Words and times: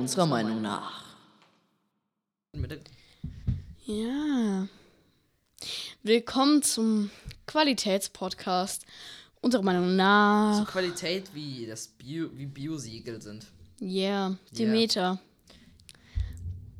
unserer 0.00 0.24
Meinung 0.24 0.62
nach. 0.62 1.04
Ja. 3.84 4.66
Willkommen 6.02 6.62
zum 6.62 7.10
Qualitätspodcast. 7.46 8.86
Unserer 9.42 9.62
Meinung 9.62 9.90
So 9.90 9.96
nach. 9.96 10.66
Qualität 10.66 11.34
wie 11.34 11.66
das 11.66 11.88
Bio, 11.88 12.30
wie 12.34 12.46
Biosiegel 12.46 13.20
sind. 13.20 13.46
Yeah. 13.80 14.36
Demeter. 14.52 15.18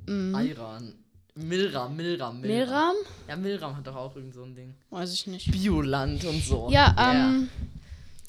Iran. 0.06 0.94
Milram, 1.34 1.96
Milram, 1.96 1.96
Milram. 1.96 2.40
Milram? 2.40 2.94
Ja, 3.28 3.36
Milram 3.36 3.76
hat 3.76 3.86
doch 3.86 3.96
auch 3.96 4.16
irgend 4.16 4.34
so 4.34 4.44
ein 4.44 4.54
Ding. 4.54 4.74
Weiß 4.88 5.12
ich 5.12 5.26
nicht. 5.26 5.50
Bioland 5.50 6.24
und 6.24 6.42
so. 6.42 6.68
Ja, 6.70 6.94
ähm. 6.98 7.50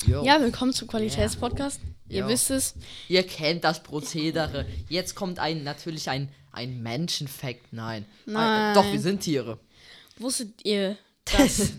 Yo. 0.06 0.24
Ja, 0.24 0.42
willkommen 0.42 0.74
zum 0.74 0.88
Qualitätspodcast. 0.88 1.80
Ihr 2.12 2.28
wisst 2.28 2.52
es. 2.52 2.76
Ihr 3.08 3.24
kennt 3.24 3.64
das 3.64 3.82
Prozedere. 3.84 4.66
Jetzt 4.90 5.16
kommt 5.16 5.40
ein 5.40 5.64
natürlich 5.64 6.10
ein, 6.10 6.30
ein 6.52 6.82
Menschenfakt. 6.82 7.72
Nein. 7.72 8.06
Nein. 8.26 8.36
Ein, 8.38 8.76
doch, 8.76 8.92
wir 8.92 9.00
sind 9.00 9.22
Tiere. 9.22 9.60
Wusstet 10.18 10.64
ihr, 10.66 10.98
dass. 11.26 11.74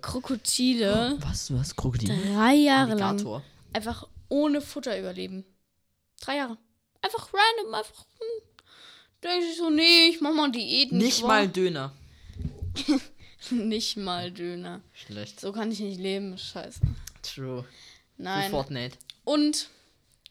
Krokodile 0.00 1.16
Was? 1.20 1.50
Hast 1.50 1.76
Krokodil? 1.76 2.08
drei 2.08 2.54
Jahre 2.54 2.94
lang 2.94 3.02
Alligator. 3.10 3.42
einfach 3.72 4.08
ohne 4.28 4.60
Futter 4.60 4.98
überleben? 4.98 5.44
Drei 6.20 6.36
Jahre. 6.36 6.56
Einfach 7.02 7.28
random, 7.32 7.74
einfach. 7.74 8.04
Hm. 8.18 8.48
Denke 9.22 9.46
ich 9.46 9.56
so, 9.56 9.70
nee, 9.70 10.08
ich 10.10 10.20
mach 10.20 10.34
mal 10.34 10.50
Diät. 10.50 10.92
Nicht 10.92 11.22
mal 11.22 11.48
Döner. 11.48 11.92
Nicht 13.50 13.96
mal 13.96 14.30
Döner. 14.30 14.80
Schlecht. 14.92 15.40
So 15.40 15.52
kann 15.52 15.70
ich 15.70 15.80
nicht 15.80 16.00
leben. 16.00 16.38
Scheiße. 16.38 16.80
True. 17.22 17.62
Für 18.16 18.22
Nein. 18.22 18.50
Fortnite. 18.50 18.96
Und, 19.24 19.68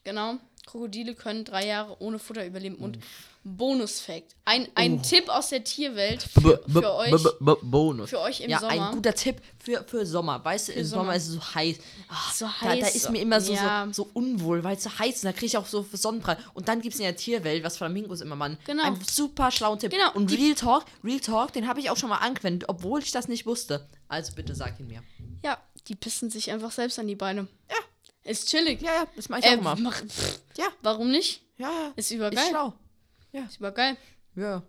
genau, 0.03 0.38
Krokodile 0.66 1.16
können 1.16 1.45
drei 1.45 1.67
Jahre 1.67 1.98
ohne 1.99 2.20
Futter 2.20 2.45
überleben. 2.45 2.75
Und 2.75 2.99
Bonus-Fact. 3.45 4.35
Ein, 4.45 4.70
ein 4.76 5.04
Tipp 5.04 5.27
aus 5.27 5.49
der 5.49 5.63
Tierwelt 5.63 6.23
für, 6.23 6.63
für 6.65 6.93
euch. 6.93 7.12
Bonus. 7.62 8.10
Für 8.10 8.21
euch 8.21 8.40
im 8.40 8.49
ja, 8.49 8.60
Sommer. 8.60 8.71
ein 8.90 8.95
guter 8.95 9.13
Tipp 9.13 9.41
für, 9.60 9.84
für 9.84 10.05
Sommer. 10.05 10.43
Weißt 10.43 10.70
du, 10.70 10.71
im 10.71 10.85
Sommer. 10.85 11.04
Sommer. 11.04 11.15
ist 11.15 11.27
es 11.27 11.34
so 11.34 11.55
heiß. 11.55 11.77
Ah, 12.07 12.32
So 12.34 12.45
Da, 12.45 12.76
da 12.76 12.85
heiß, 12.85 12.95
ist 12.95 13.10
mir 13.10 13.21
immer 13.21 13.41
so, 13.41 13.54
ja. 13.54 13.85
so, 13.87 14.04
so 14.05 14.10
unwohl, 14.13 14.63
weil 14.63 14.77
es 14.77 14.84
so 14.84 14.98
heiß 14.98 15.15
ist. 15.15 15.26
Da 15.26 15.34
kriege 15.34 15.48
ich 15.48 15.57
auch 15.57 15.65
so 15.65 15.85
Sonnenbrand. 15.91 16.40
Und 16.54 16.70
dann 16.70 16.79
gibt 16.79 16.93
es 16.93 16.99
in 17.01 17.05
der 17.05 17.17
Tierwelt, 17.17 17.63
was 17.65 17.76
Flamingos 17.76 18.21
immer 18.21 18.38
machen. 18.38 18.57
Genau. 18.65 18.84
Einen 18.84 19.01
super 19.04 19.51
schlauen 19.51 19.77
Tipp. 19.77 19.91
Genau, 19.91 20.13
Und 20.13 20.32
Real 20.32 20.55
Talk, 20.55 20.85
Real 21.04 21.20
Talk, 21.20 21.51
den 21.51 21.67
habe 21.67 21.82
ich 21.82 21.90
auch 21.90 21.98
schon 21.98 22.10
mal 22.10 22.20
angewendet, 22.20 22.70
obwohl 22.70 23.01
ich 23.01 23.12
das 23.12 23.27
nicht 23.27 23.45
wusste. 23.45 23.85
Also 24.07 24.34
bitte 24.35 24.55
sag 24.55 24.79
ihn 24.79 24.88
mir. 24.88 25.04
Ja, 25.43 25.57
die 25.90 25.95
pissen 25.95 26.29
sich 26.29 26.49
einfach 26.49 26.71
selbst 26.71 26.98
an 26.98 27.07
die 27.07 27.15
Beine. 27.15 27.48
Ja. 27.70 27.76
Ist 28.24 28.49
chillig. 28.49 28.82
Ja, 28.82 28.93
ja, 28.93 29.07
das 29.16 29.27
mache 29.29 29.41
ich 29.41 29.46
Äh, 29.46 29.49
auch 29.49 29.54
immer. 29.60 29.76
mach, 29.77 30.02
pff, 30.02 30.40
Ja, 30.57 30.68
warum 30.82 31.12
nicht? 31.12 31.41
ja, 31.57 31.70
ja. 31.70 31.88
Ist 31.96 32.10
Ist 32.10 32.16
übergeil. 32.16 32.49
schlau. 32.49 32.74
Ist 33.34 33.57
übergeil. 33.57 33.98
Ja. 34.35 34.63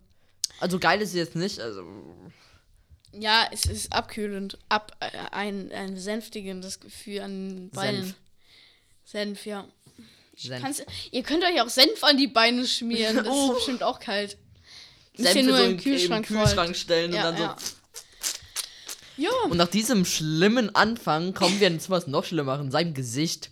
Also 0.61 0.79
geil 0.79 1.01
ist 1.03 1.11
es 1.11 1.15
jetzt 1.15 1.37
nicht. 1.37 1.61
Also. 1.61 1.85
Ja, 3.13 3.47
es 3.53 3.67
ist 3.67 3.93
abkühlend. 3.93 4.59
Ab, 4.69 4.97
äh, 5.01 5.11
ein, 5.31 5.71
ein 5.73 5.97
sänftigendes 5.97 6.81
Gefühl 6.81 7.21
an 7.21 7.31
den 7.49 7.71
Beinen. 7.71 8.03
Senf. 8.05 8.17
Senf, 9.05 9.47
ja. 9.47 9.69
Senf. 10.37 10.63
Kannst, 10.63 10.87
ihr 11.13 11.23
könnt 11.23 11.45
euch 11.45 11.61
auch 11.61 11.69
Senf 11.69 12.03
an 12.03 12.17
die 12.17 12.27
Beine 12.27 12.67
schmieren. 12.67 13.17
Das 13.17 13.27
Oh. 13.31 13.51
ist 13.53 13.55
bestimmt 13.57 13.83
auch 13.85 14.01
kalt. 14.01 14.37
Senf 15.17 15.47
nur 15.47 15.57
so 15.57 15.65
im 15.65 15.71
in- 15.73 15.77
Kühlschrank, 15.81 16.29
im 16.29 16.37
Kühlschrank 16.37 16.75
stellen 16.77 17.13
Ja, 17.13 17.29
und 17.29 17.39
dann 17.39 17.43
ja. 17.43 17.57
so. 17.61 17.67
Ja. 17.67 17.73
Und 19.49 19.59
nach 19.59 19.69
diesem 19.69 20.05
schlimmen 20.05 20.75
Anfang 20.75 21.35
kommen 21.35 21.61
wir 21.61 21.79
zu 21.79 21.91
was 21.91 22.07
noch 22.07 22.25
Schlimmerem, 22.25 22.71
seinem 22.71 22.95
Gesicht. 22.95 23.51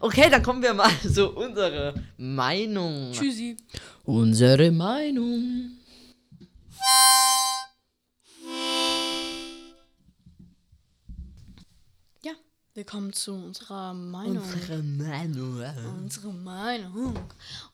Okay, 0.00 0.30
dann 0.30 0.42
kommen 0.42 0.62
wir 0.62 0.72
mal 0.72 0.90
zu 1.12 1.30
unserer 1.30 1.94
Meinung. 2.16 3.12
Tschüssi. 3.12 3.56
Unsere 4.04 4.70
Meinung. 4.72 5.72
Ja, 12.22 12.32
willkommen 12.74 13.12
zu 13.12 13.34
unserer 13.34 13.92
Meinung. 13.92 14.38
Unsere 14.38 14.82
Meinung. 14.82 15.62
Unsere 16.02 16.32
Meinung. 16.32 17.18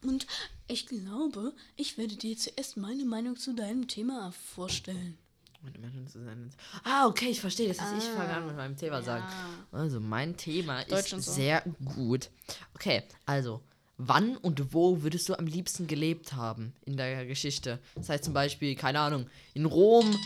Und 0.02 0.26
ich 0.66 0.86
glaube, 0.86 1.54
ich 1.76 1.96
werde 1.98 2.16
dir 2.16 2.36
zuerst 2.36 2.76
meine 2.76 3.04
Meinung 3.04 3.36
zu 3.36 3.54
deinem 3.54 3.86
Thema 3.86 4.32
vorstellen. 4.32 5.18
Meine 5.62 5.78
Meinung 5.78 6.06
zu 6.08 6.22
sein. 6.24 6.50
Ah, 6.84 7.06
okay, 7.06 7.26
ich 7.28 7.40
verstehe. 7.40 7.68
Das 7.68 7.80
heißt, 7.80 7.94
ich 7.98 8.10
fange 8.10 8.34
an 8.34 8.46
mit 8.46 8.56
meinem 8.56 8.76
Thema 8.76 9.00
sagen. 9.02 9.24
Also, 9.70 10.00
mein 10.00 10.36
Thema 10.36 10.84
Deutsch 10.84 11.12
ist 11.12 11.26
so. 11.26 11.32
sehr 11.32 11.62
gut. 11.84 12.30
Okay, 12.74 13.04
also, 13.26 13.60
wann 13.96 14.36
und 14.38 14.74
wo 14.74 15.02
würdest 15.02 15.28
du 15.28 15.38
am 15.38 15.46
liebsten 15.46 15.86
gelebt 15.86 16.32
haben 16.32 16.72
in 16.84 16.96
der 16.96 17.26
Geschichte? 17.26 17.78
Das 17.94 18.08
heißt 18.08 18.24
zum 18.24 18.34
Beispiel, 18.34 18.74
keine 18.74 18.98
Ahnung, 19.00 19.28
in 19.54 19.64
Rom 19.66 20.18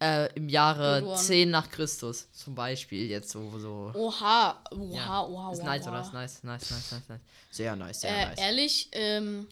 äh, 0.00 0.32
im 0.34 0.48
Jahre 0.48 1.00
Geboren. 1.00 1.18
10 1.18 1.50
nach 1.50 1.68
Christus. 1.70 2.28
Zum 2.32 2.54
Beispiel 2.54 3.08
jetzt 3.10 3.30
so. 3.30 3.58
so. 3.58 3.90
Oha, 3.94 4.62
oha, 4.70 4.94
Ja, 4.96 5.22
oha, 5.26 5.52
ist 5.52 5.58
oha. 5.60 5.66
nice, 5.66 5.86
oder? 5.88 6.00
Ist 6.00 6.12
nice, 6.14 6.42
nice, 6.44 6.70
nice, 6.70 6.92
nice, 6.92 7.08
nice. 7.08 7.20
Sehr 7.50 7.76
nice, 7.76 8.00
sehr 8.00 8.10
Äh, 8.16 8.26
nice. 8.28 8.38
ehrlich, 8.38 8.88
ähm, 8.92 9.46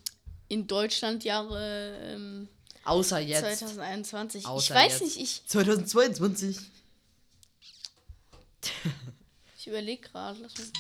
in 0.49 0.67
Deutschland 0.67 1.25
Jahre 1.25 1.99
ähm, 2.01 2.49
Außer 2.87 3.19
jetzt. 3.19 3.41
2021. 3.59 4.47
Außer 4.47 4.65
ich 4.65 4.71
weiß 4.81 4.93
jetzt. 5.01 5.03
nicht, 5.03 5.21
ich, 5.21 5.47
2022. 5.47 6.59
ich 9.59 9.67
überlege 9.67 10.09
gerade. 10.09 10.39
Lass 10.41 10.57
mich. 10.57 10.73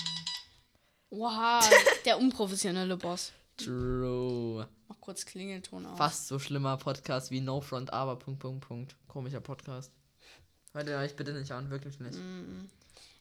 Oha, 1.11 1.61
der 2.05 2.19
unprofessionelle 2.19 2.97
Boss. 2.97 3.33
True. 3.57 4.69
Mach 4.89 5.01
kurz 5.01 5.25
Klingelton 5.25 5.87
auf. 5.87 5.97
Fast 5.99 6.29
so 6.29 6.39
schlimmer 6.39 6.77
Podcast 6.77 7.31
wie 7.31 7.41
No 7.41 7.61
Front, 7.61 7.93
aber 7.93 8.17
Punkt, 8.17 8.41
Punkt, 8.41 8.67
Punkt. 8.67 8.97
Komischer 9.09 9.41
Podcast. 9.41 9.91
Hört 10.73 10.89
ihr 10.89 10.99
euch 10.99 11.17
bitte 11.17 11.33
nicht 11.33 11.51
an, 11.53 11.71
wirklich 11.71 11.99
nicht. 12.01 12.19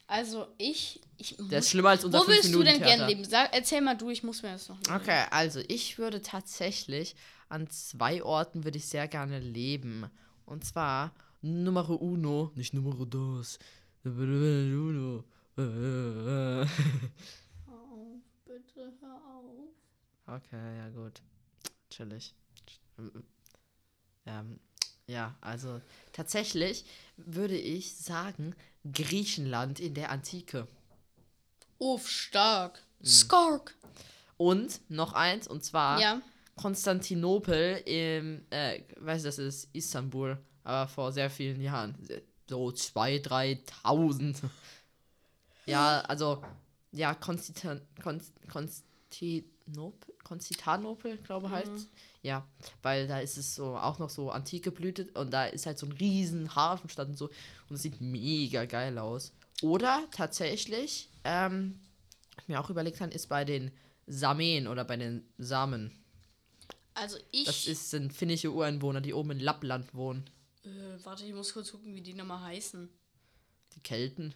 Also 0.06 0.46
ich, 0.58 1.00
ich 1.16 1.36
Der 1.38 1.58
ist 1.60 1.70
schlimmer 1.70 1.90
als 1.90 2.04
unser 2.04 2.20
Wo 2.20 2.24
5 2.24 2.36
willst 2.36 2.54
du 2.54 2.62
denn 2.62 2.78
gern 2.78 2.98
Theater. 2.98 3.06
leben? 3.06 3.24
Sag, 3.24 3.52
erzähl 3.52 3.80
mal 3.80 3.96
du, 3.96 4.10
ich 4.10 4.22
muss 4.22 4.42
mir 4.42 4.52
das 4.52 4.68
noch. 4.68 4.78
Okay, 4.94 5.24
also 5.30 5.60
ich 5.66 5.98
würde 5.98 6.22
tatsächlich 6.22 7.16
an 7.48 7.68
zwei 7.70 8.22
Orten 8.22 8.64
würde 8.64 8.78
ich 8.78 8.86
sehr 8.86 9.08
gerne 9.08 9.38
leben. 9.38 10.10
Und 10.44 10.64
zwar 10.64 11.12
Numero 11.42 11.94
uno, 11.94 12.52
nicht 12.54 12.74
Numero 12.74 13.04
dos. 13.04 13.58
Uno. 14.04 15.24
auf, 15.56 15.56
bitte 18.44 18.92
hör 19.00 19.14
auf. 19.14 19.68
Okay, 20.26 20.78
ja 20.78 20.88
gut. 20.90 21.22
Chillig. 21.90 22.34
Ähm, 24.26 24.60
ja, 25.06 25.34
also 25.40 25.80
tatsächlich 26.12 26.84
würde 27.16 27.56
ich 27.56 27.96
sagen 27.96 28.54
Griechenland 28.92 29.80
in 29.80 29.94
der 29.94 30.10
Antike. 30.10 30.66
Uff, 31.78 32.08
stark. 32.08 32.82
Mhm. 33.00 33.06
Skark. 33.06 33.74
Und 34.36 34.80
noch 34.90 35.12
eins, 35.12 35.48
und 35.48 35.64
zwar 35.64 36.00
Ja. 36.00 36.20
Konstantinopel 36.56 37.82
im, 37.84 38.42
äh, 38.50 38.82
weiß 38.98 39.22
das 39.22 39.38
ist 39.38 39.68
Istanbul, 39.74 40.38
aber 40.64 40.88
vor 40.88 41.12
sehr 41.12 41.30
vielen 41.30 41.60
Jahren. 41.60 41.94
So 42.48 42.68
2.000, 42.68 43.62
3.000. 43.84 44.36
Ja, 45.68 46.00
also, 46.02 46.44
ja, 46.92 47.12
Konstantin, 47.14 47.80
Konst, 48.00 48.32
Konstantinopel, 48.48 50.14
Konstantinopel, 50.22 51.16
glaube 51.18 51.50
heißt 51.50 51.88
Ja, 52.22 52.46
weil 52.82 53.08
da 53.08 53.18
ist 53.18 53.36
es 53.36 53.56
so 53.56 53.76
auch 53.76 53.98
noch 53.98 54.08
so 54.08 54.30
antike 54.30 54.70
Blüte 54.70 55.08
und 55.14 55.32
da 55.32 55.46
ist 55.46 55.66
halt 55.66 55.78
so 55.78 55.86
ein 55.86 55.92
riesen 55.92 56.54
Hafenstadt 56.54 57.08
und 57.08 57.18
so 57.18 57.30
und 57.68 57.74
es 57.74 57.82
sieht 57.82 58.00
mega 58.00 58.64
geil 58.64 58.96
aus. 58.98 59.32
Oder 59.60 60.04
tatsächlich, 60.12 61.10
ähm, 61.24 61.80
mir 62.46 62.60
auch 62.60 62.70
überlegt 62.70 63.00
habe, 63.00 63.12
ist 63.12 63.28
bei 63.28 63.44
den 63.44 63.72
Samen 64.06 64.68
oder 64.68 64.84
bei 64.84 64.96
den 64.96 65.26
Samen. 65.36 65.90
Also 66.96 67.18
ich. 67.30 67.44
Das 67.44 67.66
ist, 67.66 67.90
sind 67.90 68.12
finnische 68.12 68.50
Ureinwohner, 68.50 69.00
die 69.00 69.12
oben 69.12 69.32
in 69.32 69.40
Lappland 69.40 69.94
wohnen. 69.94 70.28
äh, 70.64 70.68
warte, 71.04 71.24
ich 71.24 71.34
muss 71.34 71.52
kurz 71.52 71.70
gucken, 71.70 71.94
wie 71.94 72.00
die 72.00 72.14
nochmal 72.14 72.40
heißen. 72.42 72.88
Die 73.74 73.80
Kelten. 73.80 74.34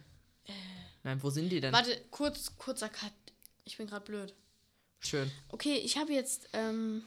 Nein, 1.03 1.21
wo 1.23 1.29
sind 1.29 1.49
die 1.49 1.59
denn? 1.59 1.73
Warte, 1.73 1.99
kurz, 2.11 2.55
kurzer 2.57 2.89
Cut. 2.89 3.11
Ich 3.65 3.77
bin 3.77 3.87
gerade 3.87 4.05
blöd. 4.05 4.33
Schön. 4.99 5.31
Okay, 5.49 5.77
ich 5.77 5.97
habe 5.97 6.13
jetzt 6.13 6.49
ähm, 6.53 7.03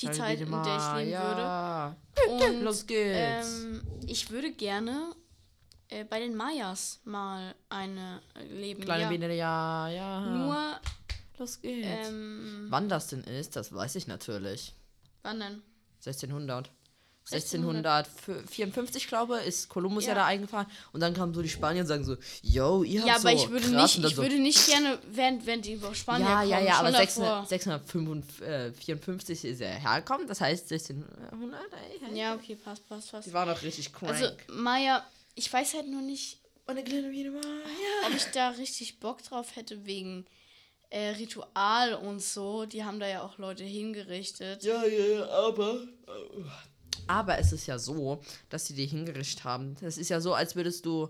die 0.00 0.06
Dann 0.06 0.14
Zeit, 0.14 0.40
in 0.40 0.50
der 0.50 0.76
ich 0.76 0.98
leben 0.98 1.10
ja. 1.10 1.96
würde. 2.26 2.44
Und 2.46 2.62
Los 2.62 2.86
geht's. 2.86 3.62
ähm, 3.64 3.82
ich 4.06 4.30
würde 4.30 4.52
gerne 4.52 5.14
äh, 5.88 6.04
bei 6.04 6.20
den 6.20 6.34
Mayas 6.36 7.00
mal 7.04 7.54
eine 7.70 8.20
äh, 8.34 8.44
leben. 8.44 8.82
Kleine 8.82 9.04
ja. 9.04 9.08
Biene, 9.08 9.34
ja, 9.34 9.88
ja. 9.88 10.20
Nur, 10.20 10.80
Los 11.38 11.60
geht's. 11.60 12.08
ähm, 12.08 12.66
Wann 12.70 12.88
das 12.88 13.08
denn 13.08 13.24
ist, 13.24 13.56
das 13.56 13.72
weiß 13.72 13.94
ich 13.96 14.06
natürlich. 14.06 14.74
wann 15.22 15.40
denn? 15.40 15.62
1600. 16.04 16.70
1654, 17.28 19.08
glaube 19.08 19.40
ich, 19.40 19.48
ist 19.48 19.68
Kolumbus 19.68 20.04
ja. 20.04 20.10
Ja. 20.10 20.14
da 20.16 20.26
eingefahren. 20.26 20.66
Und 20.92 21.00
dann 21.00 21.12
kamen 21.12 21.34
so 21.34 21.42
die 21.42 21.48
Spanier 21.48 21.80
und 21.80 21.88
sagen 21.88 22.04
so, 22.04 22.16
yo, 22.42 22.84
ihr 22.84 23.00
habt 23.00 23.08
Ja, 23.08 23.18
so 23.18 23.26
aber 23.28 23.36
ich 23.36 23.50
würde 23.50 23.68
nicht, 23.68 23.98
ich 23.98 24.14
so, 24.14 24.22
würde 24.22 24.38
nicht 24.38 24.64
gerne, 24.68 24.98
während, 25.10 25.44
während 25.44 25.64
die 25.64 25.72
über 25.72 25.92
Spanien 25.92 26.28
ja, 26.28 26.36
kommen, 26.38 26.50
ja, 26.50 26.60
ja, 26.60 26.74
aber 26.78 26.92
davor. 26.92 27.44
600 27.48 27.88
654 28.28 29.44
ist 29.44 29.60
er 29.60 29.70
hergekommen, 29.74 30.28
das 30.28 30.40
heißt 30.40 30.70
1600. 30.70 31.60
ey, 32.12 32.16
Ja, 32.16 32.34
okay, 32.36 32.54
passt, 32.54 32.88
passt, 32.88 33.10
passt. 33.10 33.26
Die 33.26 33.32
waren 33.32 33.48
auch 33.50 33.62
richtig 33.62 33.92
crank. 33.92 34.12
Also, 34.12 34.30
Maya, 34.52 35.04
ich 35.34 35.52
weiß 35.52 35.74
halt 35.74 35.88
nur 35.88 36.02
nicht, 36.02 36.38
Meine 36.66 36.84
kleine 36.84 37.08
Biene 37.08 37.30
Maya. 37.32 37.42
ob 38.06 38.14
ich 38.14 38.24
da 38.26 38.50
richtig 38.50 39.00
Bock 39.00 39.22
drauf 39.24 39.56
hätte 39.56 39.84
wegen 39.84 40.26
äh, 40.90 41.08
Ritual 41.10 41.94
und 41.94 42.20
so. 42.22 42.64
Die 42.66 42.84
haben 42.84 43.00
da 43.00 43.06
ja 43.08 43.22
auch 43.22 43.38
Leute 43.38 43.64
hingerichtet. 43.64 44.62
Ja, 44.62 44.84
ja, 44.84 45.04
ja, 45.06 45.28
aber. 45.28 45.80
Aber 47.08 47.38
es 47.38 47.52
ist 47.52 47.66
ja 47.66 47.78
so, 47.78 48.20
dass 48.48 48.66
sie 48.66 48.74
die 48.74 48.86
hingerichtet 48.86 49.44
haben. 49.44 49.76
Das 49.80 49.96
ist 49.98 50.08
ja 50.08 50.20
so, 50.20 50.34
als 50.34 50.56
würdest 50.56 50.84
du. 50.86 51.08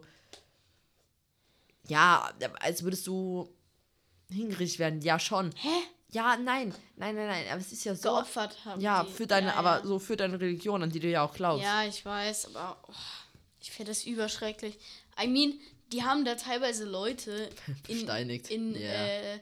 Ja, 1.89 2.33
als 2.61 2.83
würdest 2.83 3.07
du 3.07 3.49
hingerichtet 4.31 4.79
werden. 4.81 5.01
Ja, 5.03 5.19
schon. 5.19 5.53
Hä? 5.57 5.69
Ja, 6.11 6.37
nein. 6.37 6.75
Nein, 6.97 7.15
nein, 7.15 7.27
nein. 7.27 7.45
Aber 7.51 7.61
es 7.61 7.73
ist 7.73 7.85
ja 7.85 7.95
so. 7.95 8.03
Geopfert 8.11 8.57
haben 8.65 8.81
Ja, 8.81 9.05
die. 9.05 9.13
für 9.13 9.27
deine, 9.27 9.49
ja, 9.49 9.55
aber 9.55 9.79
ja. 9.81 9.87
so 9.87 9.99
für 9.99 10.17
deine 10.17 10.41
Religion, 10.41 10.83
an 10.83 10.91
die 10.91 11.01
du 11.01 11.09
ja 11.09 11.25
auch 11.25 11.35
glaubst. 11.35 11.65
Ja, 11.65 11.85
ich 11.85 12.05
weiß, 12.05 12.55
aber 12.55 12.77
oh, 12.89 12.93
ich 13.61 13.71
finde 13.71 13.91
das 13.93 14.05
überschrecklich. 14.05 14.79
I 15.23 15.27
mean, 15.29 15.55
die 15.93 16.03
haben 16.03 16.25
da 16.25 16.35
teilweise 16.35 16.85
Leute 16.85 17.51
in, 17.89 17.99
Besteinigt. 18.01 18.51
in, 18.51 18.75
Ja. 18.75 18.81
äh, 18.89 19.39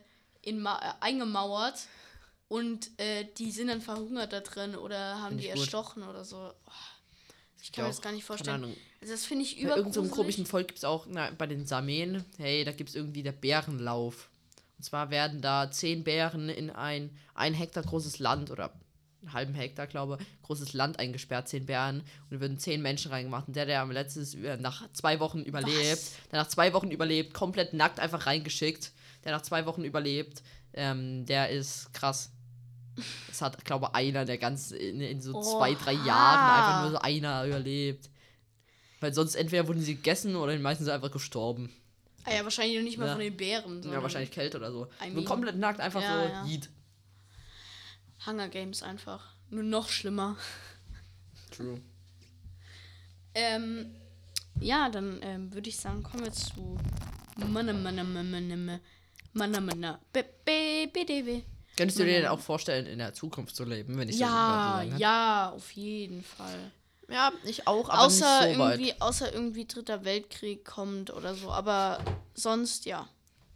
in 0.46 0.60
Ma 0.60 0.78
äh, 0.78 1.04
eingemauert 1.04 1.86
und 2.48 2.90
äh, 2.98 3.26
die 3.38 3.50
sind 3.50 3.68
dann 3.68 3.80
verhungert 3.80 4.32
da 4.32 4.40
drin 4.40 4.76
oder 4.76 5.20
haben 5.20 5.38
die 5.38 5.48
gut. 5.48 5.56
erstochen 5.56 6.02
oder 6.02 6.24
so. 6.24 6.36
Oh, 6.66 6.70
ich 7.62 7.72
kann 7.72 7.84
mir 7.84 7.90
das 7.90 8.02
gar 8.02 8.12
nicht 8.12 8.24
vorstellen. 8.24 8.76
Also 9.00 9.12
das 9.12 9.24
finde 9.24 9.44
ich 9.44 9.56
Bei 9.56 9.76
irgendeinem 9.76 9.92
so 9.92 10.14
komischen 10.14 10.46
Volk 10.46 10.68
gibt 10.68 10.78
es 10.78 10.84
auch, 10.84 11.06
na, 11.08 11.30
bei 11.30 11.46
den 11.46 11.66
Samen, 11.66 12.24
hey, 12.38 12.64
da 12.64 12.72
gibt 12.72 12.90
es 12.90 12.96
irgendwie 12.96 13.22
der 13.22 13.32
Bärenlauf. 13.32 14.28
Und 14.76 14.84
zwar 14.84 15.10
werden 15.10 15.40
da 15.40 15.70
zehn 15.70 16.04
Bären 16.04 16.48
in 16.48 16.70
ein 16.70 17.10
ein 17.34 17.54
Hektar 17.54 17.82
großes 17.82 18.18
Land 18.18 18.50
oder 18.50 18.72
einen 19.22 19.32
halben 19.32 19.54
Hektar, 19.54 19.86
glaube 19.86 20.18
ich, 20.20 20.42
großes 20.42 20.72
Land 20.72 20.98
eingesperrt, 20.98 21.48
zehn 21.48 21.66
Bären. 21.66 22.00
Und 22.00 22.32
da 22.32 22.40
würden 22.40 22.58
zehn 22.58 22.82
Menschen 22.82 23.10
reingemacht. 23.10 23.48
Und 23.48 23.56
der, 23.56 23.66
der 23.66 23.80
am 23.80 23.90
letztes 23.90 24.34
äh, 24.34 24.56
nach 24.56 24.90
zwei 24.92 25.20
Wochen 25.20 25.40
überlebt, 25.40 25.92
Was? 25.92 26.12
der 26.30 26.40
nach 26.40 26.48
zwei 26.48 26.72
Wochen 26.72 26.90
überlebt, 26.90 27.34
komplett 27.34 27.72
nackt 27.72 28.00
einfach 28.00 28.26
reingeschickt, 28.26 28.92
der 29.24 29.32
nach 29.32 29.42
zwei 29.42 29.66
Wochen 29.66 29.84
überlebt, 29.84 30.42
ähm, 30.72 31.24
der 31.26 31.50
ist 31.50 31.92
krass. 31.92 32.30
Das 33.28 33.42
hat, 33.42 33.64
glaube 33.64 33.86
ich, 33.90 33.94
einer, 33.94 34.24
der 34.24 34.38
ganz 34.38 34.70
in, 34.70 35.00
in 35.00 35.20
so 35.20 35.40
zwei, 35.42 35.74
drei 35.74 35.94
Oha. 35.96 36.06
Jahren 36.06 36.56
einfach 36.56 36.82
nur 36.82 36.90
so 36.92 36.98
einer 36.98 37.44
überlebt. 37.46 38.08
Weil 39.00 39.12
sonst 39.12 39.34
entweder 39.34 39.66
wurden 39.66 39.80
sie 39.82 39.96
gegessen 39.96 40.36
oder 40.36 40.52
die 40.56 40.62
meisten 40.62 40.84
sind 40.84 40.92
einfach 40.92 41.10
gestorben. 41.10 41.72
Ah 42.24 42.32
ja, 42.34 42.44
wahrscheinlich 42.44 42.76
noch 42.76 42.84
nicht 42.84 42.96
mal 42.98 43.06
Ja. 43.06 43.12
von 43.12 43.20
den 43.20 43.36
Bären. 43.36 43.82
Ja, 43.82 44.02
wahrscheinlich 44.02 44.30
Kälte 44.30 44.56
oder 44.58 44.70
so. 44.72 44.86
I 45.04 45.06
Nur 45.08 45.16
mean- 45.16 45.24
komplett 45.24 45.56
nackt, 45.56 45.80
einfach 45.80 46.00
Ja, 46.02 46.22
so 46.22 46.28
ja. 46.28 46.44
Yeet. 46.46 46.70
Hunger 48.26 48.48
Games 48.48 48.82
einfach. 48.82 49.34
Nur 49.50 49.62
noch 49.64 49.88
schlimmer. 49.90 50.36
True. 51.50 51.80
Ähm, 53.34 53.94
ja, 54.60 54.88
dann 54.88 55.18
ähm, 55.22 55.52
würde 55.52 55.68
ich 55.68 55.76
sagen, 55.76 56.02
kommen 56.02 56.24
wir 56.24 56.32
zu 56.32 56.78
Manna 57.36 57.72
Manna 57.72 58.04
Manna 58.04 58.40
Manna 58.40 58.80
Manna 59.34 59.60
Manna 59.60 60.00
Be- 60.12 60.24
Be- 60.44 60.88
BDW. 60.92 61.42
Könntest 61.76 61.98
du 61.98 62.04
dir 62.04 62.20
denn 62.20 62.26
auch 62.28 62.38
vorstellen, 62.40 62.86
in 62.86 62.98
der 62.98 63.12
Zukunft 63.14 63.56
zu 63.56 63.64
leben, 63.64 63.98
wenn 63.98 64.08
ich 64.08 64.16
so 64.16 64.22
Ja, 64.22 64.28
so 64.84 64.88
sagen 64.90 64.98
ja, 64.98 65.50
auf 65.54 65.70
jeden 65.72 66.22
Fall. 66.22 66.70
Ja, 67.10 67.32
ich 67.44 67.66
auch, 67.66 67.88
aber 67.90 68.04
Außer 68.06 68.46
nicht 68.46 68.54
so 68.54 68.58
weit. 68.60 68.78
irgendwie, 68.78 69.00
außer 69.00 69.32
irgendwie 69.34 69.66
Dritter 69.66 70.04
Weltkrieg 70.04 70.64
kommt 70.64 71.12
oder 71.12 71.34
so. 71.34 71.50
Aber 71.50 72.02
sonst 72.34 72.86
ja. 72.86 73.08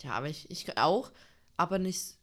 Ja, 0.03 0.13
aber 0.13 0.29
ich, 0.29 0.51
ich 0.51 0.77
auch, 0.77 1.11
aber 1.57 1.79
nicht. 1.79 2.17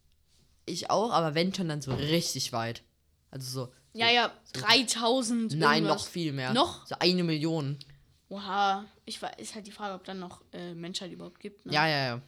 Ich 0.66 0.90
auch, 0.90 1.12
aber 1.12 1.34
wenn 1.34 1.54
schon 1.54 1.70
dann 1.70 1.82
so 1.82 1.94
richtig 1.96 2.52
weit. 2.54 2.84
Also 3.32 3.50
so. 3.66 3.74
Ja, 3.94 4.10
ja, 4.10 4.32
3000. 4.54 5.56
Nein, 5.56 5.84
irgendwas. 5.84 6.02
noch 6.04 6.08
viel 6.08 6.34
mehr. 6.34 6.54
Noch? 6.54 6.86
So 6.86 6.96
eine 7.00 7.24
Million. 7.24 7.78
Oha. 8.30 8.86
Ich 9.06 9.22
weiß, 9.22 9.36
ist 9.38 9.56
halt 9.56 9.68
die 9.68 9.72
Frage, 9.72 9.94
ob 9.96 10.04
dann 10.04 10.20
noch 10.20 10.42
äh, 10.52 10.74
Menschheit 10.74 11.12
überhaupt 11.12 11.40
gibt. 11.40 11.66
Ne? 11.66 11.74
Ja, 11.74 11.88
ja, 11.88 12.06
ja. 12.06 12.22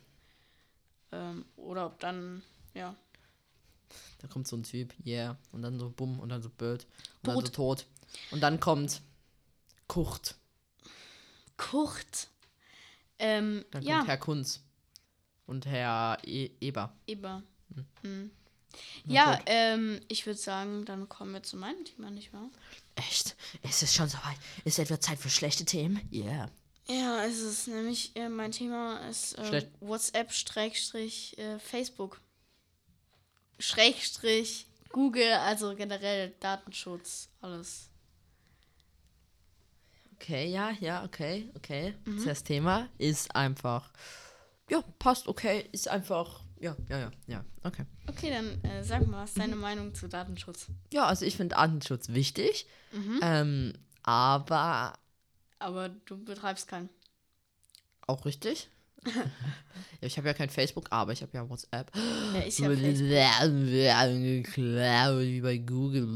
Ähm, 1.11 1.45
oder 1.55 1.85
ob 1.87 1.99
dann, 1.99 2.43
ja. 2.73 2.95
Da 4.19 4.27
kommt 4.27 4.47
so 4.47 4.55
ein 4.57 4.63
Typ, 4.63 4.93
yeah. 5.05 5.37
Und 5.51 5.61
dann 5.61 5.79
so 5.79 5.89
bumm 5.89 6.19
und 6.19 6.29
dann 6.29 6.41
so 6.41 6.49
Bird. 6.49 6.85
Und 7.23 7.27
dann 7.27 7.35
Tot. 7.35 7.47
so 7.47 7.53
tot. 7.53 7.85
Und 8.31 8.41
dann 8.41 8.59
kommt 8.59 9.01
Kurt. 9.87 10.35
Kurt. 11.57 12.29
Ähm, 13.19 13.65
Dann 13.71 13.83
ja. 13.83 13.97
kommt 13.97 14.07
Herr 14.09 14.17
Kunz. 14.17 14.61
Und 15.47 15.65
Herr 15.65 16.19
e 16.23 16.51
Eber. 16.59 16.93
Eber. 17.07 17.41
Hm. 18.01 18.31
Na 19.05 19.13
Ja, 19.13 19.39
ähm, 19.45 20.01
ich 20.07 20.25
würde 20.25 20.39
sagen, 20.39 20.85
dann 20.85 21.09
kommen 21.09 21.33
wir 21.33 21.41
zu 21.41 21.57
meinem 21.57 21.83
Thema, 21.85 22.11
nicht 22.11 22.33
wahr? 22.33 22.49
Echt? 22.95 23.35
Ist 23.63 23.81
es 23.81 23.93
schon 23.93 24.09
soweit? 24.09 24.37
Ist 24.65 24.77
etwa 24.77 24.99
Zeit 24.99 25.17
für 25.19 25.29
schlechte 25.29 25.65
Themen? 25.65 26.07
Yeah. 26.11 26.49
Ja, 26.89 27.25
es 27.25 27.39
ist 27.39 27.67
nämlich, 27.67 28.15
äh, 28.15 28.29
mein 28.29 28.51
Thema 28.51 28.99
ist 29.09 29.37
äh, 29.37 29.61
Schrägstrich 30.29 31.37
äh, 31.37 31.59
Facebook. 31.59 32.21
Schrägstrich 33.59 34.67
Google, 34.91 35.33
also 35.33 35.75
generell 35.75 36.33
Datenschutz, 36.39 37.29
alles. 37.41 37.89
Okay, 40.15 40.49
ja, 40.49 40.71
ja, 40.79 41.03
okay, 41.03 41.49
okay. 41.55 41.93
Mhm. 42.05 42.25
Das 42.25 42.43
Thema 42.43 42.87
ist 42.97 43.35
einfach. 43.35 43.91
Ja, 44.69 44.81
passt, 44.99 45.27
okay. 45.27 45.67
Ist 45.71 45.87
einfach. 45.87 46.41
Ja, 46.59 46.75
ja, 46.89 46.99
ja, 46.99 47.11
ja, 47.27 47.45
okay. 47.63 47.85
Okay, 48.07 48.31
dann 48.31 48.63
äh, 48.63 48.83
sag 48.83 49.05
mal, 49.05 49.23
was 49.23 49.31
ist 49.31 49.37
Mhm. 49.37 49.41
deine 49.41 49.55
Meinung 49.57 49.93
zu 49.93 50.07
Datenschutz? 50.07 50.67
Ja, 50.91 51.05
also 51.05 51.23
ich 51.25 51.37
finde 51.37 51.55
Datenschutz 51.55 52.09
wichtig. 52.09 52.65
Mhm. 52.91 53.19
Ähm, 53.21 53.73
aber 54.03 54.93
Aber 55.59 55.89
du 55.89 56.17
betreibst 56.23 56.67
keinen. 56.67 56.89
auch 58.05 58.25
richtig. 58.25 58.69
ich 60.01 60.17
habe 60.17 60.27
ja 60.27 60.33
kein 60.33 60.49
Facebook, 60.49 60.87
aber 60.91 61.11
ich 61.13 61.21
habe 61.21 61.31
ja 61.33 61.47
WhatsApp. 61.49 61.91
Ja, 61.95 62.41
Facebook. 62.41 62.75
Geklaut, 64.43 65.21
wie 65.21 65.41
bei 65.41 65.57
Google. 65.57 66.07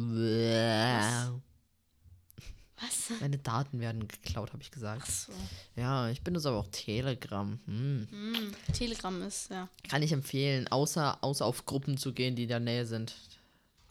Was? 2.78 3.12
Meine 3.20 3.38
Daten 3.38 3.80
werden 3.80 4.08
geklaut, 4.08 4.52
habe 4.54 4.64
ich 4.64 4.72
gesagt. 4.72 5.04
Ach 5.06 5.10
so. 5.10 5.32
Ja, 5.76 6.10
ich 6.10 6.22
benutze 6.24 6.50
aber 6.50 6.58
auch 6.58 6.68
Telegram. 6.72 7.60
Hm. 7.66 8.08
Hm, 8.10 8.56
Telegram 8.74 9.22
ist, 9.22 9.52
ja. 9.52 9.70
Kann 9.88 10.02
ich 10.02 10.12
empfehlen, 10.12 10.68
außer, 10.68 11.20
außer 11.24 11.46
auf 11.46 11.66
Gruppen 11.68 11.98
zu 11.98 12.12
gehen, 12.14 12.36
die 12.36 12.44
in 12.44 12.50
der 12.50 12.60
Nähe 12.60 12.86
sind. 12.88 13.14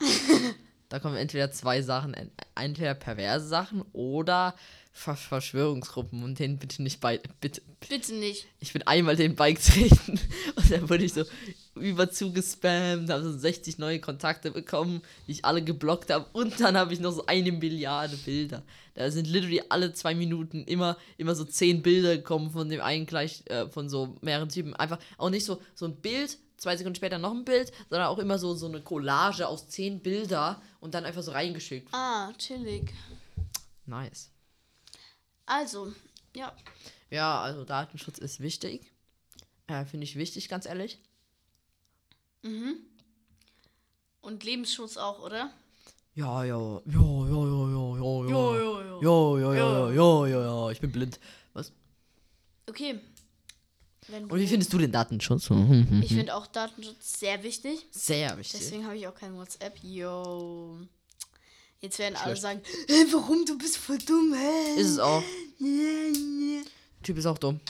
da 0.88 0.98
kommen 0.98 1.16
entweder 1.16 1.52
zwei 1.52 1.82
Sachen, 1.82 2.14
en- 2.14 2.32
entweder 2.56 2.94
perverse 2.94 3.46
Sachen 3.46 3.82
oder 3.92 4.56
Ver 4.92 5.14
Verschwörungsgruppen 5.14 6.22
und 6.24 6.38
denen 6.38 6.58
bitte 6.58 6.82
nicht 6.82 7.00
bei. 7.00 7.20
Bitte. 7.40 7.62
Bitte 7.88 8.14
nicht. 8.14 8.46
Ich 8.58 8.72
bin 8.72 8.82
einmal 8.82 9.16
den 9.16 9.36
Bike 9.36 9.62
treten 9.62 10.20
und 10.56 10.70
dann 10.70 10.90
wurde 10.90 11.04
ich 11.04 11.14
so 11.14 11.24
über 11.76 12.10
zugespammt, 12.10 13.08
habe 13.08 13.22
so 13.22 13.36
60 13.36 13.78
neue 13.78 14.00
Kontakte 14.00 14.50
bekommen, 14.50 15.00
die 15.26 15.32
ich 15.32 15.44
alle 15.44 15.62
geblockt 15.62 16.10
habe 16.10 16.26
und 16.32 16.60
dann 16.60 16.76
habe 16.76 16.92
ich 16.92 17.00
noch 17.00 17.12
so 17.12 17.24
eine 17.26 17.52
Milliarde 17.52 18.16
Bilder. 18.16 18.62
Da 18.94 19.10
sind 19.10 19.28
literally 19.28 19.62
alle 19.68 19.92
zwei 19.94 20.14
Minuten 20.14 20.64
immer, 20.64 20.96
immer 21.16 21.34
so 21.34 21.44
zehn 21.44 21.82
Bilder 21.82 22.16
gekommen 22.16 22.50
von 22.50 22.68
dem 22.68 22.80
einen 22.80 23.06
gleich, 23.06 23.44
äh, 23.46 23.68
von 23.68 23.88
so 23.88 24.16
mehreren 24.20 24.48
Typen. 24.48 24.74
Einfach 24.74 24.98
auch 25.16 25.30
nicht 25.30 25.44
so, 25.44 25.62
so 25.74 25.86
ein 25.86 25.96
Bild, 25.96 26.36
zwei 26.56 26.76
Sekunden 26.76 26.96
später 26.96 27.18
noch 27.18 27.32
ein 27.32 27.44
Bild, 27.44 27.72
sondern 27.88 28.08
auch 28.08 28.18
immer 28.18 28.38
so, 28.38 28.54
so 28.54 28.66
eine 28.66 28.82
Collage 28.82 29.46
aus 29.46 29.68
zehn 29.68 30.00
Bilder 30.00 30.60
und 30.80 30.94
dann 30.94 31.04
einfach 31.04 31.22
so 31.22 31.30
reingeschickt. 31.30 31.88
Ah, 31.92 32.32
chillig. 32.36 32.92
Nice. 33.86 34.30
Also, 35.50 35.92
ja. 36.36 36.52
Ja, 37.10 37.40
also 37.40 37.64
Datenschutz 37.64 38.18
ist 38.18 38.38
wichtig. 38.38 38.92
Äh, 39.66 39.84
Finde 39.84 40.04
ich 40.04 40.14
wichtig, 40.14 40.48
ganz 40.48 40.64
ehrlich. 40.64 41.00
Mhm. 42.42 42.76
Und 44.20 44.44
Lebensschutz 44.44 44.96
auch, 44.96 45.18
oder? 45.18 45.50
Ja, 46.14 46.44
ja, 46.44 46.56
ja, 46.56 47.00
ja, 47.00 47.46
ja, 47.46 47.68
ja, 47.68 47.96
ja, 47.98 48.30
ja. 48.30 49.00
Ja, 49.00 49.38
ja, 49.38 49.54
ja, 49.54 49.90
ja, 49.90 50.26
ja, 50.26 50.44
ja, 50.44 50.70
ich 50.70 50.80
bin 50.80 50.92
blind. 50.92 51.18
Was? 51.52 51.72
Okay. 52.68 53.00
Und 54.08 54.38
wie 54.38 54.46
findest 54.46 54.72
du 54.72 54.78
den 54.78 54.92
Datenschutz? 54.92 55.50
Mhm. 55.50 56.00
ich 56.04 56.14
finde 56.14 56.36
auch 56.36 56.46
Datenschutz 56.46 57.18
sehr 57.18 57.42
wichtig. 57.42 57.86
Sehr 57.90 58.38
wichtig. 58.38 58.60
Deswegen 58.60 58.86
habe 58.86 58.96
ich 58.96 59.08
auch 59.08 59.14
kein 59.16 59.36
WhatsApp. 59.36 59.76
Yo. 59.82 60.78
Jetzt 61.80 61.98
werden 61.98 62.16
alle 62.16 62.36
Schlecht. 62.36 62.42
sagen, 62.42 62.62
"Hä, 62.88 63.04
warum 63.12 63.44
du 63.46 63.56
bist 63.56 63.76
voll 63.78 63.98
dumm, 63.98 64.34
hä? 64.34 64.80
Ist 64.80 64.90
es 64.90 64.98
auch. 64.98 65.22
Typ 67.02 67.16
ist 67.16 67.26
auch 67.26 67.38
dumm. 67.38 67.60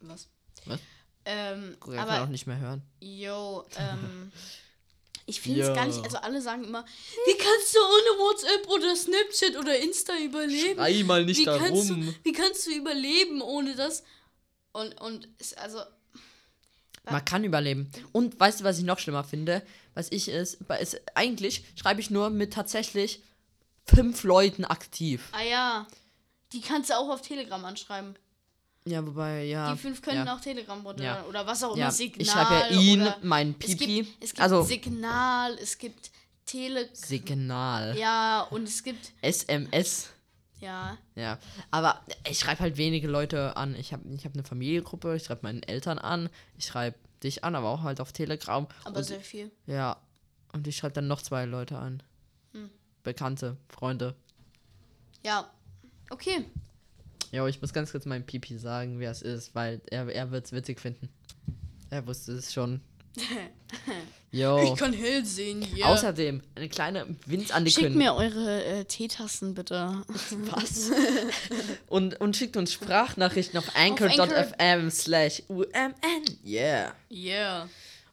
Was? 0.00 0.28
Was? 0.66 0.80
Ähm, 1.24 1.76
Guck, 1.80 1.94
er 1.94 2.00
kann 2.00 2.08
auch 2.08 2.12
aber, 2.22 2.26
nicht 2.28 2.46
mehr 2.46 2.58
hören. 2.58 2.82
yo, 3.00 3.64
ähm, 3.76 4.32
Ich 5.26 5.42
finde 5.42 5.60
es 5.60 5.74
gar 5.74 5.84
nicht, 5.84 6.02
also 6.02 6.16
alle 6.16 6.40
sagen 6.40 6.64
immer, 6.64 6.86
wie 7.26 7.36
kannst 7.36 7.74
du 7.74 7.78
ohne 7.80 8.18
WhatsApp 8.18 8.66
oder 8.68 8.96
Snapchat 8.96 9.56
oder 9.58 9.78
Insta 9.78 10.14
überleben? 10.24 10.76
Schrei 10.78 11.02
mal 11.04 11.26
nicht 11.26 11.40
wie 11.40 11.44
da 11.44 11.58
kannst 11.58 11.90
rum. 11.90 12.06
Du, 12.06 12.14
wie 12.24 12.32
kannst 12.32 12.66
du 12.66 12.70
überleben 12.70 13.42
ohne 13.42 13.74
das? 13.74 14.04
Und, 14.72 14.98
und 15.02 15.28
ist 15.38 15.58
also, 15.58 15.80
Man 17.10 17.22
kann 17.26 17.44
überleben. 17.44 17.90
Und 18.12 18.40
weißt 18.40 18.60
du, 18.60 18.64
was 18.64 18.78
ich 18.78 18.84
noch 18.84 18.98
schlimmer 18.98 19.22
finde? 19.22 19.60
Was 19.92 20.10
ich 20.10 20.28
ist, 20.28 20.60
ist 20.80 20.98
eigentlich 21.14 21.62
schreibe 21.76 22.00
ich 22.00 22.08
nur 22.08 22.30
mit 22.30 22.54
tatsächlich 22.54 23.22
fünf 23.94 24.22
Leuten 24.24 24.64
aktiv. 24.64 25.28
ah 25.32 25.42
ja, 25.42 25.86
die 26.52 26.60
kannst 26.60 26.90
du 26.90 26.94
auch 26.94 27.08
auf 27.08 27.22
Telegram 27.22 27.64
anschreiben. 27.64 28.16
Ja, 28.86 29.06
wobei, 29.06 29.44
ja. 29.44 29.72
Die 29.72 29.78
fünf 29.78 30.00
können 30.00 30.26
ja. 30.26 30.34
auch 30.34 30.40
Telegram 30.40 30.84
oder, 30.86 31.04
Ja. 31.04 31.24
oder 31.28 31.46
was 31.46 31.62
auch 31.62 31.72
immer, 31.74 31.84
Ja, 31.84 31.90
Signal. 31.90 32.22
ich 32.22 32.30
schreibe 32.30 32.74
ja 32.74 32.80
ihn, 32.80 33.02
oder 33.02 33.18
meinen 33.22 33.54
es 33.60 33.66
Pipi. 33.76 33.86
gibt, 34.02 34.24
es 34.24 34.30
gibt 34.30 34.40
also 34.40 34.62
Signal, 34.62 35.58
es 35.60 35.76
gibt 35.76 36.10
Tele... 36.46 36.88
Signal. 36.94 37.98
Ja, 37.98 38.42
und 38.50 38.62
es 38.66 38.82
gibt, 38.82 39.12
SMS. 39.20 40.08
ja, 40.60 40.96
Ja, 41.14 41.38
aber 41.70 42.00
ich 42.30 42.38
schreibe 42.38 42.60
halt 42.60 42.78
wenige 42.78 43.08
Leute 43.08 43.56
an. 43.58 43.74
Ich 43.74 43.92
habe 43.92 44.04
ich 44.14 44.24
hab 44.24 44.32
eine 44.32 44.44
Familiengruppe, 44.44 45.16
ich 45.16 45.24
schreibe 45.24 45.42
meinen 45.42 45.62
Eltern 45.64 45.98
an, 45.98 46.30
ich 46.56 46.64
schreibe 46.64 46.96
dich 47.22 47.44
an, 47.44 47.54
aber 47.56 47.68
auch 47.68 47.82
halt 47.82 48.00
auf 48.00 48.12
Telegram. 48.12 48.66
aber 48.84 48.96
und, 48.98 49.04
sehr 49.04 49.20
viel. 49.20 49.50
ja, 49.66 49.98
und 50.54 50.66
ich 50.66 50.76
schreibe 50.78 50.94
dann 50.94 51.08
noch 51.08 51.20
zwei 51.20 51.44
Leute 51.44 51.76
an. 51.76 52.02
Bekannte, 53.08 53.56
Freunde. 53.70 54.14
Ja, 55.24 55.50
okay. 56.10 56.44
Jo, 57.32 57.46
ich 57.46 57.62
muss 57.62 57.72
ganz 57.72 57.90
kurz 57.90 58.04
meinem 58.04 58.26
Pipi 58.26 58.58
sagen, 58.58 59.00
wer 59.00 59.10
es 59.10 59.22
ist, 59.22 59.54
weil 59.54 59.80
er, 59.90 60.06
er 60.08 60.30
wird 60.30 60.44
es 60.44 60.52
witzig 60.52 60.78
finden. 60.78 61.08
Er 61.88 62.06
wusste 62.06 62.32
es 62.32 62.52
schon. 62.52 62.82
Jo. 64.30 64.74
kann 64.78 64.92
hell 64.92 65.24
sehen 65.24 65.62
hier. 65.62 65.86
Außerdem 65.86 66.42
eine 66.54 66.68
kleine 66.68 67.06
Schickt 67.06 67.28
Winzankündigung. 67.28 67.96
mir 67.96 68.14
eure 68.14 68.62
äh, 68.62 68.84
Teetassen 68.84 69.54
bitte. 69.54 70.02
Was? 70.50 70.90
und, 71.88 72.20
und 72.20 72.36
schickt 72.36 72.58
uns 72.58 72.70
Sprachnachrichten 72.74 73.58
auf 73.58 73.74
Anchor. 73.74 74.10
anchor.fm 74.10 74.90
slash 74.90 75.42
umn. 75.48 75.94
Yeah. 76.44 76.92
Yeah. 77.10 77.70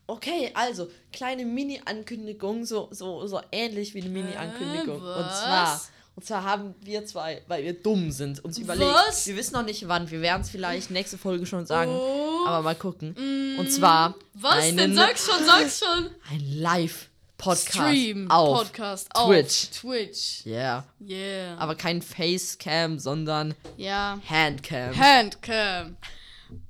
Okay, 0.07 0.51
also, 0.53 0.89
kleine 1.11 1.45
Mini-Ankündigung, 1.45 2.63
so, 2.65 2.89
so, 2.91 3.25
so 3.27 3.41
ähnlich 3.51 3.93
wie 3.95 4.01
eine 4.01 4.09
Mini-Ankündigung. 4.09 4.97
und 5.01 5.03
was? 5.03 5.41
zwar, 5.41 5.81
und 6.15 6.25
zwar 6.25 6.43
haben 6.43 6.75
wir 6.81 7.05
zwei, 7.05 7.41
weil 7.47 7.63
wir 7.63 7.73
dumm 7.73 8.11
sind, 8.11 8.43
uns 8.45 8.57
überlegt. 8.59 8.85
Was? 8.93 9.25
Wir 9.27 9.35
wissen 9.35 9.53
noch 9.53 9.65
nicht 9.65 9.87
wann, 9.87 10.09
wir 10.11 10.21
werden 10.21 10.41
es 10.43 10.49
vielleicht 10.49 10.91
nächste 10.91 11.17
Folge 11.17 11.45
schon 11.45 11.65
sagen, 11.65 11.91
Oh. 11.91 12.45
aber 12.45 12.61
mal 12.61 12.75
gucken. 12.75 13.15
und 13.59 13.71
zwar 13.71 14.15
Was 14.35 14.55
einen, 14.65 14.77
denn? 14.77 14.95
Sag's 14.95 15.25
schon, 15.25 15.43
sag's 15.43 15.79
schon. 15.79 16.09
ein 16.31 16.39
Live-Podcast 16.61 17.73
Stream, 17.73 18.29
auf 18.29 18.59
Podcast 18.59 19.09
Twitch. 19.13 19.63
auf 19.63 19.81
Twitch. 19.81 20.45
Yeah. 20.45 20.85
Yeah. 21.01 21.57
Aber 21.57 21.75
kein 21.75 22.01
Facecam, 22.01 22.99
sondern 22.99 23.55
ja. 23.75 24.19
Handcam. 24.29 24.95
Handcam. 24.95 25.97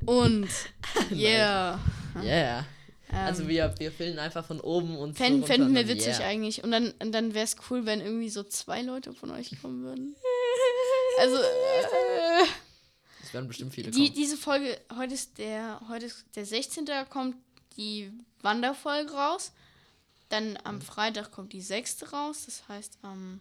Und 0.06 0.48
yeah. 1.12 1.78
yeah. 2.24 2.66
Also 3.12 3.48
wir, 3.48 3.74
wir 3.78 3.92
filmen 3.92 4.20
einfach 4.20 4.46
von 4.46 4.60
oben 4.60 4.98
und 4.98 5.16
Fänden, 5.16 5.42
so 5.42 5.48
fänden 5.48 5.74
wir 5.74 5.82
und 5.82 5.88
dann 5.90 5.96
witzig 5.98 6.20
yeah. 6.20 6.28
eigentlich. 6.28 6.64
Und 6.64 6.72
dann, 6.72 6.92
und 7.02 7.12
dann 7.12 7.34
wäre 7.34 7.46
es 7.46 7.56
cool, 7.70 7.86
wenn 7.86 8.02
irgendwie 8.02 8.30
so 8.30 8.44
zwei 8.44 8.82
Leute 8.82 9.14
von 9.14 9.32
euch 9.32 9.52
kommen 9.62 9.84
würden. 9.84 10.16
Also, 11.20 11.36
äh, 11.38 12.46
Es 13.24 13.34
werden 13.34 13.48
bestimmt 13.48 13.74
viele 13.74 13.92
die, 13.92 14.06
kommen. 14.06 14.14
diese 14.16 14.38
Folge, 14.38 14.80
heute 14.98 15.14
ist 15.14 15.38
der, 15.38 15.82
heute 15.88 16.08
ist 16.08 16.26
der 16.36 16.46
16. 16.46 16.86
Da 16.86 17.06
kommt 17.06 17.36
die 17.78 18.12
Wanderfolge 18.42 19.12
raus. 19.12 19.52
Dann 20.30 20.52
Mhm. 20.52 20.58
am 20.64 20.82
Freitag 20.82 21.32
kommt 21.32 21.54
die 21.54 21.62
sechste 21.62 22.10
raus. 22.10 22.44
Das 22.46 22.68
heißt 22.68 22.98
am 23.04 23.40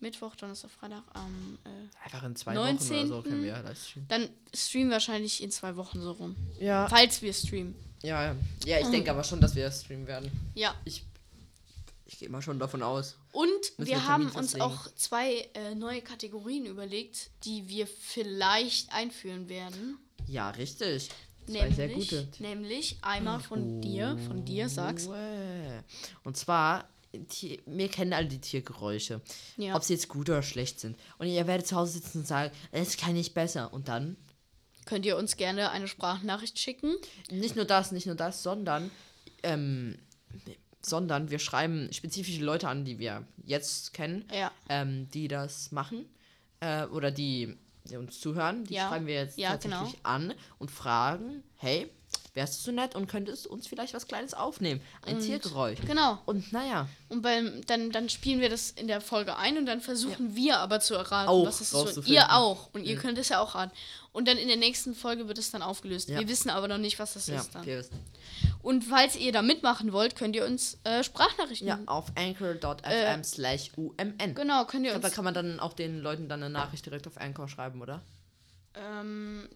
Mittwoch, 0.00 0.36
Donnerstag, 0.36 0.70
Freitag, 0.70 1.02
am 1.14 1.58
äh, 1.64 2.04
Einfach 2.04 2.22
in 2.24 2.36
zwei 2.36 2.54
Wochen 2.54 2.60
oder 2.60 2.78
so 2.78 2.94
19.. 2.94 3.22
können 3.22 3.42
wir 3.42 3.62
live 3.62 3.82
streamen. 3.82 4.08
dann 4.08 4.28
streamen 4.54 4.88
wir 4.90 4.94
wahrscheinlich 4.94 5.42
in 5.42 5.50
zwei 5.50 5.76
Wochen 5.76 6.00
so 6.02 6.12
rum. 6.12 6.36
Ja. 6.60 6.86
Falls 6.88 7.22
wir 7.22 7.32
streamen. 7.32 7.74
Ja, 8.04 8.36
ja. 8.64 8.78
Ich 8.80 8.88
denke 8.88 9.10
aber 9.10 9.24
schon, 9.24 9.40
dass 9.40 9.54
wir 9.54 9.70
streamen 9.70 10.06
werden. 10.06 10.30
Ja. 10.54 10.74
Ich, 10.84 11.04
ich 12.06 12.18
gehe 12.18 12.28
mal 12.28 12.42
schon 12.42 12.58
davon 12.58 12.82
aus. 12.82 13.16
Und 13.32 13.48
wir 13.78 13.86
wir 13.86 14.06
haben 14.06 14.24
uns 14.26 14.34
festlegen. 14.34 14.64
auch 14.64 14.88
zwei 14.94 15.48
äh, 15.54 15.74
neue 15.74 16.02
Kategorien 16.02 16.66
überlegt, 16.66 17.30
die 17.44 17.68
wir 17.68 17.86
vielleicht 17.86 18.92
einführen 18.92 19.48
werden. 19.48 19.98
Ja, 20.26 20.50
richtig. 20.50 21.08
Zwei 21.46 21.52
Nämlich, 21.52 21.76
sehr 21.76 21.88
gute. 21.88 22.28
nämlich 22.38 22.98
einmal 23.02 23.40
von 23.40 23.80
dir, 23.82 24.16
von 24.26 24.44
dir 24.44 24.68
sagst. 24.68 25.08
Uäh. 25.08 25.80
Und 26.24 26.36
zwar, 26.38 26.88
Tier, 27.28 27.58
wir 27.66 27.88
kennen 27.88 28.12
alle 28.12 28.26
die 28.26 28.40
Tiergeräusche. 28.40 29.20
Ja. 29.58 29.76
Ob 29.76 29.84
sie 29.84 29.92
jetzt 29.92 30.08
gut 30.08 30.30
oder 30.30 30.42
schlecht 30.42 30.80
sind. 30.80 30.96
Und 31.18 31.26
ihr 31.26 31.46
werdet 31.46 31.66
zu 31.66 31.76
Hause 31.76 31.92
sitzen 31.92 32.20
und 32.20 32.26
sagen, 32.26 32.50
es 32.72 32.96
kann 32.96 33.12
nicht 33.12 33.34
besser. 33.34 33.72
Und 33.74 33.88
dann, 33.88 34.16
Könnt 34.86 35.06
ihr 35.06 35.16
uns 35.16 35.36
gerne 35.36 35.70
eine 35.70 35.88
Sprachnachricht 35.88 36.58
schicken? 36.58 36.94
nicht 37.30 37.56
nur 37.56 37.64
das, 37.64 37.92
nicht 37.92 38.06
nur 38.06 38.14
das, 38.16 38.42
sondern, 38.42 38.90
ähm, 39.42 39.98
sondern 40.82 41.30
wir 41.30 41.38
schreiben 41.38 41.88
spezifische 41.92 42.42
Leute 42.44 42.68
an, 42.68 42.84
die 42.84 42.98
wir 42.98 43.24
jetzt 43.44 43.94
kennen. 43.94 44.24
Ja. 44.32 44.50
ähm, 44.68 45.08
die 45.10 45.28
das 45.28 45.72
machen 45.72 46.04
äh, 46.60 46.84
oder 46.86 47.10
die, 47.10 47.56
die 47.84 47.96
uns 47.96 48.20
zuhören, 48.20 48.64
die 48.64 48.74
Ja. 48.74 48.88
schreiben 48.88 49.06
wir 49.06 49.14
jetzt 49.14 49.38
Ja, 49.38 49.50
tatsächlich 49.52 49.92
genau. 49.92 50.08
an 50.08 50.34
und 50.58 50.70
fragen, 50.70 51.42
hey, 51.56 51.90
wärst 52.34 52.58
du 52.58 52.70
so 52.70 52.72
nett 52.72 52.94
und 52.96 53.06
könntest 53.06 53.46
uns 53.46 53.66
vielleicht 53.66 53.94
was 53.94 54.06
Kleines 54.08 54.34
aufnehmen? 54.34 54.80
Ein 55.02 55.20
Tiergeräusch. 55.20 55.78
Genau. 55.86 56.18
Und 56.26 56.52
naja, 56.52 56.88
Und 57.08 57.22
beim, 57.22 57.60
dann, 57.66 57.90
dann 57.92 58.08
spielen 58.08 58.40
wir 58.40 58.48
das 58.50 58.70
in 58.72 58.88
der 58.88 59.00
Folge 59.00 59.36
ein 59.36 59.56
und 59.56 59.66
dann 59.66 59.80
versuchen 59.80 60.34
wir 60.34 60.58
aber 60.58 60.80
zu 60.80 60.94
erraten, 60.94 61.28
Auch 61.28 61.46
was 61.46 61.60
es 61.60 61.72
ist. 61.72 61.98
Und 61.98 62.08
ihr 62.08 62.32
auch. 62.32 62.70
Und 62.72 62.82
ihr 62.84 62.96
könnt 62.96 63.18
es 63.18 63.28
ja 63.28 63.40
auch 63.40 63.54
raten. 63.54 63.72
Und 64.14 64.26
dann 64.28 64.38
in 64.38 64.46
der 64.48 64.56
nächsten 64.56 64.94
Folge 64.94 65.26
wird 65.28 65.36
es 65.38 65.50
dann 65.50 65.60
aufgelöst. 65.60 66.08
Ja. 66.08 66.18
Wir 66.20 66.28
wissen 66.28 66.48
aber 66.48 66.68
noch 66.68 66.78
nicht, 66.78 66.98
was 67.00 67.14
das 67.14 67.26
ja, 67.26 67.40
ist 67.40 67.52
dann. 67.54 67.66
wir 67.66 67.78
wissen. 67.78 67.98
Und 68.62 68.84
falls 68.84 69.16
ihr 69.16 69.32
da 69.32 69.42
mitmachen 69.42 69.92
wollt, 69.92 70.14
könnt 70.14 70.36
ihr 70.36 70.46
uns 70.46 70.78
äh, 70.84 71.02
Sprachnachrichten. 71.02 71.66
Ja, 71.66 71.80
auf 71.86 72.12
anchor.fm 72.14 72.84
Äh, 72.84 73.24
slash 73.24 73.72
umn. 73.76 73.94
Genau, 74.34 74.64
könnt 74.66 74.84
ihr 74.84 74.90
Ich 74.90 74.94
glaube, 74.94 75.00
da 75.02 75.08
uns. 75.08 75.14
kann 75.16 75.24
man 75.24 75.34
dann 75.34 75.58
auch 75.58 75.72
den 75.72 75.98
Leuten 76.00 76.28
dann 76.28 76.44
eine 76.44 76.52
Nachricht 76.52 76.86
direkt 76.86 77.08
auf 77.08 77.16
Anchor 77.20 77.48
schreiben, 77.48 77.82
oder? 77.82 78.02
Ähm, 78.76 79.48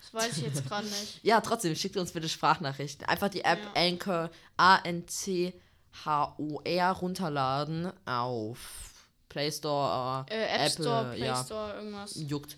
das 0.00 0.12
weiß 0.12 0.38
ich 0.38 0.42
jetzt 0.44 0.66
gerade 0.66 0.88
nicht. 0.88 1.20
Ja, 1.22 1.40
trotzdem, 1.40 1.76
schickt 1.76 1.96
uns 1.96 2.10
bitte 2.10 2.28
Sprachnachrichten. 2.28 3.06
Einfach 3.06 3.28
die 3.28 3.44
App 3.44 3.60
Ja. 3.76 3.80
Anchor 3.80 4.30
A-N-C-H-O-R 4.56 5.52
runterladen 6.92 7.92
auf 8.06 8.58
Play 9.28 9.52
Store, 9.52 10.26
Äh, 10.28 10.46
App 10.46 10.72
Apple, 10.72 10.84
Store, 10.84 11.12
Play 11.14 11.26
ja. 11.26 11.44
Store, 11.44 11.74
irgendwas. 11.74 12.14
juckt. 12.16 12.56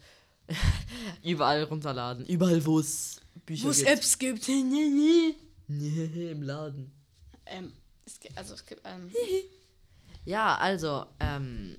Überall 1.23 1.63
runterladen. 1.65 2.27
Überall, 2.27 2.65
wo 2.67 2.79
es 2.79 3.21
Bücher 3.47 3.73
gibt. 3.73 4.19
gibt. 4.19 4.49
Nee, 4.49 6.31
Im 6.31 6.43
Laden. 6.43 6.93
ähm, 7.47 7.73
es 8.05 8.21
gibt, 8.21 8.37
also 8.37 8.55
es 8.55 8.65
gibt, 8.67 8.83
ähm, 8.85 9.11
Ja, 10.25 10.57
also, 10.57 11.07
ähm, 11.21 11.77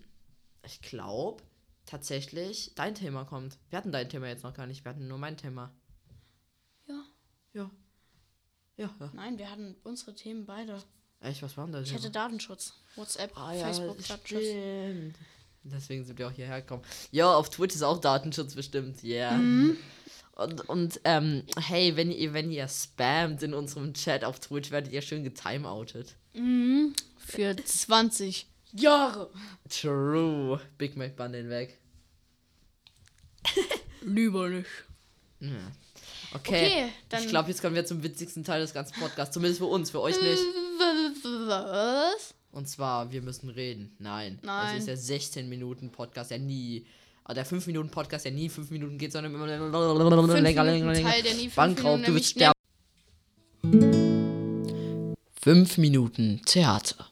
ich 0.65 0.81
glaube 0.81 1.43
tatsächlich, 1.85 2.71
dein 2.75 2.95
Thema 2.95 3.25
kommt. 3.25 3.57
Wir 3.69 3.77
hatten 3.77 3.91
dein 3.91 4.09
Thema 4.09 4.27
jetzt 4.27 4.43
noch 4.43 4.53
gar 4.53 4.65
nicht, 4.67 4.83
wir 4.85 4.89
hatten 4.89 5.07
nur 5.07 5.17
mein 5.17 5.37
Thema. 5.37 5.71
ja. 6.87 7.03
Ja. 7.53 7.69
Ja, 8.77 8.89
ja. 8.99 9.11
Nein, 9.13 9.37
wir 9.37 9.51
hatten 9.51 9.75
unsere 9.83 10.15
Themen 10.15 10.45
beide. 10.47 10.81
Echt, 11.19 11.43
was 11.43 11.55
war 11.55 11.65
denn 11.65 11.73
das? 11.73 11.87
Ich 11.87 11.93
hätte 11.93 12.09
Datenschutz. 12.09 12.73
WhatsApp, 12.95 13.31
Ah, 13.37 13.53
ja, 13.53 13.65
Facebook, 13.67 13.97
Datenschutz. 13.99 14.25
stimmt. 14.25 15.15
Deswegen 15.63 16.03
sind 16.03 16.19
wir 16.19 16.27
auch 16.27 16.31
hierher 16.31 16.61
gekommen. 16.61 16.83
Ja, 17.11 17.33
auf 17.33 17.49
Twitch 17.49 17.75
ist 17.75 17.83
auch 17.83 17.99
Datenschutz 17.99 18.55
bestimmt, 18.55 19.03
yeah. 19.03 19.37
Mhm. 19.37 19.77
Und, 20.35 20.67
und 20.67 20.99
ähm, 21.03 21.43
hey, 21.57 21.95
wenn 21.95 22.11
ihr, 22.11 22.33
wenn 22.33 22.51
ihr 22.51 22.67
spammt 22.67 23.43
in 23.43 23.53
unserem 23.53 23.93
Chat 23.93 24.25
auf 24.25 24.39
Twitch, 24.39 24.71
werdet 24.71 24.91
ihr 24.91 25.01
schön 25.01 25.23
getimeoutet. 25.23 26.15
Mhm. 26.33 26.93
Für 27.17 27.55
20 27.55 28.47
Jahre. 28.73 29.29
True. 29.69 30.59
Big 30.77 30.97
Mac 30.97 31.15
Bundle 31.15 31.49
weg. 31.49 31.79
Lieber 34.01 34.49
nicht. 34.49 34.67
Ja. 35.39 35.49
Okay, 36.33 36.89
Okay, 37.09 37.21
ich 37.21 37.27
glaube, 37.27 37.49
jetzt 37.49 37.61
kommen 37.61 37.75
wir 37.75 37.85
zum 37.85 38.01
witzigsten 38.01 38.43
Teil 38.43 38.61
des 38.61 38.73
ganzen 38.73 38.99
Podcasts. 38.99 39.33
Zumindest 39.33 39.59
für 39.59 39.67
uns, 39.67 39.91
für 39.91 40.01
euch 40.01 40.19
nicht. 40.19 40.41
Was? 41.23 42.32
Und 42.53 42.69
zwar, 42.69 43.11
wir 43.11 43.21
müssen 43.23 43.49
reden. 43.49 43.95
Nein. 43.97 44.37
Nein. 44.43 44.67
Das 44.73 44.79
ist 44.81 44.87
der 44.87 44.97
16 44.97 45.49
Minuten 45.49 45.89
Podcast, 45.89 46.29
der 46.29 46.37
nie. 46.37 46.85
ah, 47.23 47.33
Der 47.33 47.45
5 47.45 47.65
Minuten 47.65 47.89
Podcast, 47.89 48.25
der 48.25 48.31
nie 48.31 48.47
5 48.47 48.69
Minuten 48.69 48.99
geht, 48.99 49.11
sondern 49.11 49.33
immer 49.33 49.47
Fünf 49.47 50.33
länger, 50.39 50.63
länger, 50.63 50.63
Minuten 50.63 50.93
länger. 50.93 51.09
Teil, 51.09 51.23
der 51.23 51.33
nie 51.33 51.39
fünf 51.41 51.55
Bankraub, 51.55 51.93
Minuten 51.99 52.11
du 52.11 52.15
wirst 52.15 52.29
sterben. 52.29 52.53
5 55.41 55.77
Minuten 55.79 56.41
Theater. 56.45 57.07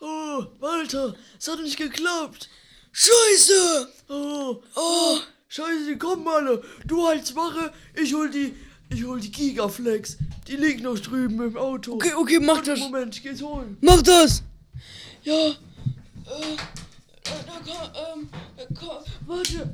Oh, 0.00 0.44
Walter, 0.60 1.14
es 1.38 1.48
hat 1.48 1.60
nicht 1.62 1.76
geklappt. 1.76 2.48
Scheiße! 2.92 3.88
Oh, 4.08 4.62
oh, 4.76 5.18
scheiße, 5.48 5.98
komm, 5.98 6.22
Mann. 6.24 6.58
Du 6.86 7.06
halt's 7.08 7.34
Wache, 7.34 7.72
ich 8.00 8.14
hol 8.14 8.30
die 8.30 8.54
Ich 8.88 9.04
hol 9.04 9.20
die 9.20 9.30
Gigaflex. 9.30 10.16
Die 10.48 10.56
liegt 10.56 10.82
noch 10.82 10.98
drüben 10.98 11.40
im 11.42 11.56
Auto. 11.56 11.94
Okay, 11.94 12.12
okay, 12.14 12.38
mach 12.40 12.56
Warte, 12.56 12.70
das. 12.70 12.78
Moment, 12.80 13.14
ich 13.16 13.22
geh's 13.22 13.42
holen. 13.42 13.76
Mach 13.80 14.02
das! 14.02 14.42
Ja. 15.22 15.34
Äh, 15.34 16.56
da, 17.24 17.30
da 17.46 17.52
kann, 17.60 17.90
ähm, 17.94 18.28
da 18.56 18.64
kann, 18.74 19.04
warte. 19.26 19.70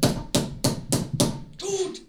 Tot! 1.58 2.00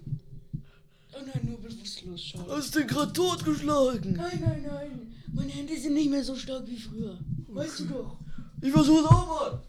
Oh 1.13 1.19
nein, 1.25 1.41
nur 1.43 1.57
bewusstlos, 1.59 2.21
schade. 2.21 2.45
Hast 2.49 2.75
du 2.75 2.79
den 2.79 2.87
gerade 2.87 3.13
totgeschlagen? 3.13 4.13
Nein, 4.13 4.41
nein, 4.45 4.65
nein. 4.67 5.15
Meine 5.33 5.51
Hände 5.51 5.77
sind 5.79 5.93
nicht 5.93 6.09
mehr 6.09 6.23
so 6.23 6.35
stark 6.35 6.63
wie 6.67 6.77
früher. 6.79 7.17
Weißt 7.49 7.79
du 7.81 7.85
doch. 7.85 8.17
Ich 8.61 8.71
versuch's 8.71 9.05
auch 9.07 9.27
mal. 9.27 9.61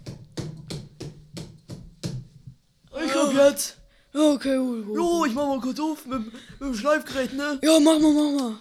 Ich 3.04 3.12
komm 3.12 3.36
jetzt. 3.36 3.76
Ja, 4.14 4.20
okay, 4.32 4.56
hol, 4.58 4.84
hol. 4.86 4.96
Jo, 4.96 5.24
ich 5.26 5.34
mach 5.34 5.46
mal 5.46 5.60
kurz 5.60 5.78
auf 5.78 6.04
mit, 6.06 6.14
dem- 6.18 6.24
mit 6.58 6.60
dem 6.60 6.74
Schleifgerät, 6.74 7.34
ne? 7.34 7.58
Ja, 7.62 7.78
mach 7.78 7.98
mal, 8.00 8.12
mach 8.12 8.40
mal. 8.40 8.54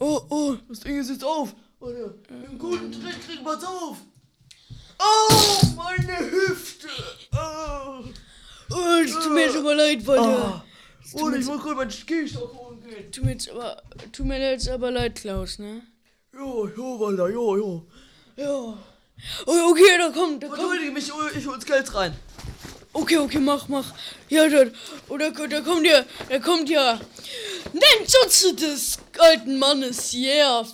Oh, 0.00 0.22
oh. 0.30 0.56
Das 0.68 0.80
Ding 0.80 0.98
ist 0.98 1.10
jetzt 1.10 1.24
auf. 1.24 1.54
Mit 1.80 1.94
dem 2.30 2.58
guten 2.58 2.90
Trick 2.90 3.24
kriegen 3.26 3.44
wir's 3.44 3.64
auf. 3.64 3.98
Oh, 4.98 5.66
meine 5.76 6.30
Hüfte. 6.30 6.88
Oh. 7.32 8.04
Oh, 8.70 9.02
es 9.04 9.12
tut 9.12 9.32
mir 9.32 9.46
jetzt 9.46 9.56
aber 9.56 9.74
leid, 9.74 10.06
Walter. 10.06 10.64
Oh. 11.14 11.24
Und 11.24 11.34
ich 11.36 11.46
muss 11.46 11.60
kurz 11.60 11.76
meinen 11.76 12.06
Gehstock 12.06 12.54
holen 12.54 12.80
gehen. 12.82 13.12
Tut 13.12 13.24
mir 13.24 13.32
jetzt 13.32 13.50
aber, 13.50 13.82
tut 14.12 14.26
mir 14.26 14.50
jetzt 14.50 14.68
aber 14.68 14.90
leid, 14.90 15.16
Klaus, 15.16 15.58
ne? 15.58 15.82
Jo, 16.32 16.68
jo, 16.76 17.00
Walter, 17.00 17.28
jo, 17.28 17.56
jo. 17.56 17.86
Ja. 18.36 18.78
Oh, 19.46 19.70
okay, 19.70 19.98
da 19.98 20.10
kommt, 20.10 20.42
da 20.42 20.48
kommt. 20.48 20.92
Mich, 20.94 21.10
ich 21.36 21.46
hol's 21.46 21.64
Geld 21.64 21.94
rein. 21.94 22.14
Okay, 22.92 23.18
okay, 23.18 23.38
mach, 23.38 23.68
mach. 23.68 23.94
Ja, 24.28 24.48
da, 24.48 24.64
oder 25.08 25.30
da 25.30 25.60
kommt 25.60 25.86
ja, 25.86 26.04
da 26.28 26.38
kommt 26.40 26.68
ja. 26.68 27.00
Nennt 27.72 28.10
Schutze 28.10 28.54
des 28.54 28.98
alten 29.18 29.58
Mannes, 29.58 30.12
yeah. 30.12 30.66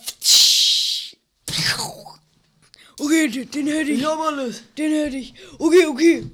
Okay, 2.99 3.29
den, 3.29 3.51
den 3.51 3.67
hätte 3.67 3.91
ich, 3.91 3.99
Ich 4.01 4.05
hab 4.07 4.19
alles. 4.19 4.63
den 4.79 4.93
hätte 4.93 5.17
ich. 5.19 5.35
Okay, 5.59 5.85
okay. 5.87 6.27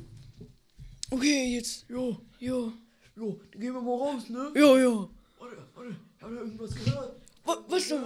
Okay, 1.10 1.54
jetzt. 1.56 1.84
Jo, 1.88 2.16
Jo, 2.38 2.72
jo, 3.16 3.40
dann 3.52 3.60
gehen 3.60 3.74
wir 3.74 3.80
mal 3.80 3.96
raus, 3.98 4.22
ne? 4.28 4.50
jo, 4.54 4.76
jo. 4.78 5.10
Warte, 5.38 5.56
warte, 5.74 5.90
ich 6.16 6.22
hab 6.22 6.30
da 6.30 6.36
irgendwas 6.36 6.74
gehört. 6.74 7.16
Was, 7.44 7.58
was 7.68 7.88
denn? 7.88 8.02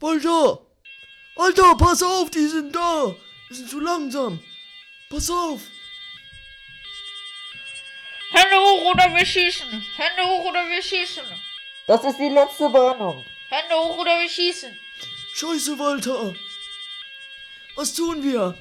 Walter! 0.00 0.60
Walter, 1.36 1.74
pass 1.76 2.02
auf, 2.02 2.30
die 2.30 2.46
sind 2.48 2.74
da! 2.74 3.14
Die 3.50 3.54
sind 3.54 3.68
zu 3.70 3.80
langsam! 3.80 4.40
Pass 5.10 5.30
auf! 5.30 5.60
Hände 8.32 8.56
hoch 8.56 8.92
oder 8.92 9.14
wir 9.14 9.24
schießen. 9.24 9.70
Hände 9.70 10.22
hoch 10.24 10.44
oder 10.50 10.66
wir 10.68 10.82
schießen. 10.82 11.22
Das 11.86 12.04
ist 12.04 12.18
die 12.18 12.28
letzte 12.28 12.72
Warnung. 12.72 13.24
Hände 13.48 13.74
hoch 13.74 13.98
oder 13.98 14.18
wir 14.20 14.28
schießen. 14.28 14.76
Scheiße, 15.34 15.78
Walter! 15.78 16.34
Was 17.76 17.94
tun 17.94 18.22
wir? 18.22 18.56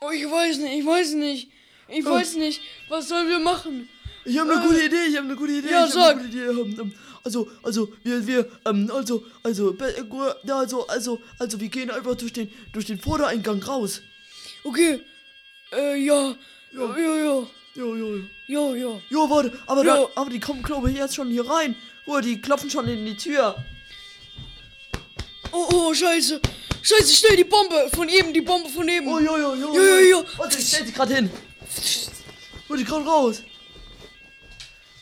Oh, 0.00 0.10
ich 0.10 0.24
weiß 0.24 0.58
nicht, 0.58 0.78
ich 0.80 0.86
weiß 0.86 1.12
nicht. 1.14 1.50
Ich 1.88 2.04
weiß 2.04 2.34
nicht, 2.36 2.60
was 2.88 3.08
sollen 3.08 3.28
wir 3.28 3.38
machen? 3.38 3.88
Ich 4.24 4.38
habe 4.38 4.52
eine 4.52 4.66
gute 4.66 4.84
Idee, 4.84 5.04
ich 5.08 5.16
habe 5.16 5.26
eine 5.26 5.36
gute 5.36 5.52
Idee. 5.52 5.70
Ja, 5.70 5.86
ich 5.86 5.92
sag. 5.92 6.02
Hab 6.02 6.18
eine 6.18 6.28
gute 6.28 6.36
Idee. 6.36 6.60
Ähm, 6.60 6.80
ähm, 6.80 6.94
Also, 7.22 7.50
also, 7.62 7.92
wir, 8.02 8.26
wir, 8.26 8.50
ähm, 8.66 8.90
also, 8.92 9.24
also, 9.42 9.76
äh, 9.78 10.52
also, 10.52 10.86
also, 10.88 11.20
also, 11.38 11.60
wir 11.60 11.68
gehen 11.68 11.90
einfach 11.90 12.14
durch 12.16 12.32
den, 12.32 12.52
durch 12.72 12.86
den 12.86 12.98
Vordereingang 13.00 13.62
raus. 13.62 14.02
Okay, 14.66 15.00
äh, 15.72 15.96
ja. 16.04 16.34
Jo, 16.72 16.94
jo, 16.96 17.14
jo. 17.24 17.48
Jo, 17.76 17.94
jo, 17.94 18.16
jo. 18.16 18.24
Jo, 18.48 18.74
jo. 18.74 19.00
Jo, 19.10 19.30
warte, 19.30 19.52
aber, 19.66 19.84
Ja. 19.84 19.96
Da, 19.96 20.08
aber 20.16 20.30
die 20.30 20.40
kommen, 20.40 20.62
glaube 20.62 20.90
ich, 20.90 20.96
jetzt 20.96 21.14
schon 21.14 21.28
hier 21.30 21.48
rein. 21.48 21.74
Oh, 22.06 22.18
die 22.20 22.40
klopfen 22.40 22.68
schon 22.70 22.88
in 22.88 23.04
die 23.06 23.16
Tür. 23.16 23.54
Oh, 25.52 25.68
oh, 25.72 25.94
scheiße. 25.94 26.40
Scheiße, 26.82 27.16
schnell 27.16 27.36
die 27.36 27.44
Bombe. 27.44 27.88
Von 27.94 28.08
eben, 28.08 28.32
die 28.32 28.40
Bombe 28.40 28.68
von 28.68 28.88
eben. 28.88 29.06
Oh, 29.08 29.18
jo, 29.18 29.36
jo, 29.36 29.54
jo. 29.54 29.74
Jo, 29.74 29.82
jo, 29.82 29.98
jo. 30.10 30.24
Warte, 30.36 30.58
ich 30.58 30.66
stell 30.68 30.86
sie 30.86 30.92
gerade 30.92 31.14
hin. 31.14 31.30
Warte, 32.68 32.82
ich 32.82 32.88
komm 32.88 33.06
raus. 33.06 33.42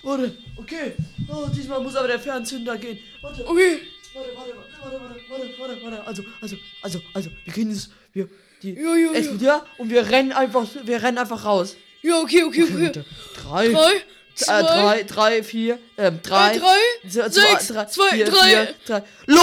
Warte, 0.02 0.36
okay. 0.56 0.92
Oh, 1.28 1.46
diesmal 1.54 1.80
muss 1.80 1.96
aber 1.96 2.08
der 2.08 2.20
Fernzünder 2.20 2.76
gehen. 2.76 2.98
Warte, 3.22 3.46
Okay. 3.46 3.80
warte, 4.14 4.30
warte, 4.36 4.52
warte, 4.82 5.00
warte, 5.00 5.20
warte, 5.30 5.58
warte, 5.58 5.82
warte. 5.82 6.06
Also, 6.06 6.22
also, 6.40 6.56
also, 6.82 7.00
also, 7.14 7.30
wir 7.44 7.52
gehen 7.54 7.70
jetzt, 7.70 7.90
wir, 8.12 8.28
die 8.64 8.74
Jo, 8.74 8.94
jo, 8.94 9.08
jo. 9.08 9.12
explodieren 9.12 9.60
und 9.78 9.90
wir 9.90 10.08
rennen 10.08 10.32
einfach, 10.32 10.64
wir 10.84 11.02
rennen 11.02 11.18
einfach 11.18 11.44
raus. 11.44 11.76
Ja, 12.02 12.18
okay, 12.20 12.42
okay, 12.44 12.62
okay. 12.64 12.84
Warte, 12.84 13.04
drei, 13.42 13.68
Drei, 13.68 13.92
äh, 13.94 14.02
zwei, 14.36 14.62
drei, 14.62 15.02
drei, 15.04 15.42
vier, 15.42 15.78
ähm, 15.98 16.20
drei, 16.22 16.54
äh, 16.54 16.58
drei, 16.58 17.08
z- 17.08 17.32
sechs, 17.34 17.68
drei, 17.68 17.84
zwei, 17.86 18.08
vier, 18.10 18.24
drei. 18.26 18.48
vier, 18.48 18.74
drei. 18.86 19.02
Los! 19.26 19.40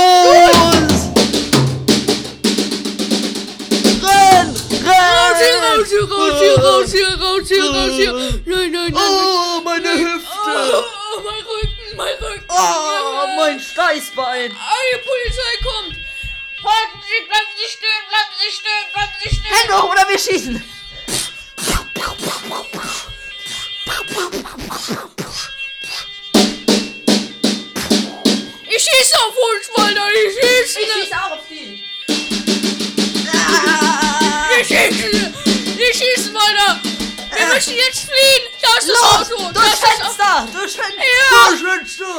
Renn! 4.03 4.47
Raus 4.85 5.37
hier, 5.37 5.55
Renn! 5.55 5.79
raus 5.79 5.89
hier, 5.89 6.05
raus 6.09 6.39
hier, 6.41 6.57
raus 6.57 6.91
hier, 6.91 7.07
raus 7.21 7.47
hier, 7.47 7.63
raus 7.63 7.91
hier. 7.95 8.13
Nein, 8.45 8.71
nein, 8.71 8.71
nein. 8.71 8.93
Oh, 8.95 9.61
meine 9.63 9.91
Hüfte! 9.93 10.27
Oh, 10.35 10.83
oh, 11.15 11.21
mein 11.23 11.43
Rücken, 11.45 11.97
mein 11.97 12.15
Rücken. 12.15 12.45
Oh, 12.49 13.27
mein 13.37 13.59
Steißbein! 13.59 14.49
Die 14.51 14.99
Polizei 15.07 15.53
kommt. 15.63 16.00
Halten 16.63 17.01
Sie, 17.07 17.25
bleiben 17.27 17.51
Sie 17.57 17.69
stehen, 17.71 18.03
bleiben 18.09 18.33
Sie 18.39 18.51
stehen, 18.51 18.87
bleiben 18.93 19.13
Sie 19.23 19.29
stehen. 19.29 19.53
Hände 19.55 19.73
hoch 19.81 19.91
oder 19.91 20.07
wir 20.07 20.19
schießen! 20.19 20.63
Ich 28.69 28.83
schieße 28.83 29.15
auf 29.25 29.35
uns, 29.35 29.69
Walter, 29.75 30.07
ich 30.11 30.33
schieße. 30.71 31.15
auch 31.17 31.31
auf 31.31 31.47
die. 31.49 31.83
Wir 34.55 34.63
schießen. 34.65 35.33
Wir 35.77 35.93
schießen, 35.93 36.33
Walter. 36.33 36.79
Wir 37.35 37.47
müssen 37.47 37.75
jetzt 37.75 38.01
fliehen. 38.01 38.43
Da 38.61 38.77
ist 38.77 38.87
das 38.87 39.01
Auto. 39.01 39.51
Das 39.51 39.63
Auto. 39.63 39.79
Fenster! 39.87 40.47
Durch 40.53 40.73
Fenster! 40.73 41.01
Ja. 41.01 41.49
Durch 41.49 41.61
Fenster! 41.61 42.17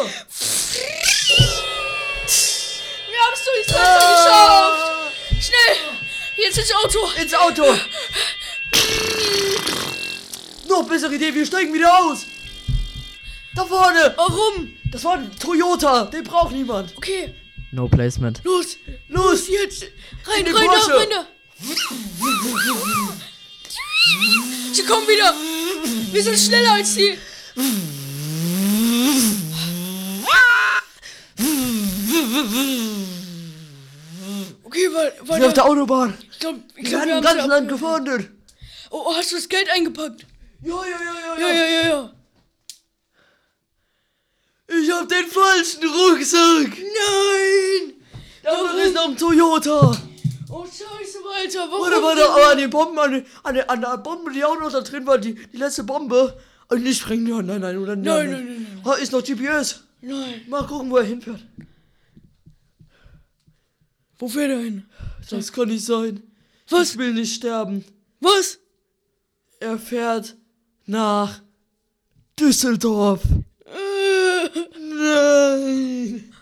Wir 3.45 3.53
haben 3.53 3.61
es 3.61 3.67
durchs 3.67 3.73
Fenster 3.73 4.15
geschafft. 4.15 5.43
Schnell. 5.43 5.77
Jetzt 6.37 6.59
ins 6.59 6.73
Auto. 6.75 6.99
Ins 7.21 7.35
Auto! 7.35 7.65
Noch 10.69 10.85
bessere 10.89 11.15
Idee, 11.15 11.35
wir 11.35 11.45
steigen 11.45 11.75
wieder 11.75 11.99
aus! 11.99 12.25
Da 13.55 13.65
vorne! 13.65 14.15
Warum? 14.17 14.73
Das 14.91 15.05
war 15.05 15.15
ein 15.15 15.31
Toyota, 15.39 16.05
den 16.07 16.25
braucht 16.25 16.53
niemand. 16.53 16.97
Okay, 16.97 17.35
No 17.73 17.89
placement. 17.89 18.41
los. 18.45 18.77
Los! 19.09 19.49
Jetzt. 19.49 19.85
Rein, 20.27 20.47
rein 20.47 20.67
da, 20.67 20.95
rein 20.95 21.09
da. 21.11 21.27
Sie 24.73 24.85
kommen 24.85 25.07
wieder. 25.09 25.35
Wir 26.13 26.23
sind 26.23 26.39
schneller 26.39 26.73
als 26.75 26.95
sie. 26.95 27.19
Okay, 34.73 34.89
weil, 34.95 35.13
weil 35.27 35.41
Wir 35.41 35.47
auf 35.49 35.53
der 35.53 35.67
Autobahn. 35.67 36.15
ich 36.31 36.39
glaube, 36.39 36.61
ich 36.77 36.85
glaub, 36.87 37.05
wir 37.05 37.09
im 37.11 37.17
haben 37.17 37.23
ganzen 37.25 37.49
Land 37.51 37.69
gefahndet. 37.69 38.31
Oh, 38.91 39.03
oh, 39.07 39.15
hast 39.15 39.31
du 39.33 39.37
das 39.37 39.47
Geld 39.49 39.69
eingepackt? 39.71 40.25
Ja, 40.63 40.75
ja, 40.75 41.37
ja, 41.37 41.41
Ja, 41.49 41.55
ja, 41.55 41.65
ja, 41.67 41.89
ja. 41.89 42.13
Ich 44.69 44.91
hab 44.91 45.07
den 45.09 45.27
falschen 45.27 45.83
Rucksack. 45.87 46.79
Nein! 46.79 47.93
Da 48.43 48.73
ist 48.83 48.95
noch 48.95 49.09
ein 49.09 49.17
Toyota. 49.17 49.95
Oh, 50.51 50.65
scheiße, 50.65 51.19
Walter. 51.23 51.69
Warum? 51.71 51.83
Warte, 51.91 52.03
warte, 52.03 52.31
aber 52.31 52.51
an 52.53 52.59
den 52.59 52.71
Bomben, 52.71 52.99
an, 52.99 53.13
den- 53.13 53.27
an, 53.43 53.55
der, 53.55 53.71
an 53.71 53.81
der 53.83 53.99
Bombe, 53.99 54.33
die 54.33 54.43
auch 54.45 54.59
noch 54.59 54.73
da 54.73 54.81
drin 54.81 55.07
war, 55.07 55.19
die, 55.19 55.35
die 55.35 55.57
letzte 55.59 55.85
Bombe. 55.85 56.39
Und 56.69 56.83
nicht 56.83 57.01
sprengen, 57.03 57.27
ja, 57.27 57.43
nein, 57.43 57.61
nein, 57.61 57.77
oder? 57.77 57.95
Nein, 57.97 58.31
nein, 58.31 58.45
nein, 58.47 58.81
Ah, 58.85 58.95
ist 58.95 59.13
noch 59.13 59.23
GPS. 59.23 59.83
Nein. 60.01 60.43
Mal 60.49 60.67
gucken, 60.67 60.91
wo 60.91 60.97
er 60.97 61.05
hinfährt. 61.05 61.41
Wo 64.23 64.29
fährt 64.29 64.51
er 64.53 64.61
hin? 64.61 64.85
Das 65.31 65.53
kann 65.53 65.67
nicht 65.67 65.85
sein. 65.85 66.23
Was? 66.71 66.93
Ich 66.93 66.99
will 66.99 67.13
nicht 67.13 67.35
sterben. 67.35 67.85
Was? 68.21 68.61
Er 69.59 69.77
fährt 69.81 70.37
nach 70.87 71.41
Düsseldorf. 72.39 73.21
Nein. 74.79 76.33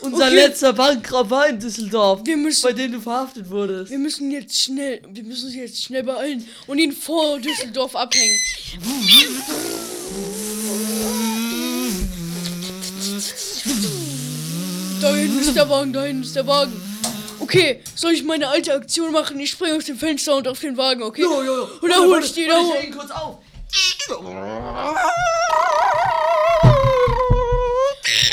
Unser 0.00 0.24
Okay. 0.24 0.34
letzter 0.36 0.72
Bankraub 0.72 1.28
war 1.28 1.48
in 1.48 1.60
Düsseldorf, 1.60 2.22
wir 2.24 2.36
müssen, 2.38 2.62
bei 2.62 2.72
dem 2.72 2.92
du 2.92 3.00
verhaftet 3.02 3.50
wurdest. 3.50 3.90
wir 3.90 3.98
müssen 3.98 4.30
jetzt 4.30 4.58
schnell, 4.58 5.02
wir 5.06 5.22
müssen 5.22 5.44
uns 5.48 5.54
jetzt 5.54 5.82
schnell 5.82 6.04
beeilen 6.04 6.48
und 6.66 6.78
ihn 6.78 6.92
vor 6.92 7.38
Düsseldorf 7.38 7.94
abhängen. 7.94 8.38
Da 15.00 15.14
hinten 15.14 15.38
ist 15.40 15.54
der 15.56 15.68
Wagen, 15.68 15.92
da 15.92 16.04
hinten 16.04 16.22
ist 16.22 16.36
der 16.36 16.46
Wagen. 16.46 16.91
Okay, 17.54 17.80
Okay, 17.80 17.82
soll 17.94 18.12
ich 18.12 18.22
meine 18.24 18.48
alte 18.48 18.72
Aktion 18.72 19.12
machen? 19.12 19.38
Ich 19.38 19.50
springe 19.50 19.76
aus 19.76 19.84
dem 19.84 19.98
Fenster 19.98 20.36
und 20.36 20.48
auf 20.48 20.58
den 20.60 20.74
Wagen, 20.78 21.02
okay? 21.02 21.20
Jo, 21.20 21.42
jo, 21.42 21.56
jo. 21.58 21.68
Und 21.82 21.90
dann 21.90 22.00
hol 22.00 22.24
ich 22.24 22.32
die 22.32 22.46
da 22.46 22.58
hoch. 22.58 22.74
Ich 22.80 22.86
ihn 22.88 22.96
kurz 22.96 23.10
auf. 23.10 23.38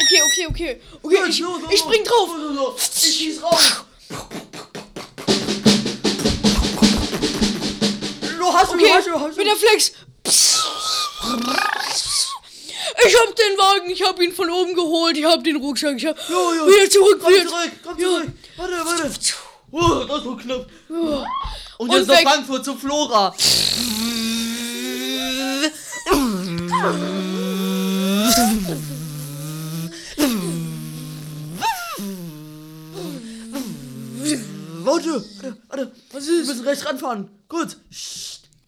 Okay, 0.01 0.21
okay, 0.25 0.45
okay. 0.49 0.82
Okay, 1.03 1.17
ich, 1.29 1.39
los, 1.39 1.62
los, 1.62 1.71
ich 1.71 1.79
spring 1.79 2.03
drauf. 2.03 2.29
Los. 2.55 2.89
Ich 3.05 3.15
schieß 3.17 3.43
raus. 3.43 3.84
Du 8.38 8.53
hast 8.53 8.69
Okay, 8.73 8.84
du, 8.88 8.93
hast 8.93 9.08
du, 9.08 9.19
hast 9.19 9.34
du. 9.34 9.38
mit 9.38 9.47
der 9.47 9.55
Flex. 9.55 9.91
Ich 13.05 13.15
hab 13.15 13.36
den 13.36 13.58
Wagen, 13.58 13.89
ich 13.89 14.01
hab 14.03 14.19
ihn 14.21 14.34
von 14.34 14.49
oben 14.49 14.73
geholt, 14.73 15.17
ich 15.17 15.25
hab 15.25 15.43
den 15.43 15.58
Rucksack, 15.58 15.95
ich 15.97 16.05
hab 16.05 16.17
Jo, 16.29 16.53
jo. 16.53 16.67
wieder 16.67 16.89
zurück, 16.89 17.19
Komm 17.21 17.34
wieder 17.34 17.47
zurück, 17.47 17.71
komm 17.84 17.99
zurück. 17.99 18.27
Warte, 18.60 18.74
warte. 18.86 19.34
Oh, 19.72 20.06
das 20.06 20.26
war 20.26 20.38
knapp. 20.38 20.65
Und 20.89 21.26
Und 21.78 21.91
jetzt 21.93 22.08
nach 22.08 22.17
weg. 22.17 22.28
Frankfurt 22.28 22.65
zu 22.65 22.76
Flora. 22.76 23.34
Warte, 34.84 35.24
warte. 35.67 35.91
Was 36.12 36.28
Wir 36.28 36.41
ist? 36.41 36.48
müssen 36.48 36.65
rechts 36.65 36.86
ranfahren. 36.86 37.30
Gut. 37.48 37.78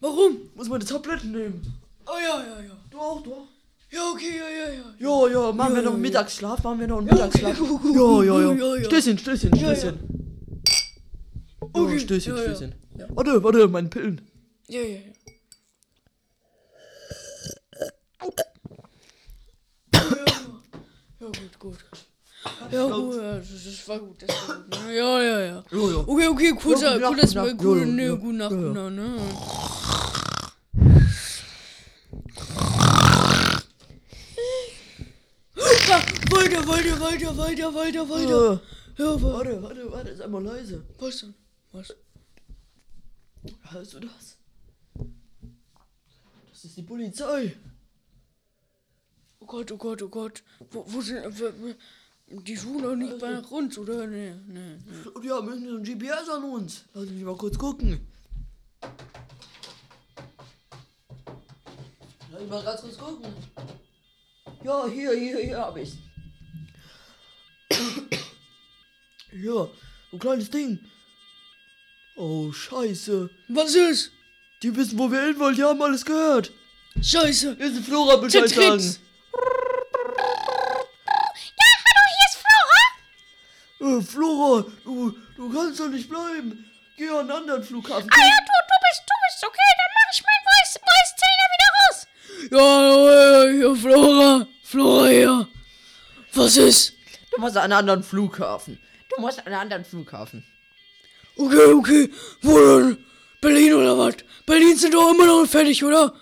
Warum? 0.00 0.50
Muss 0.54 0.68
meine 0.68 0.84
Tabletten 0.84 1.32
nehmen. 1.32 1.74
Oh 2.06 2.18
ja, 2.20 2.40
ja, 2.42 2.60
ja. 2.60 2.76
Du 2.90 2.98
auch, 2.98 3.22
du 3.22 3.32
auch. 3.34 3.48
Ja, 3.92 4.10
okay, 4.12 4.38
ja, 4.38 4.48
ja, 4.48 4.72
ja. 4.72 4.84
Jo, 4.98 5.28
jo, 5.28 5.52
machen 5.52 5.74
wir 5.74 5.82
noch 5.82 5.92
einen. 5.92 6.00
Mittagsschlaf, 6.02 6.62
machen 6.64 6.80
wir 6.80 6.86
noch 6.86 6.98
einen 6.98 7.08
Ja, 7.08 7.14
Mittagsschlaf. 7.14 7.60
okay, 7.60 7.68
gut, 7.68 7.82
gut, 7.82 7.94
Jo, 7.94 8.22
jo, 8.22 8.52
jo. 8.52 8.74
ja. 8.76 8.84
Stößchen, 8.84 9.18
Stößchen, 9.18 9.54
Ja, 9.54 9.68
ja. 9.68 9.76
Stößchen. 9.76 9.98
Okay, 11.74 11.98
Stößchen. 12.00 12.36
Stößchen. 12.38 12.74
Ja. 12.98 13.06
Warte, 13.10 13.42
warte, 13.44 13.68
meine 13.68 13.88
Pillen. 13.88 14.20
Ja, 14.68 14.80
ja, 14.80 14.86
ja. 14.96 15.12
Ja, 21.20 21.26
gut, 21.26 21.58
gut. 21.58 21.78
Ja, 22.72 22.86
gut, 22.88 23.14
ja, 23.16 23.36
das, 23.38 23.88
war 23.88 23.98
gut, 23.98 24.22
das 24.22 24.48
war 24.48 24.56
gut. 24.56 24.84
ne? 24.86 24.94
Ja, 24.96 25.22
ja, 25.22 25.40
ja. 25.40 25.64
Okay, 25.70 26.26
okay, 26.28 26.50
kurzer, 26.52 26.98
kurzer, 27.00 27.54
gute 27.54 27.80
Nacht. 27.86 27.88
ne, 27.88 28.08
gute 28.08 28.20
gute 28.20 28.32
Nacht, 28.34 28.52
ne. 28.52 29.16
Ah, 35.56 36.00
Weiter, 37.02 37.36
weiter, 37.36 37.74
weiter, 37.74 38.08
weiter. 38.08 38.52
Ja. 38.98 39.04
Ja, 39.04 39.22
wa- 39.22 39.32
Warte, 39.34 39.62
warte, 39.62 39.90
warte, 39.92 40.16
sei 40.16 40.26
mal 40.28 40.42
leise. 40.42 40.84
was 40.98 41.20
denn? 41.20 41.34
Was? 41.72 41.94
Hörst 43.70 43.94
du 43.94 44.00
das? 44.00 44.36
Das 46.50 46.64
ist 46.64 46.76
die 46.76 46.82
Polizei. 46.82 47.56
Oh 49.40 49.46
Gott, 49.46 49.72
oh 49.72 49.76
Gott, 49.78 50.02
oh 50.02 50.08
Gott. 50.08 50.42
Wo, 50.70 50.84
wo 50.86 51.00
sind, 51.00 51.24
die 52.28 52.56
suchen 52.56 52.82
doch 52.82 52.94
nicht 52.94 53.18
bei 53.18 53.38
uns, 53.40 53.76
oder? 53.78 54.06
Nee, 54.06 54.34
nee, 54.46 54.76
nee. 54.86 55.08
Und 55.12 55.24
die 55.24 55.30
haben 55.30 55.48
irgendwie 55.48 55.70
so 55.70 55.76
ein 55.78 55.84
GPS 55.84 56.28
an 56.28 56.44
uns. 56.44 56.84
Lass 56.94 57.08
mich 57.08 57.24
mal 57.24 57.36
kurz 57.36 57.58
gucken. 57.58 58.06
Lass 62.30 62.40
mich 62.40 62.50
mal 62.50 62.62
ganz 62.62 62.80
kurz 62.82 62.96
gucken. 62.98 63.32
Ja, 64.62 64.86
hier, 64.86 65.12
hier, 65.12 65.38
hier 65.38 65.58
hab 65.58 65.76
ich's. 65.76 65.96
Hier, 69.32 69.52
so 69.52 69.70
ein 70.12 70.18
kleines 70.18 70.50
Ding. 70.50 70.78
Oh, 72.16 72.52
scheiße. 72.52 73.30
Was 73.48 73.74
ist? 73.74 74.12
Die 74.62 74.74
wissen, 74.76 74.98
wo 74.98 75.10
wir 75.10 75.22
hin 75.22 75.38
wollen, 75.38 75.56
die 75.56 75.62
haben 75.62 75.80
alles 75.80 76.04
gehört. 76.04 76.52
Scheiße. 77.00 77.56
Jetzt 77.58 77.78
ist 77.78 77.86
Flora 77.86 78.16
Bescheid 78.16 78.48
sagen. 78.48 78.78
Zentrix. 78.78 79.00
Äh, 83.80 84.00
Flora, 84.02 84.64
du, 84.84 85.16
du 85.36 85.52
kannst 85.52 85.80
doch 85.80 85.88
nicht 85.88 86.08
bleiben. 86.08 86.70
Geh 86.96 87.08
an 87.08 87.20
einen 87.20 87.30
anderen 87.30 87.64
Flughafen. 87.64 88.08
Ah 88.12 88.18
ja, 88.20 88.36
du, 88.38 88.52
du 88.68 88.76
bist, 88.84 89.02
du 89.06 89.14
bist 89.26 89.44
okay, 89.46 89.70
dann 89.78 89.92
mach 89.96 90.12
ich 90.12 90.22
meinen 90.28 90.46
Weiß, 90.52 90.78
Weißzähler 90.92 91.48
wieder 91.54 91.70
raus. 91.80 91.98
Ja, 92.52 92.68
ja, 93.08 93.68
ja, 93.68 93.74
Flora. 93.74 94.46
Flora, 94.62 95.10
ja. 95.10 95.48
Was 96.34 96.56
ist? 96.58 96.92
Du 97.34 97.40
musst 97.40 97.56
an 97.56 97.64
einen 97.64 97.72
anderen 97.72 98.02
Flughafen. 98.02 98.78
Du 99.14 99.20
musst 99.20 99.38
an 99.40 99.46
einen 99.46 99.54
anderen 99.54 99.84
Flughafen. 99.84 100.44
Okay, 101.36 101.72
okay. 101.72 102.10
Wo 102.42 102.58
denn? 102.58 102.98
Berlin 103.40 103.74
oder 103.74 103.98
was? 103.98 104.16
Berlin 104.46 104.76
sind 104.76 104.94
doch 104.94 105.12
immer 105.12 105.26
noch 105.26 105.46
fertig, 105.46 105.82
oder? 105.84 106.14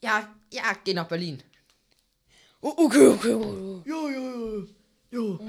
Ja, 0.00 0.28
ja, 0.52 0.62
geh 0.84 0.94
nach 0.94 1.08
Berlin. 1.08 1.42
O 2.60 2.68
okay, 2.76 3.06
okay, 3.08 3.34
okay. 3.34 3.82
Jo, 3.84 4.08
jo, 4.08 4.22
jo. 4.30 4.66
Jo. 5.10 5.40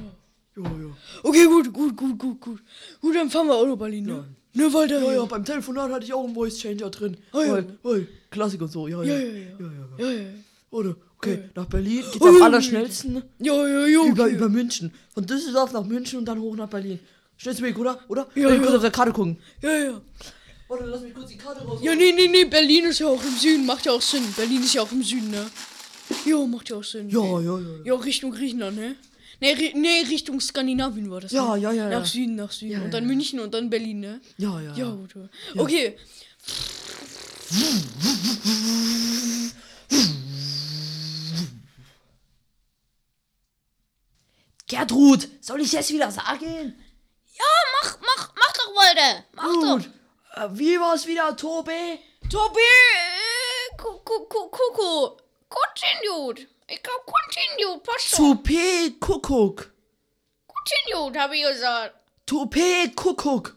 Jo, 0.56 0.64
jo. 0.64 0.96
Okay, 1.24 1.46
gut, 1.46 1.74
gut, 1.74 1.96
gut, 1.96 2.18
gut, 2.18 2.42
gut. 2.42 2.64
Gut, 3.02 3.16
dann 3.16 3.30
fahren 3.30 3.48
wir 3.48 3.56
auch 3.56 3.68
nach 3.68 3.78
Berlin, 3.78 4.06
ne? 4.06 4.36
Ne, 4.54 4.74
weiter. 4.74 5.00
Ja, 5.00 5.14
ja, 5.14 5.26
beim 5.26 5.46
Telefonat 5.46 5.92
hatte 5.92 6.06
ich 6.06 6.14
auch 6.14 6.24
einen 6.24 6.34
Voice 6.34 6.58
Changer 6.58 6.90
drin. 6.90 7.18
Oh, 7.32 7.42
ja. 7.42 7.54
Weil, 7.54 7.78
weil, 7.84 8.08
Klassik 8.32 8.62
und 8.62 8.72
so, 8.72 8.88
ja, 8.88 9.04
ja. 9.04 9.14
Ja, 9.14 9.20
ja, 9.20 9.34
ja. 9.34 9.56
ja, 9.60 9.72
ja. 10.00 10.12
Ja, 10.12 10.22
ja. 10.24 10.30
Oder, 10.72 10.96
okay, 11.18 11.50
nach 11.56 11.66
Berlin 11.66 12.04
geht's 12.12 12.26
am 12.26 12.42
allerschnellsten 12.42 13.24
Ja, 13.40 13.68
ja, 13.68 13.88
ja, 13.88 14.00
okay. 14.00 14.10
über, 14.10 14.28
über 14.28 14.50
München. 14.50 14.94
Von 15.14 15.26
Düsseldorf 15.26 15.74
nach 15.74 15.84
München 15.84 16.20
und 16.20 16.26
dann 16.26 16.40
hoch 16.40 16.56
nach 16.56 16.70
Berlin. 16.70 17.00
Schnellster 17.38 17.64
Weg, 17.64 17.78
oder? 17.78 18.00
Oder? 18.08 18.28
Ja, 18.36 18.50
ja. 18.50 18.58
kurz 18.60 18.76
auf 18.76 18.82
der 18.82 18.92
Karte 18.92 19.12
gucken. 19.12 19.38
Ja, 19.62 19.78
ja. 19.78 20.02
Warte, 20.68 20.86
lass 20.86 21.02
mich 21.02 21.14
kurz 21.14 21.30
die 21.30 21.38
Karte 21.38 21.64
raus. 21.64 21.80
Ja, 21.82 21.96
nee, 21.96 22.12
nee, 22.12 22.28
nee, 22.28 22.46
Berlin 22.46 22.86
ist 22.86 23.00
ja 23.00 23.08
auch 23.08 23.24
im 23.24 23.36
Süden, 23.38 23.66
macht 23.66 23.86
ja 23.86 23.94
auch 23.94 24.02
Sinn. 24.02 24.24
Berlin 24.36 24.62
ist 24.62 24.74
ja 24.74 24.82
auch 24.82 24.92
im 24.92 25.04
Süden, 25.04 25.32
ne? 25.32 25.46
Jo, 26.26 26.46
macht 26.46 26.70
ja 26.70 26.78
auch 26.78 26.84
Sinn. 26.84 27.10
Ja, 27.10 27.40
ja, 27.40 27.60
ja. 27.60 27.66
Ja, 27.86 27.94
Richtung 27.96 28.32
Griechenland, 28.32 28.76
ne? 28.76 28.96
Nee, 29.40 29.74
nee, 29.76 30.02
Richtung 30.10 30.42
Skandinavien 30.42 31.10
war 31.12 31.22
das. 31.22 31.32
Ja, 31.32 31.56
ne? 31.56 31.62
ja, 31.62 31.72
ja, 31.72 31.90
Nach 31.90 32.00
ja. 32.00 32.06
Süden, 32.06 32.36
nach 32.36 32.52
Süden. 32.52 32.72
Ja, 32.72 32.82
und 32.82 32.94
dann 32.94 33.04
ja. 33.04 33.08
München 33.08 33.40
und 33.40 33.54
dann 33.54 33.70
Berlin, 33.70 34.00
ne? 34.00 34.20
Ja, 34.38 34.60
ja, 34.60 34.76
Ja, 34.76 34.90
gut. 34.92 35.16
Okay. 35.56 35.96
Gertrud, 44.68 45.30
soll 45.42 45.62
ich 45.62 45.72
jetzt 45.72 45.92
wieder 45.92 46.12
sagen? 46.12 46.76
Ja, 47.38 47.46
mach, 47.82 47.98
mach, 48.02 48.34
mach 48.36 48.54
doch, 48.54 48.76
Walde. 48.76 49.24
Mach 49.34 49.44
doch. 49.44 49.86
Gut. 49.86 49.90
Äh, 50.34 50.48
wie 50.52 50.80
war's 50.80 51.06
wieder, 51.08 51.36
Tobi? 51.36 52.00
Tobi, 52.30 52.60
äh, 52.60 53.78
Ku- 53.78 54.00
Ku- 54.04 54.26
Ku- 54.28 54.50
Kuku. 54.50 55.18
Continued. 55.50 56.48
Ich 56.68 56.84
glaub, 56.84 57.06
continued. 57.06 57.84
Passt 57.84 58.10
schon. 58.10 58.26
Toupé 58.44 59.00
Kuckuck. 59.00 59.72
Continued, 60.48 61.18
habe 61.18 61.38
ich 61.38 61.44
gesagt. 61.44 61.96
Toupé 62.26 62.94
Kuckuck. 62.94 63.56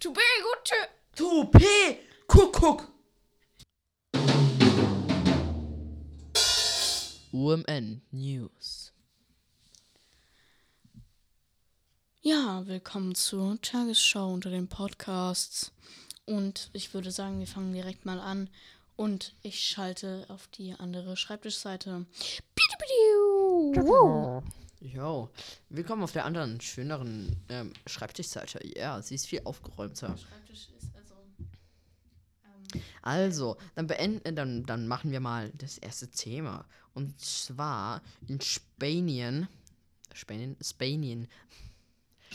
Tobi, 0.00 0.20
gut. 0.42 0.72
Toupé 1.14 1.98
Kuckuck. 2.26 2.88
UMN 7.32 8.00
News. 8.10 8.92
Ja, 12.20 12.66
willkommen 12.66 13.14
zur 13.14 13.62
Tagesschau 13.62 14.32
unter 14.32 14.50
den 14.50 14.66
Podcasts. 14.66 15.70
Und 16.26 16.68
ich 16.72 16.92
würde 16.92 17.12
sagen, 17.12 17.38
wir 17.38 17.46
fangen 17.46 17.72
direkt 17.72 18.06
mal 18.06 18.18
an. 18.18 18.50
Und 18.96 19.36
ich 19.42 19.60
schalte 19.60 20.26
auf 20.28 20.48
die 20.48 20.74
andere 20.74 21.16
Schreibtischseite. 21.16 22.06
Jo, 24.80 25.30
willkommen 25.68 26.02
auf 26.02 26.10
der 26.10 26.24
anderen, 26.24 26.60
schöneren 26.60 27.36
ähm, 27.48 27.72
Schreibtischseite. 27.86 28.66
Ja, 28.76 29.00
sie 29.00 29.14
ist 29.14 29.28
viel 29.28 29.42
aufgeräumter. 29.44 30.18
Schreibtisch 30.18 30.70
ist 30.76 30.90
also. 30.96 31.14
Also, 33.00 33.56
dann 33.76 33.86
beenden, 33.86 34.34
dann, 34.34 34.66
dann 34.66 34.88
machen 34.88 35.12
wir 35.12 35.20
mal 35.20 35.52
das 35.56 35.78
erste 35.78 36.10
Thema. 36.10 36.64
Und 36.94 37.20
zwar 37.20 38.02
in 38.26 38.40
Spanien. 38.40 39.46
Spanien? 40.12 40.56
Spanien. 40.60 41.28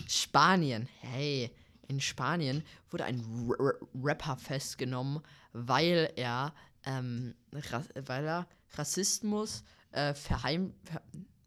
Spanien. 0.08 0.88
Hey. 1.00 1.52
In 1.90 2.00
Spanien 2.00 2.64
wurde 2.90 3.04
ein 3.04 3.20
R 3.20 3.60
R 3.60 3.74
Rapper 3.94 4.38
festgenommen, 4.38 5.22
weil 5.52 6.12
er, 6.16 6.56
ähm, 6.86 7.36
weil 7.52 8.26
er 8.26 8.48
Rassismus 8.72 9.64
äh, 9.92 10.14
verheim 10.14 10.74
ver 10.86 11.02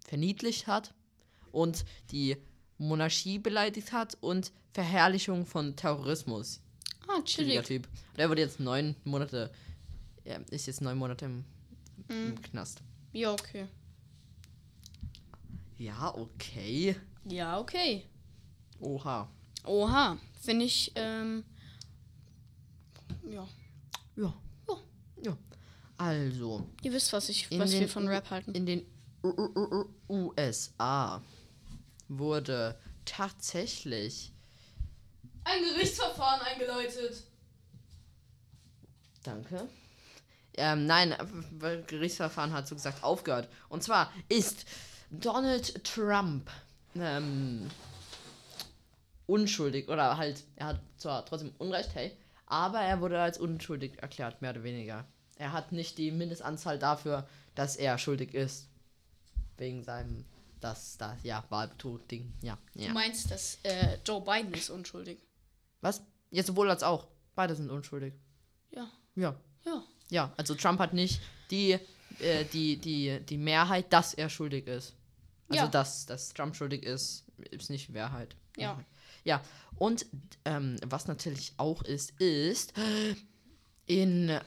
verniedlicht 0.05 0.67
hat 0.67 0.95
und 1.53 1.87
die 2.11 2.37
Monarchie 2.79 3.39
beleidigt 3.39 3.93
hat 3.93 4.19
und 4.21 4.53
Verherrlichung 4.73 5.47
von 5.47 5.75
Terrorismus. 5.75 6.61
Ah, 7.09 7.23
chillig. 7.23 7.63
Typ. 7.65 7.89
Der 8.17 8.29
wurde 8.29 8.43
jetzt 8.43 8.61
neun 8.61 8.95
Monate. 9.05 9.51
Er 10.23 10.47
ist 10.53 10.67
jetzt 10.67 10.83
neun 10.83 10.99
Monate 10.99 11.25
im, 11.25 11.45
im 12.09 12.41
Knast. 12.43 12.83
Ja, 13.13 13.33
okay. 13.33 13.67
Ja, 15.79 16.15
okay. 16.15 16.95
Ja, 17.25 17.59
okay. 17.59 18.05
Oha. 18.81 19.29
Oha, 19.65 20.19
finde 20.41 20.65
ich, 20.65 20.93
ähm, 20.95 21.45
ja. 23.29 23.47
Ja. 24.17 24.35
Ja. 25.23 25.37
Also, 25.99 26.67
Ihr 26.83 26.93
wisst, 26.93 27.13
was 27.13 27.29
ich, 27.29 27.51
was 27.59 27.73
wir 27.73 27.89
von 27.89 28.07
Rap 28.07 28.31
halten. 28.31 28.55
in 28.55 28.67
den 28.67 28.87
USA 30.09 31.23
wurde 32.09 32.79
tatsächlich. 33.05 34.33
Ein 35.45 35.63
Gerichtsverfahren 35.63 36.41
eingeleitet. 36.43 37.25
Danke. 39.23 39.69
Ähm, 40.55 40.87
nein, 40.87 41.13
äh, 41.13 41.83
Gerichtsverfahren 41.87 42.53
hat 42.53 42.67
so 42.69 42.75
gesagt 42.75 43.03
aufgehört. 43.03 43.49
Und 43.69 43.83
zwar 43.83 44.13
ist 44.29 44.65
Donald 45.11 45.85
Trump 45.85 46.51
ähm, 46.95 47.69
unschuldig 49.27 49.89
oder 49.89 50.17
halt, 50.17 50.45
er 50.57 50.67
hat 50.67 50.81
zwar 50.97 51.25
trotzdem 51.27 51.53
Unrecht, 51.59 51.95
hey, 51.95 52.13
aber 52.47 52.81
er 52.81 53.01
wurde 53.01 53.21
als 53.21 53.39
unschuldig 53.39 53.99
erklärt, 54.01 54.41
mehr 54.43 54.53
oder 54.53 54.63
weniger. 54.63 55.05
Er 55.37 55.53
hat 55.53 55.73
nicht 55.73 55.99
die 55.99 56.11
Mindestanzahl 56.11 56.79
dafür, 56.79 57.29
dass 57.55 57.77
er 57.77 57.99
schuldig 57.99 58.35
ist. 58.35 58.69
Wegen 59.59 59.83
seinem, 59.83 60.25
das, 60.61 60.97
das, 60.99 61.17
ja, 61.23 61.45
Wahlbetrug-Ding, 61.49 62.33
ja, 62.43 62.57
Du 62.75 62.83
ja. 62.83 62.93
meinst, 62.93 63.31
dass 63.31 63.59
äh, 63.63 63.99
Joe 64.05 64.21
Biden 64.21 64.53
ist 64.55 64.71
unschuldig? 64.71 65.19
Was? 65.81 66.03
Ja, 66.31 66.43
sowohl 66.43 66.71
als 66.71 66.83
auch. 66.83 67.07
Beide 67.35 67.55
sind 67.55 67.71
unschuldig. 67.71 68.15
Ja. 68.71 68.89
Ja. 69.15 69.35
Ja. 69.65 69.83
Ja, 70.09 70.33
also 70.37 70.55
Trump 70.55 70.79
hat 70.79 70.93
nicht 70.93 71.21
die, 71.51 71.79
äh, 72.21 72.45
die, 72.53 72.77
die, 72.77 73.21
die 73.29 73.37
Mehrheit, 73.39 73.93
dass 73.93 74.15
er 74.15 74.29
schuldig 74.31 74.67
ist. 74.67 74.95
Also, 75.49 75.65
Ja. 75.65 75.69
dass, 75.69 76.07
dass 76.07 76.33
Trump 76.33 76.55
schuldig 76.57 76.83
ist, 76.85 77.25
ist 77.51 77.71
nicht 77.71 77.89
Mehrheit. 77.91 78.37
Ja. 78.57 78.83
Ja, 79.27 79.43
und 79.75 80.07
ähm, 80.45 80.77
was 80.87 81.09
natürlich 81.09 81.53
auch 81.57 81.83
ist, 81.83 82.13
ist 82.21 82.73
in, 83.87 84.39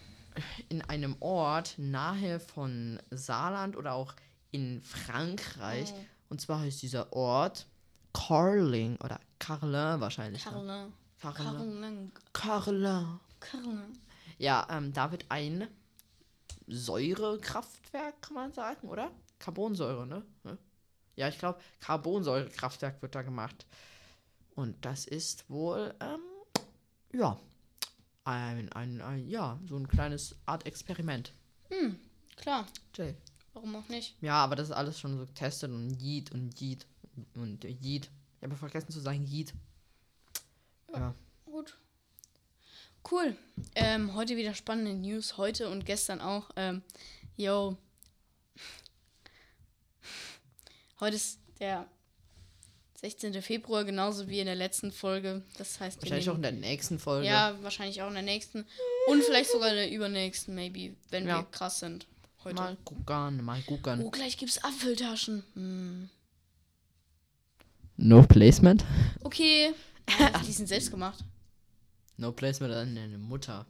in 0.70 0.82
einem 0.84 1.18
Ort 1.20 1.76
nahe 1.78 2.40
von 2.40 2.98
Saarland 3.12 3.76
oder 3.76 3.94
auch 3.94 4.14
in 4.52 4.82
Frankreich. 4.82 5.94
Oh. 5.94 6.06
Und 6.30 6.40
zwar 6.40 6.62
heißt 6.62 6.82
dieser 6.82 7.12
Ort 7.12 7.68
Carling 8.14 8.96
oder 9.04 9.20
Carlin 9.38 10.00
wahrscheinlich. 10.00 10.46
ne? 10.46 10.52
Carlin. 10.52 10.94
Carlin. 11.22 12.12
Carlin. 12.32 13.20
Carlin. 13.42 14.00
Ja, 14.38 14.66
ähm, 14.72 14.94
da 14.94 15.12
wird 15.12 15.26
ein 15.28 15.68
Säurekraftwerk, 16.68 18.22
kann 18.22 18.34
man 18.34 18.54
sagen, 18.54 18.88
oder? 18.88 19.12
Carbonsäure, 19.40 20.08
ne? 20.08 20.24
Ne? 20.44 20.58
Ja, 21.18 21.28
ich 21.28 21.38
glaube, 21.38 21.60
Carbonsäurekraftwerk 21.82 23.02
wird 23.02 23.16
da 23.16 23.24
gemacht. 23.24 23.66
Und 24.60 24.84
das 24.84 25.06
ist 25.06 25.50
wohl, 25.50 25.96
ähm, 26.02 26.20
ja, 27.14 27.40
ein, 28.26 28.70
ein, 28.74 29.00
ein, 29.00 29.30
ja, 29.30 29.58
so 29.66 29.78
ein 29.78 29.88
kleines 29.88 30.36
Art 30.46 30.66
Experiment. 30.66 31.32
Klar. 32.36 32.68
Jay. 32.94 33.16
Warum 33.54 33.74
auch 33.78 33.88
nicht? 33.88 34.22
Ja, 34.22 34.34
aber 34.34 34.58
das 34.58 34.68
ist 34.68 34.76
alles 34.76 35.00
schon 35.00 35.18
so 35.18 35.26
getestet 35.26 35.72
und 35.72 36.02
Yeet 36.02 36.34
und 36.34 36.60
Yeet 36.60 36.86
und 37.36 37.64
Yeet. 37.64 38.12
Ich 38.38 38.44
habe 38.44 38.58
vergessen 38.58 38.92
zu 38.92 39.00
sagen 39.00 39.26
Yeet. 39.26 39.54
Ja. 40.94 41.16
Gut. 41.46 41.78
Cool. 43.10 43.38
Ähm, 43.76 44.14
heute 44.14 44.36
wieder 44.36 44.54
spannende 44.54 44.94
News. 44.94 45.38
Heute 45.38 45.70
und 45.70 45.86
gestern 45.86 46.20
auch. 46.20 46.50
Ähm, 46.58 46.84
yo. 47.38 47.78
Heute 51.00 51.16
ist 51.16 51.40
der 51.62 51.88
16. 53.02 53.42
Februar, 53.42 53.86
genauso 53.86 54.28
wie 54.28 54.40
in 54.40 54.46
der 54.46 54.56
letzten 54.56 54.92
Folge. 54.92 55.42
Das 55.58 55.80
heißt, 55.80 56.02
Wahrscheinlich 56.02 56.30
auch 56.30 56.36
in 56.36 56.42
der 56.42 56.52
nächsten 56.52 57.00
Folge. 57.00 57.28
ja, 57.28 57.58
wahrscheinlich 57.62 58.02
auch 58.02 58.10
in 58.10 58.14
der 58.16 58.24
nächsten. 58.24 58.66
Und 59.08 59.24
vielleicht 59.24 59.52
sogar 59.52 59.70
in 59.70 59.76
der 59.76 59.90
übernächsten, 59.92 60.54
maybe, 60.54 60.96
wenn 61.10 61.26
Ja. 61.28 61.38
wir 61.40 61.44
krass 61.46 61.80
sind. 61.80 62.06
Heute. 62.44 62.56
Mal 62.56 62.78
gucken, 62.84 63.44
mal 63.46 63.62
gucken. 63.62 64.02
Oh, 64.04 64.10
gleich 64.12 64.38
gibt's 64.38 64.64
Apfeltaschen. 64.64 65.44
Hm. 65.54 66.10
No 67.98 68.24
Placement? 68.24 68.84
Okay. 69.24 69.74
Ah, 70.34 70.40
die 70.40 70.52
sind 70.52 70.66
selbst 70.68 70.90
gemacht. 70.90 71.24
No 72.18 72.32
Placement 72.32 72.74
an 72.74 72.98
eine 72.98 73.20
Mutter. 73.20 73.68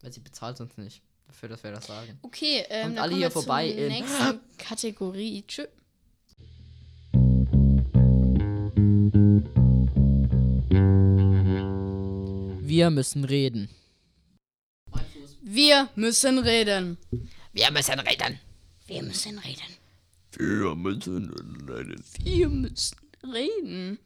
Weil 0.00 0.12
sie 0.12 0.20
bezahlt 0.20 0.60
uns 0.60 0.76
nicht. 0.78 1.02
Dafür, 1.26 1.48
dass 1.48 1.64
wir 1.64 1.72
das 1.72 1.86
sagen. 1.88 2.16
Okay, 2.22 2.64
ähm, 2.68 2.82
Kommt 2.84 2.96
dann 2.96 3.02
alle 3.02 3.10
kommen 3.10 3.18
hier 3.18 3.26
wir 3.26 3.32
zur 3.32 3.42
vorbei 3.42 3.68
in- 3.68 3.88
nächsten 3.88 4.40
Kategorie. 4.58 5.42
Tschö. 5.48 5.66
Wir 12.76 12.90
müssen 12.90 13.24
reden. 13.24 13.70
Wir 15.40 15.88
müssen 15.94 16.38
reden. 16.38 16.98
Wir 17.54 17.70
müssen 17.70 17.98
reden. 18.00 18.38
Wir 18.86 19.02
müssen 19.02 19.38
reden. 19.38 19.70
Wir 20.36 20.74
müssen 20.74 21.30
reden. 21.66 22.04
Wir 22.22 22.48
müssen 22.50 22.98
reden. 23.24 23.98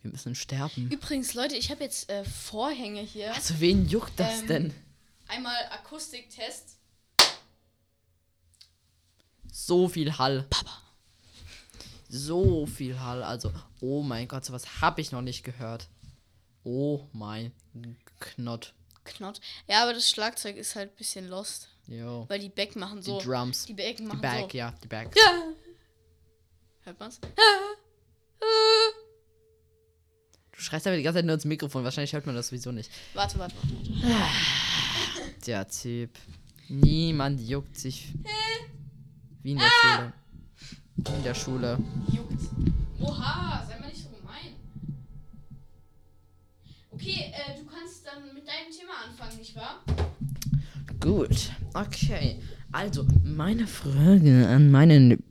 Wir 0.00 0.10
müssen 0.12 0.34
sterben. 0.34 0.90
Übrigens, 0.90 1.34
Leute, 1.34 1.56
ich 1.56 1.70
habe 1.70 1.84
jetzt 1.84 2.08
äh, 2.08 2.24
Vorhänge 2.24 3.02
hier. 3.02 3.34
Also 3.34 3.60
wen 3.60 3.86
juckt 3.86 4.18
das 4.18 4.40
Ähm, 4.40 4.46
denn? 4.46 4.74
Einmal 5.28 5.62
Akustiktest. 5.72 6.78
So 9.52 9.90
viel 9.90 10.16
Hall. 10.16 10.48
So 12.08 12.64
viel 12.64 12.98
Hall. 12.98 13.22
Also, 13.22 13.52
oh 13.82 14.02
mein 14.02 14.26
Gott, 14.26 14.46
sowas 14.46 14.80
habe 14.80 15.02
ich 15.02 15.12
noch 15.12 15.20
nicht 15.20 15.42
gehört. 15.44 15.86
Oh 16.64 17.06
mein 17.12 17.52
Knott. 18.20 18.74
Knott. 19.04 19.40
Ja, 19.68 19.82
aber 19.82 19.92
das 19.92 20.08
Schlagzeug 20.08 20.56
ist 20.56 20.74
halt 20.76 20.92
ein 20.92 20.96
bisschen 20.96 21.28
lost. 21.28 21.68
Jo. 21.86 22.24
Weil 22.28 22.40
die 22.40 22.48
Back 22.48 22.74
machen 22.76 23.02
so. 23.02 23.18
Die 23.18 23.26
Drums. 23.26 23.66
Die 23.66 23.74
Back 23.74 23.98
Die 23.98 24.02
machen 24.04 24.20
Back, 24.22 24.50
so. 24.50 24.56
ja, 24.56 24.72
die 24.82 24.88
Back. 24.88 25.14
Ja. 25.14 25.42
Hört 26.84 26.98
man's? 27.00 27.20
Du 30.52 30.60
schreist 30.60 30.86
aber 30.86 30.96
die 30.96 31.02
ganze 31.02 31.18
Zeit 31.18 31.26
nur 31.26 31.34
ins 31.34 31.44
Mikrofon. 31.44 31.84
Wahrscheinlich 31.84 32.12
hört 32.12 32.26
man 32.26 32.34
das 32.34 32.48
sowieso 32.48 32.72
nicht. 32.72 32.90
Warte, 33.12 33.38
warte, 33.38 33.54
warte. 34.02 35.44
Der 35.46 35.68
Typ. 35.68 36.10
Niemand 36.68 37.40
juckt 37.40 37.76
sich. 37.76 38.08
Wie 39.42 39.52
in 39.52 39.58
der 39.58 39.68
Schule. 39.70 40.12
Wie 40.96 41.12
in 41.12 41.22
der 41.22 41.34
Schule. 41.34 41.78
Juckt. 42.10 42.40
Oha, 43.00 43.66
sei 43.68 43.78
mal 43.80 43.88
nicht 43.88 44.02
so 44.02 44.08
gemein. 44.08 44.54
Okay, 46.94 47.32
äh, 47.32 47.58
du 47.58 47.66
kannst 47.66 48.06
dann 48.06 48.32
mit 48.32 48.46
deinem 48.46 48.70
Thema 48.70 48.92
anfangen, 49.08 49.38
nicht 49.38 49.56
wahr? 49.56 49.82
Gut. 51.00 51.50
Okay. 51.74 52.40
Also, 52.70 53.04
meine 53.24 53.66
Frage 53.66 54.46
an 54.46 54.70
meinen 54.70 55.22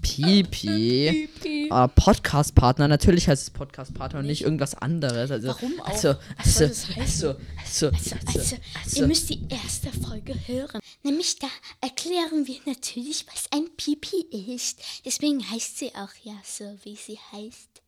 Pipi. 0.00 1.28
äh, 1.44 1.88
Podcast-Partner. 1.88 2.88
Natürlich 2.88 3.28
heißt 3.28 3.44
es 3.44 3.50
Podcast-Partner 3.50 4.18
und 4.18 4.26
nicht 4.26 4.42
irgendwas 4.42 4.74
anderes. 4.74 5.30
Also, 5.30 5.48
Warum 5.48 5.80
auch? 5.80 5.86
Also, 5.86 6.08
also, 6.36 6.64
also, 6.64 6.94
also, 6.98 7.36
also, 7.56 7.86
Also, 8.26 8.56
also, 8.82 9.00
ihr 9.00 9.06
müsst 9.06 9.30
die 9.30 9.46
erste 9.48 9.92
Folge 9.92 10.34
hören. 10.48 10.80
Nämlich 11.04 11.38
da 11.38 11.48
erklären 11.80 12.48
wir 12.48 12.58
natürlich, 12.66 13.26
was 13.32 13.46
ein 13.52 13.68
Pipi 13.76 14.26
ist. 14.52 14.82
Deswegen 15.04 15.48
heißt 15.48 15.78
sie 15.78 15.94
auch 15.94 16.12
ja 16.24 16.34
so, 16.42 16.76
wie 16.82 16.96
sie 16.96 17.18
heißt. 17.32 17.82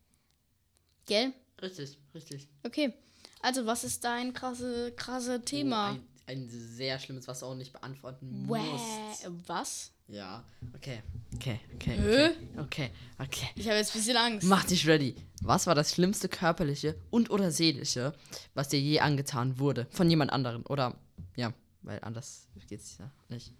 Gell? 1.05 1.33
Richtig, 1.61 1.97
richtig. 2.15 2.47
Okay. 2.63 2.93
Also, 3.41 3.65
was 3.65 3.83
ist 3.83 4.03
dein 4.03 4.33
krasse, 4.33 4.91
krasse 4.95 5.41
Thema? 5.41 5.91
Oh, 5.91 5.95
ein, 6.27 6.41
ein 6.41 6.49
sehr 6.49 6.99
schlimmes, 6.99 7.27
was 7.27 7.39
du 7.39 7.45
auch 7.47 7.55
nicht 7.55 7.71
beantworten 7.71 8.47
Wäh, 8.49 8.59
musst. 8.59 9.47
was? 9.47 9.91
Ja, 10.07 10.43
okay, 10.75 11.03
okay, 11.35 11.59
okay. 11.75 11.99
Okay, 11.99 12.31
okay, 12.57 12.91
okay. 13.19 13.49
Ich 13.55 13.67
habe 13.67 13.77
jetzt 13.77 13.93
ein 13.93 13.99
bisschen 13.99 14.17
Angst. 14.17 14.47
Mach 14.47 14.65
dich 14.65 14.87
ready. 14.87 15.15
Was 15.43 15.67
war 15.67 15.75
das 15.75 15.93
schlimmste 15.93 16.27
körperliche 16.27 16.95
und 17.11 17.29
oder 17.29 17.51
seelische, 17.51 18.13
was 18.55 18.69
dir 18.69 18.79
je 18.79 18.99
angetan 19.01 19.59
wurde? 19.59 19.85
Von 19.91 20.09
jemand 20.09 20.33
anderen? 20.33 20.65
Oder, 20.65 20.95
ja, 21.35 21.53
weil 21.83 21.99
anders 22.01 22.47
geht's 22.67 22.97
ja 22.97 23.11
nicht. 23.29 23.53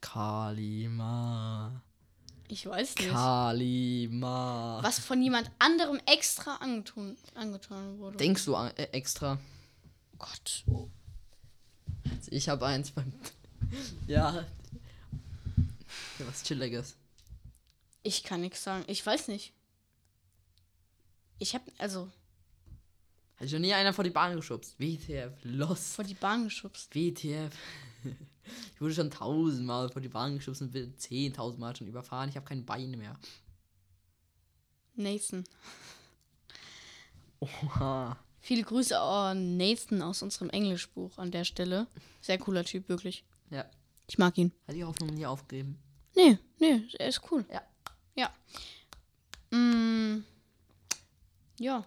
Kalima. 0.00 1.82
Ich 2.48 2.66
weiß 2.66 2.96
nicht. 2.96 3.10
Kalima. 3.10 4.78
was 4.82 4.98
von 4.98 5.22
jemand 5.22 5.50
anderem 5.58 6.00
extra 6.06 6.56
angetun, 6.56 7.16
angetan 7.34 7.98
wurde. 7.98 8.18
Denkst 8.18 8.44
du 8.44 8.54
an, 8.54 8.70
äh, 8.76 8.84
extra? 8.92 9.38
oh 10.12 10.16
Gott. 10.18 10.64
Also 12.10 12.30
ich 12.30 12.48
habe 12.48 12.66
eins 12.66 12.90
beim. 12.90 13.12
ja. 14.06 14.32
ja. 14.34 14.46
Was 16.26 16.42
Chilliges. 16.42 16.96
Ich 18.02 18.22
kann 18.22 18.42
nichts 18.42 18.62
sagen. 18.62 18.84
Ich 18.86 19.04
weiß 19.04 19.28
nicht. 19.28 19.54
Ich 21.38 21.54
habe 21.54 21.64
also 21.78 22.10
Hat 23.36 23.50
schon 23.50 23.62
nie 23.62 23.72
einer 23.72 23.92
vor 23.92 24.04
die 24.04 24.10
Bahn 24.10 24.36
geschubst. 24.36 24.78
WTF, 24.78 25.32
los. 25.42 25.94
vor 25.94 26.04
die 26.04 26.14
Bahn 26.14 26.44
geschubst. 26.44 26.94
WTF. 26.94 27.52
Ich 28.74 28.80
wurde 28.80 28.94
schon 28.94 29.10
tausendmal 29.10 29.88
vor 29.90 30.02
die 30.02 30.08
Bahn 30.08 30.36
geschubst 30.36 30.62
und 30.62 30.72
bin 30.72 30.96
zehntausendmal 30.98 31.74
schon 31.76 31.86
überfahren. 31.86 32.28
Ich 32.28 32.36
habe 32.36 32.46
keine 32.46 32.62
Beine 32.62 32.96
mehr. 32.96 33.18
Nathan. 34.96 35.44
Oha. 37.40 38.16
Viele 38.40 38.62
Grüße 38.62 38.98
an 38.98 39.56
Nathan 39.56 40.02
aus 40.02 40.22
unserem 40.22 40.50
Englischbuch 40.50 41.16
an 41.18 41.30
der 41.30 41.44
Stelle. 41.44 41.86
Sehr 42.20 42.38
cooler 42.38 42.64
Typ, 42.64 42.88
wirklich. 42.88 43.24
Ja. 43.50 43.64
Ich 44.06 44.18
mag 44.18 44.36
ihn. 44.36 44.52
Hat 44.68 44.74
die 44.76 44.84
Hoffnung 44.84 45.10
nie 45.10 45.26
aufgegeben. 45.26 45.78
Nee, 46.14 46.38
nee, 46.60 46.82
er 46.98 47.08
ist 47.08 47.22
cool. 47.30 47.44
Ja. 47.50 47.62
Ja. 48.16 48.30
Mm, 49.58 50.24
ja. 51.58 51.78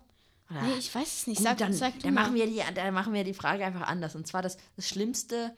Oder- 0.50 0.62
Nee, 0.64 0.78
ich 0.80 0.94
weiß 0.94 1.08
es 1.22 1.28
nicht. 1.28 1.38
Gut, 1.38 1.46
Sag, 1.46 1.58
dann, 1.60 1.74
sag 1.74 1.94
du 1.96 2.00
dann, 2.00 2.14
machen 2.14 2.34
wir 2.34 2.48
die, 2.48 2.62
dann 2.74 2.94
machen 2.94 3.14
wir 3.14 3.24
die 3.24 3.34
Frage 3.34 3.66
einfach 3.66 3.82
anders. 3.88 4.16
Und 4.16 4.26
zwar 4.28 4.42
das, 4.42 4.58
das 4.76 4.88
Schlimmste, 4.88 5.56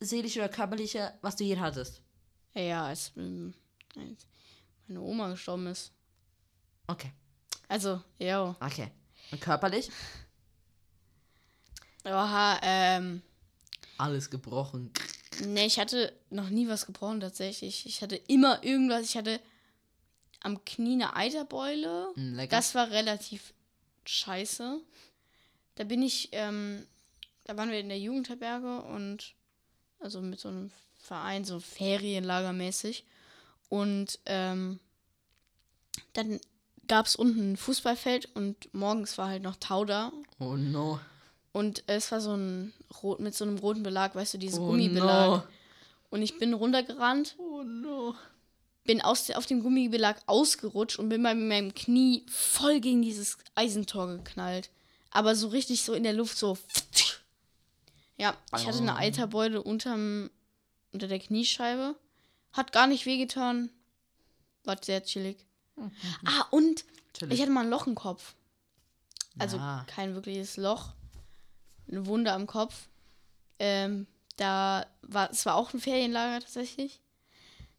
seelische 0.00 0.40
oder 0.40 0.48
körperliche, 0.48 1.12
was 1.20 1.36
du 1.36 1.44
je 1.44 1.58
hattest. 1.58 2.02
Ja, 2.54 2.86
als, 2.86 3.12
ähm, 3.16 3.54
als 3.96 4.26
meine 4.88 5.00
Oma 5.00 5.28
gestorben 5.30 5.66
ist. 5.68 5.92
Okay. 6.86 7.12
Also, 7.68 8.02
ja. 8.18 8.56
Okay. 8.60 8.90
Und 9.30 9.40
körperlich? 9.40 9.90
Oha, 12.04 12.58
ähm. 12.62 13.22
Alles 13.98 14.30
gebrochen. 14.30 14.92
Nee, 15.44 15.66
ich 15.66 15.78
hatte 15.78 16.12
noch 16.30 16.48
nie 16.48 16.66
was 16.66 16.86
gebrochen 16.86 17.20
tatsächlich. 17.20 17.86
Ich 17.86 18.02
hatte 18.02 18.16
immer 18.16 18.64
irgendwas. 18.64 19.02
Ich 19.02 19.16
hatte 19.16 19.40
am 20.40 20.64
Knie 20.64 20.94
eine 20.94 21.14
Eiterbeule. 21.14 22.12
Mm. 22.16 22.40
Das 22.48 22.74
war 22.74 22.90
relativ 22.90 23.54
scheiße. 24.04 24.80
Da 25.76 25.84
bin 25.84 26.02
ich, 26.02 26.30
ähm, 26.32 26.86
da 27.44 27.56
waren 27.56 27.70
wir 27.70 27.78
in 27.78 27.88
der 27.88 27.98
Jugendherberge 27.98 28.82
und 28.82 29.34
also 30.00 30.20
mit 30.20 30.40
so 30.40 30.48
einem 30.48 30.70
Verein, 30.98 31.44
so 31.44 31.60
Ferienlagermäßig. 31.60 33.04
Und 33.68 34.18
ähm, 34.26 34.80
dann 36.12 36.40
gab 36.88 37.06
es 37.06 37.16
unten 37.16 37.52
ein 37.52 37.56
Fußballfeld 37.56 38.34
und 38.34 38.72
morgens 38.74 39.16
war 39.18 39.28
halt 39.28 39.42
noch 39.42 39.56
Tau 39.56 39.84
da. 39.84 40.12
oh 40.38 40.56
no. 40.56 40.98
Und 41.52 41.82
es 41.88 42.12
war 42.12 42.20
so 42.20 42.34
ein 42.36 42.72
rot 43.02 43.18
mit 43.18 43.34
so 43.34 43.44
einem 43.44 43.58
roten 43.58 43.82
Belag, 43.82 44.14
weißt 44.14 44.34
du, 44.34 44.38
dieses 44.38 44.58
Oh 44.60 44.66
Gummibelag. 44.68 45.26
no. 45.28 45.42
Und 46.10 46.22
ich 46.22 46.38
bin 46.38 46.54
runtergerannt, 46.54 47.34
Oh 47.38 47.62
no. 47.64 48.14
bin 48.84 49.00
aus, 49.00 49.30
auf 49.30 49.46
dem 49.46 49.62
Gummibelag 49.62 50.16
ausgerutscht 50.26 50.98
und 50.98 51.08
bin 51.08 51.22
bei 51.22 51.34
meinem 51.34 51.74
Knie 51.74 52.24
voll 52.30 52.80
gegen 52.80 53.02
dieses 53.02 53.36
Eisentor 53.56 54.08
geknallt. 54.08 54.70
Aber 55.12 55.34
so 55.34 55.48
richtig 55.48 55.82
so 55.82 55.92
in 55.92 56.04
der 56.04 56.12
Luft 56.12 56.38
so. 56.38 56.56
Ja, 58.20 58.36
ich 58.56 58.66
hatte 58.66 58.78
eine 58.78 58.96
Eiterbeule 58.96 59.62
unterm, 59.62 60.30
unter 60.92 61.08
der 61.08 61.18
Kniescheibe. 61.18 61.96
Hat 62.52 62.72
gar 62.72 62.86
nicht 62.86 63.06
wehgetan. 63.06 63.70
War 64.64 64.76
sehr 64.82 65.02
chillig. 65.02 65.46
Ah, 66.26 66.44
und 66.50 66.84
Chillig. 67.14 67.34
ich 67.34 67.40
hatte 67.40 67.50
mal 67.50 67.64
ein 67.64 67.70
Loch 67.70 67.86
im 67.86 67.94
Kopf. 67.94 68.34
Also 69.38 69.56
Ja. 69.56 69.84
kein 69.86 70.14
wirkliches 70.14 70.58
Loch. 70.58 70.92
Eine 71.88 72.04
Wunde 72.06 72.32
am 72.32 72.46
Kopf. 72.46 72.88
Ähm, 73.58 74.06
da 74.36 74.84
war, 75.02 75.30
es 75.30 75.46
war 75.46 75.54
auch 75.54 75.72
ein 75.72 75.80
Ferienlager 75.80 76.40
tatsächlich. 76.40 77.00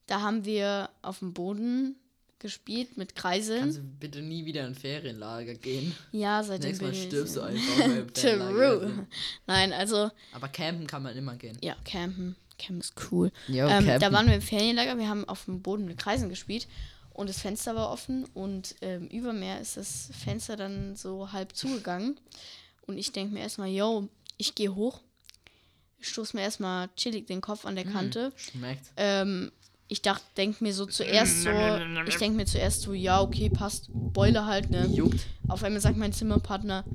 Da 0.08 0.22
haben 0.22 0.44
wir 0.46 0.90
auf 1.04 1.20
dem 1.20 1.34
Boden 1.34 1.96
gespielt 2.42 2.98
mit 2.98 3.16
Kreiseln. 3.16 3.62
Kannst 3.62 3.78
du 3.78 3.84
bitte 3.84 4.22
nie 4.22 4.46
wieder 4.46 4.62
in 4.62 4.68
ein 4.68 4.76
Ferienlager 4.76 5.54
gehen? 5.56 5.96
ja, 6.12 6.44
seitdem 6.44 6.72
Nächstes 6.72 6.88
Mal 6.88 6.96
stirbst 6.96 7.36
du 7.38 7.42
einfach. 7.44 8.12
True. 8.14 9.08
Nein, 9.48 9.72
also, 9.72 10.12
Aber 10.34 10.48
campen 10.50 10.88
kann 10.88 11.04
man 11.04 11.16
immer 11.16 11.36
gehen. 11.38 11.58
ja, 11.62 11.76
campen. 11.86 12.36
Campen 12.60 12.82
ist 12.82 12.94
cool. 13.12 13.32
Ja, 13.48 13.70
ähm, 13.78 13.86
da 13.86 13.98
campen. 13.98 14.14
waren 14.14 14.28
wir 14.28 14.36
im 14.36 14.42
Ferienlager, 14.42 14.98
wir 14.98 15.08
haben 15.08 15.28
auf 15.30 15.46
dem 15.46 15.62
Boden 15.62 15.86
mit 15.86 15.98
Kreisen 15.98 16.30
gespielt 16.30 16.68
und 17.14 17.30
das 17.30 17.40
Fenster 17.40 17.76
war 17.76 17.90
offen 17.92 18.26
und 18.34 18.76
ähm, 18.82 19.08
über 19.08 19.34
mir 19.34 19.60
ist 19.60 19.78
das 19.78 20.10
Fenster 20.24 20.56
dann 20.58 20.96
so 20.96 21.32
halb 21.32 21.56
zugegangen. 21.56 22.20
Und 22.88 22.98
ich 22.98 23.12
denke 23.12 23.34
mir 23.34 23.42
erstmal, 23.42 23.70
yo, 23.70 24.10
ich 24.38 24.54
gehe 24.56 24.74
hoch, 24.76 25.02
stoß 26.02 26.34
mir 26.34 26.42
erstmal 26.42 26.90
chillig 26.96 27.28
den 27.28 27.42
Kopf 27.42 27.66
an 27.66 27.76
der 27.76 27.86
Mhm. 27.86 27.94
Kante. 27.94 28.32
Schmeckt. 28.36 28.88
Ähm, 28.98 29.52
ich 29.92 30.02
dachte, 30.02 30.24
denk 30.38 30.62
mir 30.62 30.74
so 30.74 30.86
zuerst 30.86 31.44
so, 31.44 31.50
ich 32.08 32.16
denke 32.18 32.38
mir 32.38 32.46
zuerst 32.46 32.82
so, 32.84 32.94
ja, 32.94 33.22
okay, 33.22 33.50
passt, 33.50 33.90
Beule 33.90 34.46
halt, 34.46 34.70
ne? 34.70 34.88
Juckt. 34.88 35.20
Auf 35.50 35.64
einmal 35.64 35.82
sagt 35.82 35.98
mein 35.98 36.14
Zimmerpartner, 36.14 36.86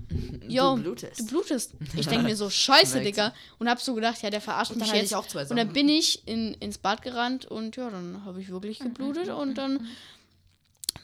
yo, 0.48 0.76
Du 0.76 0.82
blutest. 0.82 1.20
du 1.20 1.26
blutest. 1.26 1.74
Ich 1.94 2.06
denke 2.06 2.24
mir 2.28 2.37
so, 2.37 2.48
scheiße. 2.48 3.02
Digga. 3.02 3.35
Und 3.59 3.68
hab 3.68 3.82
so 3.82 3.94
gedacht, 3.94 4.22
ja, 4.22 4.30
der 4.30 4.40
verarscht 4.40 4.72
Und 4.72 4.78
mich 4.80 4.90
jetzt. 4.92 5.14
auch 5.14 5.26
zwei 5.26 5.44
und 5.46 5.56
dann 5.56 5.74
bin 5.74 5.90
ich 5.90 6.26
in, 6.26 6.54
ins 6.54 6.78
Bad 6.78 7.02
gerannt 7.02 7.44
und 7.44 7.76
ja, 7.76 7.90
dann 7.90 8.24
habe 8.24 8.40
ich 8.40 8.48
wirklich 8.48 8.78
geblutet 8.78 9.28
und 9.28 9.56
dann 9.59 9.87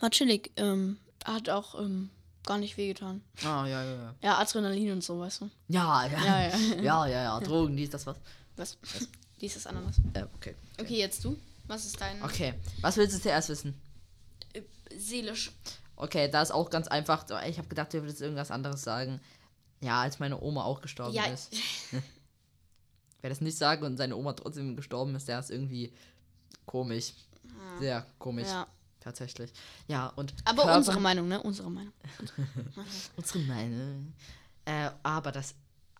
war 0.01 0.09
chillig. 0.09 0.51
Ähm, 0.57 0.97
hat 1.27 1.51
auch 1.51 1.79
ähm, 1.79 2.09
gar 2.47 2.57
nicht 2.57 2.79
wehgetan. 2.79 3.21
Ah, 3.45 3.67
ja, 3.67 3.85
ja, 3.85 3.95
ja. 3.95 4.15
Ja, 4.23 4.39
Adrenalin 4.39 4.93
und 4.93 5.05
so, 5.05 5.21
weißt 5.21 5.43
du. 5.43 5.51
Ja, 5.69 6.07
ja. 6.07 6.25
Ja, 6.25 6.43
ja. 6.49 6.57
Ja, 6.83 7.07
ja, 7.07 7.23
ja. 7.23 7.41
Drogen, 7.41 7.77
dies, 7.77 7.91
das, 7.91 8.07
was. 8.07 8.17
Was? 8.57 8.79
Dieses 9.43 9.67
Ananas. 9.67 9.97
Ja, 10.17 10.27
okay. 10.37 10.55
Okay, 10.81 10.97
jetzt 10.99 11.23
du. 11.25 11.37
Was 11.73 11.87
ist 11.87 12.01
dein 12.01 12.23
Okay. 12.23 12.55
Was 12.83 12.97
willst 12.99 13.17
du 13.17 13.21
zuerst 13.21 13.49
wissen? 13.49 13.81
äh, 14.53 14.61
seelisch? 14.97 15.53
Okay, 15.97 16.29
da 16.31 16.43
ist 16.43 16.51
auch 16.51 16.69
ganz 16.69 16.87
einfach. 16.89 17.25
Ich 17.47 17.57
habe 17.59 17.69
gedacht, 17.69 17.95
du 17.95 18.03
würdest 18.03 18.21
irgendwas 18.21 18.51
anderes 18.51 18.83
sagen. 18.83 19.21
Ja, 19.81 20.03
als 20.03 20.19
meine 20.19 20.41
Oma 20.41 20.65
auch 20.65 20.81
gestorben 20.83 21.15
Ja, 21.15 21.25
ist. 21.25 21.55
Wer 23.23 23.31
das 23.31 23.41
nicht 23.41 23.57
sagt 23.57 23.83
und 23.83 23.97
seine 23.97 24.17
Oma 24.17 24.33
trotzdem 24.35 24.77
gestorben 24.77 25.15
ist, 25.15 25.29
der 25.29 25.39
ist 25.39 25.51
irgendwie 25.51 25.93
komisch. 26.67 27.13
Sehr 27.79 28.05
komisch. 28.19 28.49
ja. 28.49 28.67
Tatsächlich. 29.01 29.53
Ja, 29.89 30.09
und. 30.15 30.33
Aber 30.45 30.63
Körper- 30.63 30.77
unsere 30.79 31.01
Meinung, 31.01 31.27
ne? 31.27 31.43
Unsere 31.43 31.71
Meinung. 31.71 31.93
Unsere 33.17 33.39
Meinung. 33.41 34.13
Äh, 34.65 34.91
aber 35.03 35.33
das 35.33 35.55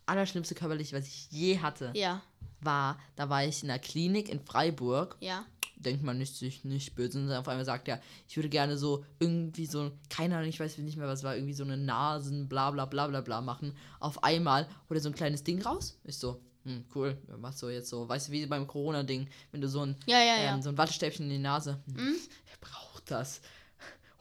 Allerschlimmste 0.07 0.55
körperlich, 0.55 0.93
was 0.93 1.07
ich 1.09 1.29
je 1.31 1.59
hatte, 1.61 1.91
Ja, 1.95 2.23
war, 2.61 2.99
da 3.17 3.29
war 3.29 3.45
ich 3.45 3.63
in 3.63 3.69
der 3.69 3.79
Klinik 3.81 4.29
in 4.29 4.39
Freiburg. 4.45 5.17
ja. 5.21 5.45
Denkt 5.83 6.03
man 6.03 6.19
nicht 6.19 6.37
sich 6.37 6.65
nicht 6.65 6.95
böse 6.95 7.19
und 7.19 7.31
auf 7.33 7.49
einmal 7.49 7.65
sagt 7.65 7.89
er, 7.89 8.01
ich 8.29 8.37
würde 8.37 8.49
gerne 8.49 8.77
so 8.79 9.05
irgendwie 9.19 9.67
so, 9.67 9.93
keine 10.09 10.37
Ahnung, 10.37 10.49
ich 10.49 10.61
weiß 10.61 10.79
nicht 10.79 10.97
mehr, 10.97 11.09
was 11.09 11.23
war, 11.23 11.35
irgendwie 11.35 11.53
so 11.55 11.65
eine 11.65 11.77
Nasen, 11.77 12.49
bla 12.49 12.71
bla 12.71 12.87
bla 12.87 13.07
bla 13.09 13.21
bla 13.21 13.41
machen. 13.41 13.75
Auf 14.01 14.23
einmal 14.25 14.67
holt 14.89 14.99
er 14.99 15.03
so 15.03 15.09
ein 15.09 15.15
kleines 15.15 15.45
Ding 15.45 15.61
raus. 15.63 15.99
Ich 16.05 16.17
so, 16.19 16.41
hm, 16.65 16.85
cool, 16.95 17.19
was 17.29 17.59
so 17.59 17.69
jetzt 17.69 17.89
so, 17.89 18.09
weißt 18.09 18.29
du, 18.29 18.33
wie 18.33 18.47
beim 18.47 18.67
Corona-Ding, 18.67 19.29
wenn 19.51 19.61
du 19.61 19.69
so 19.69 19.81
ein, 19.85 19.97
Ja, 20.07 20.19
ja, 20.21 20.43
ja. 20.43 20.55
ähm, 20.55 20.63
so 20.63 20.69
ein 20.69 20.79
Wattestäbchen 20.79 21.27
in 21.27 21.31
die 21.33 21.39
Nase. 21.39 21.81
Hm, 21.95 22.15
Wer 22.47 22.57
braucht 22.61 23.11
das? 23.11 23.41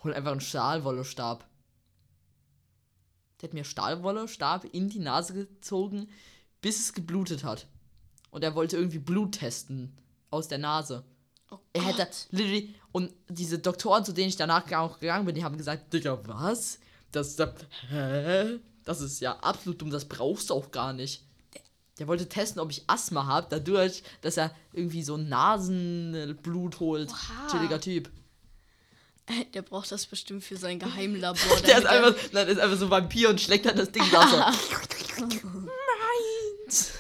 Hol 0.04 0.14
einfach 0.14 0.32
einen 0.32 0.42
Stahlwollestab. 0.42 1.48
Der 3.40 3.50
hat 3.50 3.54
mir 3.54 3.64
Stahlwollestab 3.64 4.66
in 4.66 4.90
die 4.90 5.00
Nase 5.00 5.34
gezogen, 5.34 6.10
bis 6.62 6.80
es 6.80 6.94
geblutet 6.94 7.44
hat. 7.44 7.68
Und 8.30 8.44
er 8.44 8.56
wollte 8.56 8.78
irgendwie 8.78 9.00
Blut 9.00 9.34
testen 9.34 9.98
aus 10.30 10.48
der 10.48 10.58
Nase. 10.60 11.04
Oh 11.52 11.60
Er 11.74 11.84
hätte 11.84 12.08
literally 12.32 12.74
und 12.92 13.14
diese 13.30 13.60
Doktoren, 13.60 14.04
zu 14.04 14.14
denen 14.14 14.30
ich 14.30 14.36
danach 14.36 14.70
auch 14.74 15.00
gegangen 15.00 15.26
bin, 15.26 15.36
die 15.36 15.44
haben 15.44 15.58
gesagt, 15.58 15.94
Digga, 15.94 16.20
was? 16.26 16.80
Das, 17.12 17.36
das, 17.36 17.50
hä? 17.90 18.60
das 18.84 19.02
ist 19.02 19.22
ja 19.22 19.38
absolut 19.40 19.82
dumm, 19.82 19.92
das 19.92 20.06
brauchst 20.06 20.50
du 20.50 20.54
auch 20.56 20.72
gar 20.72 20.94
nicht. 20.94 21.24
Der 22.00 22.08
wollte 22.08 22.28
testen, 22.28 22.62
ob 22.62 22.72
ich 22.72 22.84
Asthma 22.88 23.28
habe, 23.28 23.48
dadurch, 23.50 24.04
dass 24.22 24.38
er 24.38 24.56
irgendwie 24.74 25.04
so 25.04 25.18
Nasenblut 25.18 26.80
holt. 26.80 27.12
Oha. 27.12 27.48
Chilliger 27.52 27.80
Typ. 27.80 28.10
Der 29.54 29.62
braucht 29.62 29.92
das 29.92 30.08
bestimmt 30.08 30.44
für 30.44 30.58
sein 30.58 30.80
Geheimlabor. 30.80 31.62
Der 31.62 31.78
ist 31.78 31.86
einfach, 31.86 32.16
nein, 32.32 32.48
der 32.48 32.56
ist 32.56 32.60
einfach 32.60 32.78
so 32.78 32.86
ein 32.86 32.92
Vampir 32.92 33.30
und 33.30 33.40
schlägt 33.40 33.66
dann 33.66 33.78
das 33.78 33.92
Ding 33.92 34.04
da 34.12 34.28
so. 34.28 34.38
Meins. 36.66 36.92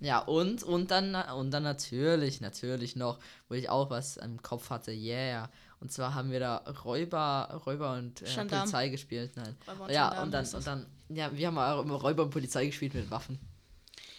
Ja, 0.00 0.20
und, 0.20 0.62
und 0.62 0.90
dann, 0.90 1.14
und 1.14 1.50
dann 1.50 1.62
natürlich, 1.62 2.40
natürlich 2.40 2.96
noch, 2.96 3.18
wo 3.48 3.54
ich 3.54 3.68
auch 3.68 3.90
was 3.90 4.16
im 4.16 4.42
Kopf 4.42 4.70
hatte, 4.70 4.92
yeah. 4.92 5.50
Und 5.78 5.92
zwar 5.92 6.14
haben 6.14 6.30
wir 6.30 6.40
da 6.40 6.56
Räuber, 6.84 7.62
Räuber 7.66 7.92
und 7.94 8.22
äh. 8.22 8.46
Polizei 8.46 8.88
gespielt. 8.88 9.32
Nein. 9.36 9.56
Und 9.66 9.90
ja, 9.90 10.08
Gendarm 10.08 10.24
und 10.24 10.30
dann, 10.32 10.46
und 10.46 10.66
dann, 10.66 10.86
ja, 11.08 11.30
wir 11.36 11.46
haben 11.46 11.58
auch 11.58 11.82
immer 11.82 11.94
Räuber 11.94 12.22
und 12.24 12.30
Polizei 12.30 12.66
gespielt 12.66 12.94
mit 12.94 13.10
Waffen. 13.10 13.38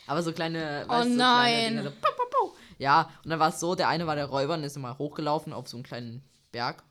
Aber 0.08 0.24
so 0.24 0.34
kleine, 0.34 0.86
Oh 0.88 0.91
weißt 0.91 1.10
so 1.10 1.15
nein. 1.15 1.54
kleine 1.54 1.70
Dinger, 1.70 1.84
so, 1.84 1.89
pau, 2.02 2.12
pau, 2.17 2.24
pau. 2.30 2.56
Ja, 2.78 3.10
und 3.24 3.30
dann 3.30 3.39
war 3.39 3.50
es 3.50 3.60
so, 3.60 3.76
der 3.76 3.88
eine 3.88 4.08
war 4.08 4.15
der 4.15 4.26
Räuber 4.26 4.56
und 4.56 4.63
ist 4.63 4.76
immer 4.76 4.98
hochgelaufen 4.98 5.54
auf 5.54 5.67
so 5.67 5.78
einen 5.78 5.84
kleinen 5.84 6.24
Berg, 6.51 6.84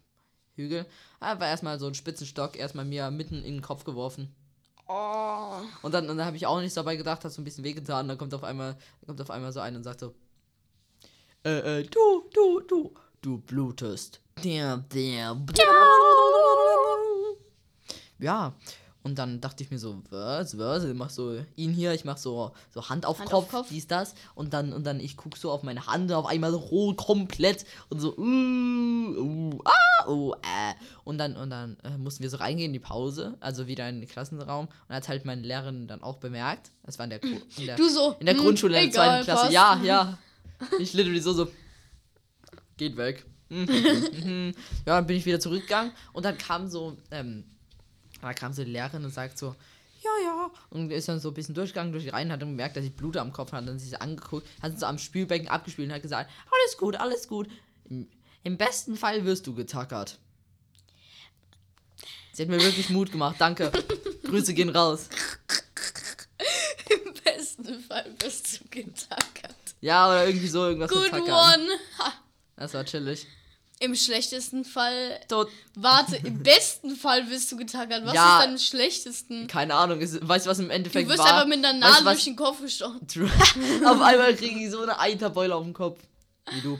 Hügel. 0.54 0.86
Er 1.20 1.40
war 1.40 1.48
erstmal 1.48 1.78
so 1.78 1.86
einen 1.86 1.94
Spitzenstock, 1.94 2.56
erstmal 2.56 2.84
mir 2.84 3.10
mitten 3.10 3.44
in 3.44 3.54
den 3.54 3.62
Kopf 3.62 3.84
geworfen. 3.84 4.34
Oh. 4.92 5.60
Und 5.82 5.94
dann, 5.94 6.08
dann 6.08 6.24
habe 6.24 6.36
ich 6.36 6.46
auch 6.46 6.58
nichts 6.58 6.74
dabei 6.74 6.96
gedacht, 6.96 7.24
hat 7.24 7.30
so 7.30 7.40
ein 7.40 7.44
bisschen 7.44 7.62
wehgetan. 7.62 8.08
Dann 8.08 8.18
kommt 8.18 8.34
auf 8.34 8.42
einmal, 8.42 8.76
kommt 9.06 9.20
auf 9.20 9.30
einmal 9.30 9.52
so 9.52 9.60
einer 9.60 9.76
und 9.76 9.84
sagt 9.84 10.00
so: 10.00 10.16
Äh, 11.44 11.80
äh, 11.80 11.82
du, 11.84 12.24
du, 12.34 12.60
du, 12.66 12.94
du 13.22 13.38
blutest. 13.38 14.20
Der, 14.42 14.78
der. 14.78 15.40
Ja. 18.18 18.52
Und 19.02 19.18
dann 19.18 19.40
dachte 19.40 19.62
ich 19.64 19.70
mir 19.70 19.78
so, 19.78 20.02
was, 20.10 20.58
was? 20.58 20.84
Ich 20.84 20.94
mach 20.94 21.08
so 21.08 21.38
ihn 21.56 21.72
hier, 21.72 21.94
ich 21.94 22.04
mach 22.04 22.18
so, 22.18 22.52
so 22.70 22.90
Hand 22.90 23.06
auf 23.06 23.18
Hand 23.18 23.30
Kopf, 23.30 23.44
auf 23.44 23.50
Kopf. 23.50 23.68
dies, 23.70 23.86
das. 23.86 24.14
Und 24.34 24.52
dann, 24.52 24.74
und 24.74 24.84
dann 24.84 25.00
ich 25.00 25.16
guck 25.16 25.38
so 25.38 25.50
auf 25.50 25.62
meine 25.62 25.86
Hand, 25.86 26.12
auf 26.12 26.26
einmal 26.26 26.52
rot 26.52 26.98
komplett 26.98 27.64
und 27.88 28.00
so, 28.00 28.14
uh, 28.16 28.22
uh, 28.22 29.58
ah, 29.64 30.06
oh, 30.06 30.34
äh. 30.34 30.74
Und 31.04 31.16
dann, 31.16 31.34
und 31.36 31.48
dann 31.48 31.78
äh, 31.82 31.96
mussten 31.96 32.22
wir 32.22 32.28
so 32.28 32.36
reingehen 32.36 32.68
in 32.68 32.72
die 32.74 32.78
Pause, 32.78 33.36
also 33.40 33.66
wieder 33.66 33.88
in 33.88 34.00
den 34.00 34.08
Klassenraum. 34.08 34.68
Und 34.88 34.94
hat 34.94 35.08
halt 35.08 35.24
meine 35.24 35.42
Lehrerin 35.42 35.86
dann 35.86 36.02
auch 36.02 36.18
bemerkt. 36.18 36.70
Das 36.84 36.98
war 36.98 37.04
in 37.04 37.10
der, 37.10 37.22
in 37.22 37.66
der, 37.66 37.78
so. 37.78 38.16
in 38.20 38.26
der 38.26 38.34
hm, 38.34 38.42
Grundschule 38.42 38.76
in 38.76 38.90
der 38.90 38.92
zweiten 38.92 39.24
Klasse. 39.24 39.42
passt. 39.42 39.52
Ja, 39.52 39.80
ja. 39.82 40.18
Ich 40.78 40.92
literally 40.92 41.20
so, 41.20 41.32
so. 41.32 41.48
Geht 42.76 42.98
weg. 42.98 43.24
Mhm, 43.48 43.66
mhm. 44.24 44.54
ja, 44.86 44.96
dann 44.96 45.06
bin 45.06 45.16
ich 45.16 45.26
wieder 45.26 45.40
zurückgegangen 45.40 45.92
und 46.12 46.24
dann 46.24 46.38
kam 46.38 46.68
so, 46.68 46.96
ähm, 47.10 47.44
da 48.20 48.32
kam 48.34 48.52
so 48.52 48.64
die 48.64 48.70
Lehrerin 48.70 49.04
und 49.04 49.12
sagt 49.12 49.38
so, 49.38 49.54
ja, 50.02 50.10
ja. 50.24 50.50
Und 50.70 50.90
ist 50.90 51.08
dann 51.08 51.20
so 51.20 51.28
ein 51.28 51.34
bisschen 51.34 51.54
durchgegangen 51.54 51.92
durch 51.92 52.04
die 52.04 52.10
Reihen, 52.10 52.32
hat 52.32 52.40
dann 52.40 52.50
gemerkt, 52.50 52.76
dass 52.76 52.84
ich 52.84 52.94
Blut 52.94 53.16
am 53.16 53.32
Kopf 53.32 53.52
hatte, 53.52 53.66
dann 53.66 53.78
sich 53.78 53.90
sie 53.90 54.00
angeguckt, 54.00 54.46
hat 54.62 54.78
so 54.78 54.86
am 54.86 54.98
Spülbecken 54.98 55.48
abgespielt 55.48 55.88
und 55.88 55.94
hat 55.94 56.02
gesagt, 56.02 56.30
alles 56.50 56.78
gut, 56.78 56.96
alles 56.96 57.28
gut. 57.28 57.48
Im, 58.42 58.56
besten 58.56 58.96
Fall 58.96 59.24
wirst 59.24 59.46
du 59.46 59.54
getackert. 59.54 60.18
Sie 62.32 62.42
hat 62.42 62.48
mir 62.48 62.60
wirklich 62.60 62.88
Mut 62.88 63.12
gemacht, 63.12 63.36
danke. 63.38 63.70
Grüße 64.24 64.54
gehen 64.54 64.70
raus. 64.70 65.08
Im 66.88 67.12
besten 67.22 67.80
Fall 67.80 68.10
bist 68.18 68.60
du 68.60 68.64
getackert. 68.70 69.54
Ja, 69.80 70.08
oder 70.08 70.26
irgendwie 70.26 70.48
so 70.48 70.66
irgendwas 70.66 70.90
Good 70.90 71.12
one. 71.12 71.68
Ha. 71.98 72.12
Das 72.56 72.72
war 72.74 72.84
chillig. 72.84 73.26
Im 73.82 73.94
schlechtesten 73.96 74.64
Fall. 74.66 75.18
Tot. 75.28 75.48
Warte, 75.74 76.16
im 76.16 76.42
besten 76.42 76.94
Fall 76.96 77.24
bist 77.24 77.50
du 77.50 77.56
getackert. 77.56 78.04
Was 78.04 78.12
Ja. 78.14 78.38
ist 78.38 78.44
dann 78.44 78.52
im 78.52 78.58
schlechtesten? 78.58 79.46
Keine 79.46 79.74
Ahnung, 79.74 80.00
ist, 80.00 80.18
weißt 80.26 80.44
du, 80.46 80.50
was 80.50 80.58
im 80.58 80.68
Du 80.68 80.74
Endeffekt 80.74 81.08
wirst 81.08 81.18
war? 81.18 81.26
einfach 81.34 81.46
mit 81.46 81.64
einer 81.64 81.72
Weißt 81.72 81.80
Nadel 81.80 81.98
du, 82.00 82.04
was- 82.04 82.12
durch 82.16 82.24
den 82.24 82.36
Kopf 82.36 82.60
gestochen. 82.60 83.08
True. 83.08 83.30
Auf 83.86 84.00
einmal 84.02 84.34
kriege 84.36 84.60
ich 84.62 84.70
so 84.70 84.82
eine 84.82 84.98
Eiterbeule 85.00 85.54
auf 85.54 85.64
den 85.64 85.72
Kopf. 85.72 85.98
Wie 86.52 86.60
du. 86.60 86.78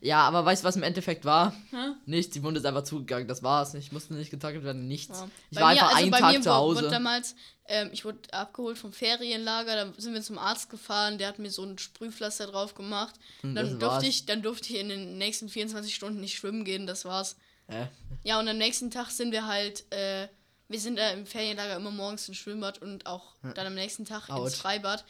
Ja, 0.00 0.20
aber 0.26 0.44
weißt 0.44 0.62
du, 0.62 0.68
was 0.68 0.76
im 0.76 0.82
Endeffekt 0.82 1.24
war? 1.24 1.52
Hä? 1.70 1.92
Nichts, 2.06 2.32
die 2.34 2.42
Wunde 2.42 2.60
ist 2.60 2.66
einfach 2.66 2.84
zugegangen, 2.84 3.28
das 3.28 3.42
war's. 3.42 3.74
Ich 3.74 3.92
musste 3.92 4.14
nicht 4.14 4.30
getackelt 4.30 4.64
werden, 4.64 4.86
nichts. 4.88 5.18
Ja. 5.20 5.28
Ich 5.50 5.56
Bei 5.56 5.62
war 5.62 5.68
mir- 5.68 5.80
einfach 5.82 5.86
also 5.88 6.02
einen 6.02 6.10
bei 6.10 6.18
Tag 6.20 6.32
mir 6.34 6.40
zu 6.42 6.54
Hause. 6.54 6.80
Wurde 6.82 6.90
damals, 6.90 7.34
ähm, 7.66 7.90
ich 7.92 8.04
wurde 8.04 8.18
abgeholt 8.32 8.78
vom 8.78 8.92
Ferienlager, 8.92 9.74
dann 9.76 9.94
sind 9.98 10.14
wir 10.14 10.22
zum 10.22 10.38
Arzt 10.38 10.70
gefahren, 10.70 11.18
der 11.18 11.28
hat 11.28 11.38
mir 11.38 11.50
so 11.50 11.62
ein 11.64 11.78
Sprühpflaster 11.78 12.46
drauf 12.46 12.74
gemacht. 12.74 13.14
Und 13.42 13.54
Dann 13.54 13.78
durfte, 13.78 14.06
ich, 14.06 14.26
dann 14.26 14.42
durfte 14.42 14.72
ich 14.72 14.80
in 14.80 14.88
den 14.88 15.18
nächsten 15.18 15.48
24 15.48 15.94
Stunden 15.94 16.20
nicht 16.20 16.36
schwimmen 16.36 16.64
gehen, 16.64 16.86
das 16.86 17.04
war's. 17.04 17.36
Hä? 17.68 17.88
Ja, 18.22 18.38
und 18.38 18.48
am 18.48 18.58
nächsten 18.58 18.90
Tag 18.90 19.10
sind 19.10 19.32
wir 19.32 19.46
halt, 19.46 19.90
äh, 19.92 20.28
wir 20.68 20.80
sind 20.80 20.96
da 20.98 21.10
im 21.10 21.26
Ferienlager 21.26 21.76
immer 21.76 21.90
morgens 21.90 22.28
ins 22.28 22.36
Schwimmbad 22.38 22.80
und 22.82 23.06
auch 23.06 23.34
dann 23.54 23.66
am 23.66 23.74
nächsten 23.74 24.04
Tag 24.04 24.28
Autsch. 24.30 24.52
ins 24.52 24.60
Freibad. 24.60 25.04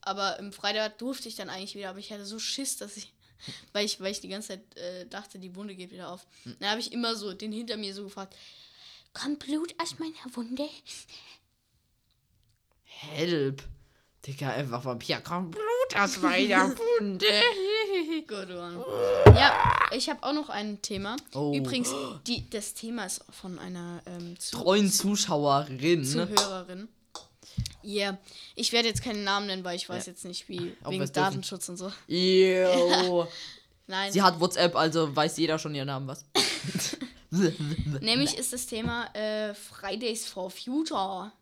Aber 0.00 0.38
im 0.38 0.52
Freibad 0.52 1.00
durfte 1.00 1.28
ich 1.28 1.34
dann 1.34 1.50
eigentlich 1.50 1.74
wieder, 1.74 1.90
aber 1.90 1.98
ich 1.98 2.12
hatte 2.12 2.24
so 2.24 2.38
Schiss, 2.38 2.76
dass 2.76 2.96
ich, 2.96 3.12
weil 3.72 3.86
ich, 3.86 4.00
weil 4.00 4.12
ich 4.12 4.20
die 4.20 4.28
ganze 4.28 4.48
Zeit 4.48 4.76
äh, 4.76 5.06
dachte, 5.06 5.38
die 5.38 5.54
Wunde 5.54 5.74
geht 5.74 5.90
wieder 5.90 6.10
auf. 6.10 6.26
Hm. 6.44 6.56
Dann 6.60 6.70
habe 6.70 6.80
ich 6.80 6.92
immer 6.92 7.14
so 7.14 7.32
den 7.32 7.52
hinter 7.52 7.76
mir 7.76 7.94
so 7.94 8.04
gefragt, 8.04 8.34
Kommt 9.22 9.38
Blut 9.46 9.74
aus 9.82 9.98
meiner 9.98 10.36
Wunde? 10.36 10.68
Help. 12.84 13.62
Digga, 14.26 14.50
einfach 14.50 14.84
Vampir. 14.84 15.22
Komm, 15.24 15.50
Blut 15.52 15.96
aus 15.98 16.20
meiner 16.20 16.68
Wunde. 17.00 17.26
Good 18.26 18.50
one. 18.50 18.84
Ja, 19.34 19.80
ich 19.92 20.10
habe 20.10 20.22
auch 20.22 20.34
noch 20.34 20.50
ein 20.50 20.82
Thema. 20.82 21.16
Oh. 21.34 21.54
Übrigens, 21.54 21.94
die, 22.26 22.50
das 22.50 22.74
Thema 22.74 23.06
ist 23.06 23.24
von 23.30 23.58
einer 23.58 24.02
ähm, 24.04 24.38
Zu 24.38 24.56
Treuen 24.56 24.92
Zuschauerin. 24.92 26.04
Zuhörerin. 26.04 26.88
Ja, 27.82 28.10
yeah. 28.10 28.18
ich 28.54 28.72
werde 28.72 28.88
jetzt 28.88 29.02
keinen 29.02 29.22
Namen 29.24 29.46
nennen, 29.46 29.64
weil 29.64 29.76
ich 29.76 29.88
weiß 29.88 30.06
Ja. 30.06 30.12
jetzt 30.12 30.24
nicht, 30.24 30.48
wie 30.48 30.74
Ob 30.82 30.90
wegen 30.90 31.00
wir's 31.00 31.12
dürfen. 31.12 31.26
Datenschutz 31.30 31.68
und 31.68 31.76
so. 31.76 31.92
Ew. 32.08 33.24
Nein. 33.86 34.12
Sie 34.12 34.20
hat 34.22 34.40
WhatsApp, 34.40 34.74
also 34.74 35.14
weiß 35.14 35.36
jeder 35.38 35.58
schon 35.58 35.74
ihren 35.74 35.86
Namen 35.86 36.08
was. 36.08 36.24
Nämlich 38.00 38.36
ist 38.38 38.52
das 38.52 38.66
Thema 38.66 39.06
äh, 39.14 39.54
Fridays 39.54 40.26
for 40.26 40.50
Future. 40.50 41.32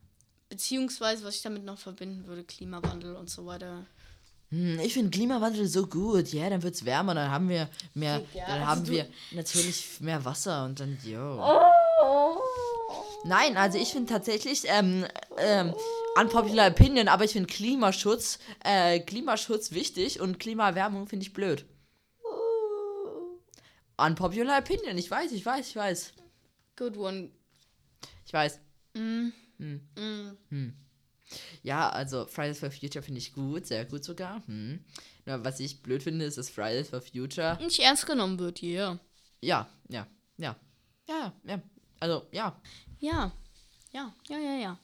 Beziehungsweise, 0.49 1.25
was 1.25 1.37
ich 1.37 1.43
damit 1.43 1.65
noch 1.65 1.79
verbinden 1.79 2.27
würde, 2.27 2.45
Klimawandel 2.45 3.17
und 3.17 3.31
so 3.31 3.47
weiter. 3.47 3.87
Hm, 4.51 4.79
Ich 4.81 4.93
finde 4.93 5.11
Klimawandel 5.11 5.67
so 5.67 5.87
gut. 5.87 6.29
Ja, 6.33 6.49
dann 6.51 6.63
wird's 6.63 6.85
wärmer, 6.85 7.15
dann 7.15 7.31
haben 7.31 7.49
wir 7.49 7.69
mehr, 7.95 8.23
Ja, 8.35 8.47
dann 8.47 8.55
also 8.61 8.67
haben 8.67 8.87
wir 8.89 9.07
natürlich 9.33 10.01
mehr 10.01 10.25
Wasser 10.25 10.65
und 10.67 10.79
dann, 10.81 10.99
yo. 11.05 11.41
Nein, 13.25 13.57
also 13.57 13.79
ich 13.79 13.89
finde 13.89 14.13
tatsächlich, 14.13 14.65
ähm, 14.67 15.07
ähm, 15.39 15.75
unpopular 16.21 16.71
opinion, 16.71 17.09
aber 17.09 17.25
ich 17.25 17.33
finde 17.33 17.53
Klimaschutz, 17.53 18.39
äh, 18.63 19.01
Klimaschutz 19.01 19.73
wichtig 19.73 20.21
und 20.21 20.39
Klimaerwärmung 20.39 21.07
finde 21.07 21.25
ich 21.25 21.33
blöd. 21.33 21.65
Unpopular 23.97 24.59
opinion, 24.59 24.99
ich 24.99 25.11
weiß, 25.11 25.33
ich 25.33 25.45
weiß, 25.45 25.69
ich 25.69 25.77
weiß. 25.77 26.13
Good 26.77 26.99
one. 26.99 27.31
Ich 28.27 28.33
weiß. 28.33 28.61
Mm. 28.95 29.29
Hm. 29.59 29.81
Mm. 30.51 30.73
Ja, 31.63 31.89
also 31.89 32.27
Fridays 32.27 32.59
for 32.59 32.71
Future 32.71 33.03
finde 33.03 33.19
ich 33.19 33.33
gut, 33.33 33.67
sehr 33.67 33.85
gut 33.87 34.05
sogar. 34.05 34.43
Hm. 34.47 34.85
Nur 35.25 35.45
was 35.45 35.61
ich 35.61 35.83
blöd 35.83 36.03
finde, 36.03 36.25
ist, 36.27 36.37
dass 36.37 36.51
Fridays 36.51 36.89
for 36.89 37.01
Future 37.01 37.59
Nicht 37.63 37.81
ernst 37.81 38.07
genommen 38.07 38.39
wird, 38.39 38.63
yeah. 38.63 38.99
Ja, 39.41 39.69
ja, 39.89 40.07
ja. 40.37 40.57
Ja, 41.09 41.33
ja. 41.45 41.63
Also, 42.01 42.27
ja. 42.33 42.61
Ja. 43.01 43.33
Ja, 43.93 44.13
ja, 44.29 44.39
ja, 44.39 44.55
ja. 44.57 44.79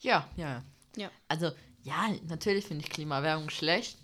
Ja, 0.00 0.28
ja. 0.36 0.62
Ja. 0.96 1.10
Also, 1.28 1.50
ja, 1.82 2.08
natürlich 2.28 2.66
finde 2.66 2.84
ich 2.84 2.90
Klimaerwärmung 2.90 3.50
schlecht. 3.50 3.98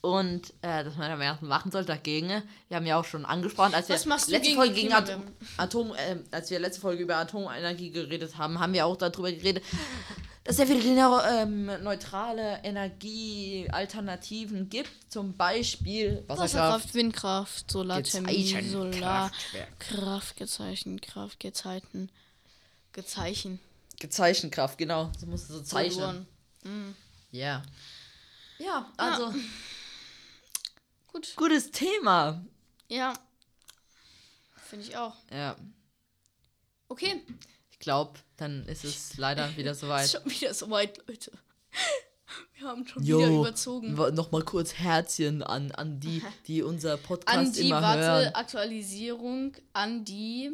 Und 0.00 0.54
äh, 0.62 0.84
dass 0.84 0.96
man 0.96 1.10
da 1.10 1.16
mehr 1.16 1.38
machen 1.40 1.72
sollte 1.72 1.88
dagegen. 1.88 2.28
Wir 2.68 2.76
haben 2.76 2.86
ja 2.86 3.00
auch 3.00 3.04
schon 3.04 3.24
angesprochen, 3.24 3.74
als 3.74 3.88
wir 3.88 3.96
Was 3.96 4.28
letzte 4.28 4.40
gegen 4.40 4.54
Folge 4.56 4.74
gegen 4.74 4.92
Atom? 4.92 5.22
Atom 5.56 5.92
äh, 5.92 6.18
als 6.30 6.50
wir 6.50 6.60
letzte 6.60 6.80
Folge 6.80 7.02
über 7.02 7.16
Atomenergie 7.16 7.90
geredet 7.90 8.38
haben, 8.38 8.60
haben 8.60 8.72
wir 8.74 8.86
auch 8.86 8.96
darüber 8.96 9.32
geredet, 9.32 9.64
dass 10.44 10.56
es 10.56 10.68
sehr 10.68 10.78
viele 10.78 11.20
ähm, 11.30 11.66
neutrale 11.82 12.60
Energiealternativen 12.62 14.68
gibt. 14.70 15.12
Zum 15.12 15.36
Beispiel 15.36 16.22
Wasserkraft, 16.28 16.94
Windkraft, 16.94 17.68
Solarthermie, 17.70 18.44
Gezeichen, 18.44 18.70
Solar, 18.70 19.30
Kraftwerk. 19.30 19.80
Kraftgezeichen, 19.80 21.00
Kraftgezeiten, 21.00 22.12
Gezeichen. 22.98 23.60
Gezeichenkraft, 24.00 24.76
genau. 24.76 25.12
So 25.20 25.26
musst 25.26 25.48
du 25.48 25.54
so 25.54 25.60
zeichnen. 25.62 26.26
Verloren. 26.62 26.96
Ja. 27.30 27.62
Ja, 28.58 28.92
also. 28.96 29.32
Gut. 31.12 31.32
Gutes 31.36 31.70
Thema. 31.70 32.44
Ja. 32.88 33.14
Finde 34.68 34.84
ich 34.86 34.96
auch. 34.96 35.14
Ja, 35.30 35.54
Okay. 36.88 37.22
ich 37.70 37.78
glaube, 37.78 38.18
dann 38.36 38.66
ist 38.66 38.82
es 38.84 39.16
leider 39.16 39.56
wieder 39.56 39.70
Ist 39.72 39.80
soweit. 39.82 40.10
schon 40.10 40.24
wieder 40.28 40.52
soweit, 40.54 40.98
Leute. 41.06 41.30
Wir 42.58 42.66
haben 42.66 42.84
schon 42.86 43.02
wieder 43.06 43.28
überzogen. 43.28 43.94
Nochmal 43.94 44.42
kurz 44.42 44.74
Herzchen 44.74 45.42
an, 45.44 45.70
an 45.72 46.00
die, 46.00 46.20
die 46.48 46.62
unser 46.62 46.96
Podcast 46.96 47.36
An 47.38 47.52
die, 47.52 47.68
immer 47.68 47.80
warte, 47.80 48.02
hören. 48.02 48.34
Aktualisierung 48.34 49.52
an 49.72 50.04
die 50.04 50.50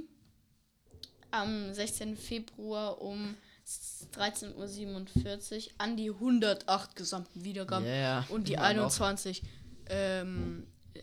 am 1.34 1.74
16. 1.74 2.16
Februar 2.16 3.00
um 3.02 3.36
13.47 4.16 4.54
Uhr 4.54 5.72
an 5.78 5.96
die 5.96 6.10
108 6.10 6.96
gesamten 6.96 7.44
Wiedergaben 7.44 7.86
Yeah, 7.86 8.24
und 8.28 8.48
die 8.48 8.54
immer 8.54 8.74
noch. 8.74 9.00
21 9.00 9.42
ähm, 9.86 10.66
äh, 10.94 11.00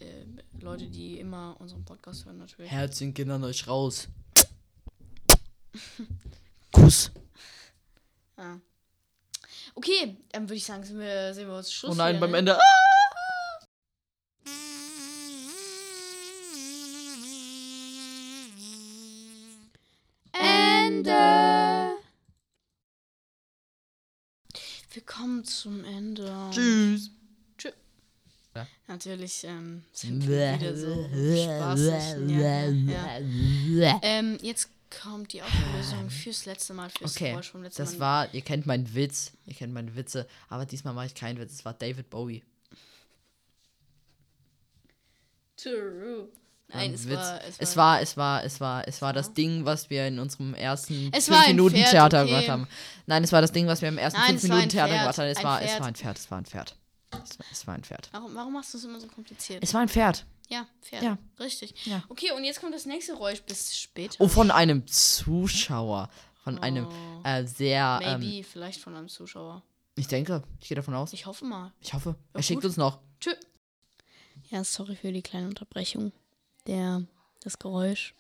Leute, 0.60 0.88
die 0.88 1.20
immer 1.20 1.56
unseren 1.60 1.84
Podcast 1.84 2.26
hören, 2.26 2.38
natürlich. 2.38 2.72
Herzchen 2.72 3.14
gehen 3.14 3.32
an 3.32 3.44
euch 3.44 3.68
raus. 3.68 4.08
Kuss. 6.72 7.12
Ah. 8.38 8.58
Okay, 9.76 10.18
dann 10.32 10.44
würde 10.44 10.56
ich 10.56 10.66
sagen, 10.66 10.84
sind 10.84 11.00
wir, 11.00 11.34
sehen 11.34 11.48
wir 11.48 11.58
uns 11.58 11.72
Schluss. 11.72 11.92
Oh 11.92 11.96
nein, 11.96 12.20
beim 12.20 12.32
ne? 12.32 12.38
Ende. 12.38 12.58
Ah! 12.58 13.11
Ende. 21.08 21.96
Wir 24.94 25.02
kommen 25.06 25.44
zum 25.46 25.84
Ende. 25.86 26.50
Tschüss. 26.52 27.12
Natürlich 28.88 29.46
ähm, 29.46 29.86
sind 29.94 30.28
wir 30.28 30.60
wieder 30.60 30.76
so 30.76 31.06
spaßig. 31.06 32.30
Ja, 32.38 32.68
ja, 32.68 33.20
ja. 33.20 34.00
Ähm, 34.04 34.38
jetzt 34.42 34.70
kommt 35.02 35.32
die 35.32 35.42
Auflösung 35.42 36.10
fürs 36.10 36.46
letzte 36.46 36.74
Mal, 36.74 36.90
fürs 36.90 37.16
Okay, 37.16 37.28
Vorher 37.30 37.44
schon 37.44 37.64
letzte 37.64 37.84
das 37.84 37.94
Mal. 37.94 38.00
war, 38.00 38.34
ihr 38.34 38.42
kennt 38.42 38.66
meinen 38.66 38.94
Witz, 38.94 39.32
ihr 39.46 39.54
kennt 39.56 39.74
meine 39.74 39.96
Witze, 39.96 40.28
aber 40.50 40.66
diesmal 40.66 40.94
mache 40.94 41.06
ich 41.06 41.16
keinen 41.16 41.40
Witz, 41.40 41.54
es 41.54 41.66
war 41.66 41.74
David 41.74 42.10
Bowie. 42.10 42.44
True. 45.56 46.28
Nein, 46.74 46.94
es 46.94 47.08
Witz. 47.08 47.18
war, 47.18 47.42
es 47.44 47.56
Es 47.60 47.78
war. 47.78 48.02
es 48.02 48.18
war, 48.18 48.44
es 48.44 48.60
war, 48.62 48.88
es 48.88 49.02
war 49.02 49.14
das 49.14 49.34
Ding, 49.34 49.66
was 49.66 49.90
wir 49.90 50.08
in 50.08 50.20
unserem 50.20 50.54
ersten 50.54 51.10
Es 51.14 51.30
war 51.30 51.38
ein 51.40 51.44
5 51.46 51.56
Minuten 51.56 51.76
Pferd, 51.78 51.90
Theater 51.92 52.22
okay. 52.24 52.30
gemacht 52.32 52.50
haben. 52.50 52.68
Nein, 53.08 53.24
es 53.24 53.32
war 53.32 53.42
das 53.42 53.52
Ding, 53.52 53.68
was 53.68 53.82
wir 53.82 53.90
im 53.90 53.98
ersten 53.98 54.20
Nein, 54.20 54.30
5 54.40 54.44
es 54.44 54.50
war 54.50 54.56
ein 54.56 54.60
Minuten 54.60 54.70
Theater 54.72 54.88
Pferd, 54.94 55.02
gemacht 55.02 55.18
haben. 55.18 55.28
Es 55.28 55.44
war, 55.44 55.62
es 55.62 55.80
war 55.80 55.88
ein 55.88 55.96
Pferd, 55.96 56.18
es 56.18 56.32
war 56.32 56.38
ein 56.38 56.46
Pferd. 56.46 56.76
Es 57.12 57.40
war, 57.40 57.46
es 57.52 57.68
war 57.68 57.74
ein 57.76 57.84
Pferd. 57.84 58.10
Warum, 58.14 58.36
warum 58.36 58.54
machst 58.54 58.74
du 58.74 58.78
es 58.78 58.84
immer 58.86 59.00
so 59.00 59.08
kompliziert? 59.08 59.62
Es 59.64 59.74
war 59.74 59.82
ein 59.82 59.90
Pferd. 59.90 60.26
ja, 60.50 60.66
Pferd. 60.82 61.04
Ja. 61.04 61.18
Richtig. 61.40 61.74
Ja. 61.86 62.04
Okay, 62.10 62.32
und 62.32 62.44
jetzt 62.46 62.62
kommt 62.62 62.74
das 62.74 62.86
nächste 62.86 63.14
Geräusch. 63.14 63.42
Bis 63.42 63.76
später. 63.78 64.16
Oh, 64.20 64.28
von 64.30 64.50
einem 64.52 64.88
Zuschauer. 64.88 66.10
Von 66.44 66.58
einem 66.60 66.88
Oh. 66.88 67.28
äh, 67.28 67.46
sehr, 67.46 68.00
Maybe, 68.02 68.38
ähm, 68.38 68.44
vielleicht 68.44 68.80
von 68.82 68.96
einem 68.96 69.10
Zuschauer. 69.10 69.62
ich 69.96 70.08
denke, 70.08 70.42
ich 70.60 70.70
gehe 70.70 70.76
davon 70.76 70.96
aus. 70.96 71.14
Ich 71.14 71.26
hoffe 71.28 71.46
mal. 71.46 71.72
Ich 71.82 71.94
hoffe. 71.94 72.16
Ja, 72.34 72.40
Er 72.40 72.44
schickt 72.44 72.62
gut. 72.62 72.66
uns 72.70 72.78
noch. 72.78 73.00
Tschö. 73.20 73.32
Ja, 74.50 74.64
sorry 74.64 74.96
für 74.96 75.12
die 75.12 75.22
kleine 75.22 75.48
Unterbrechung. 75.48 76.12
Der, 76.68 77.06
das 77.42 77.60
Geräusch, 77.60 78.14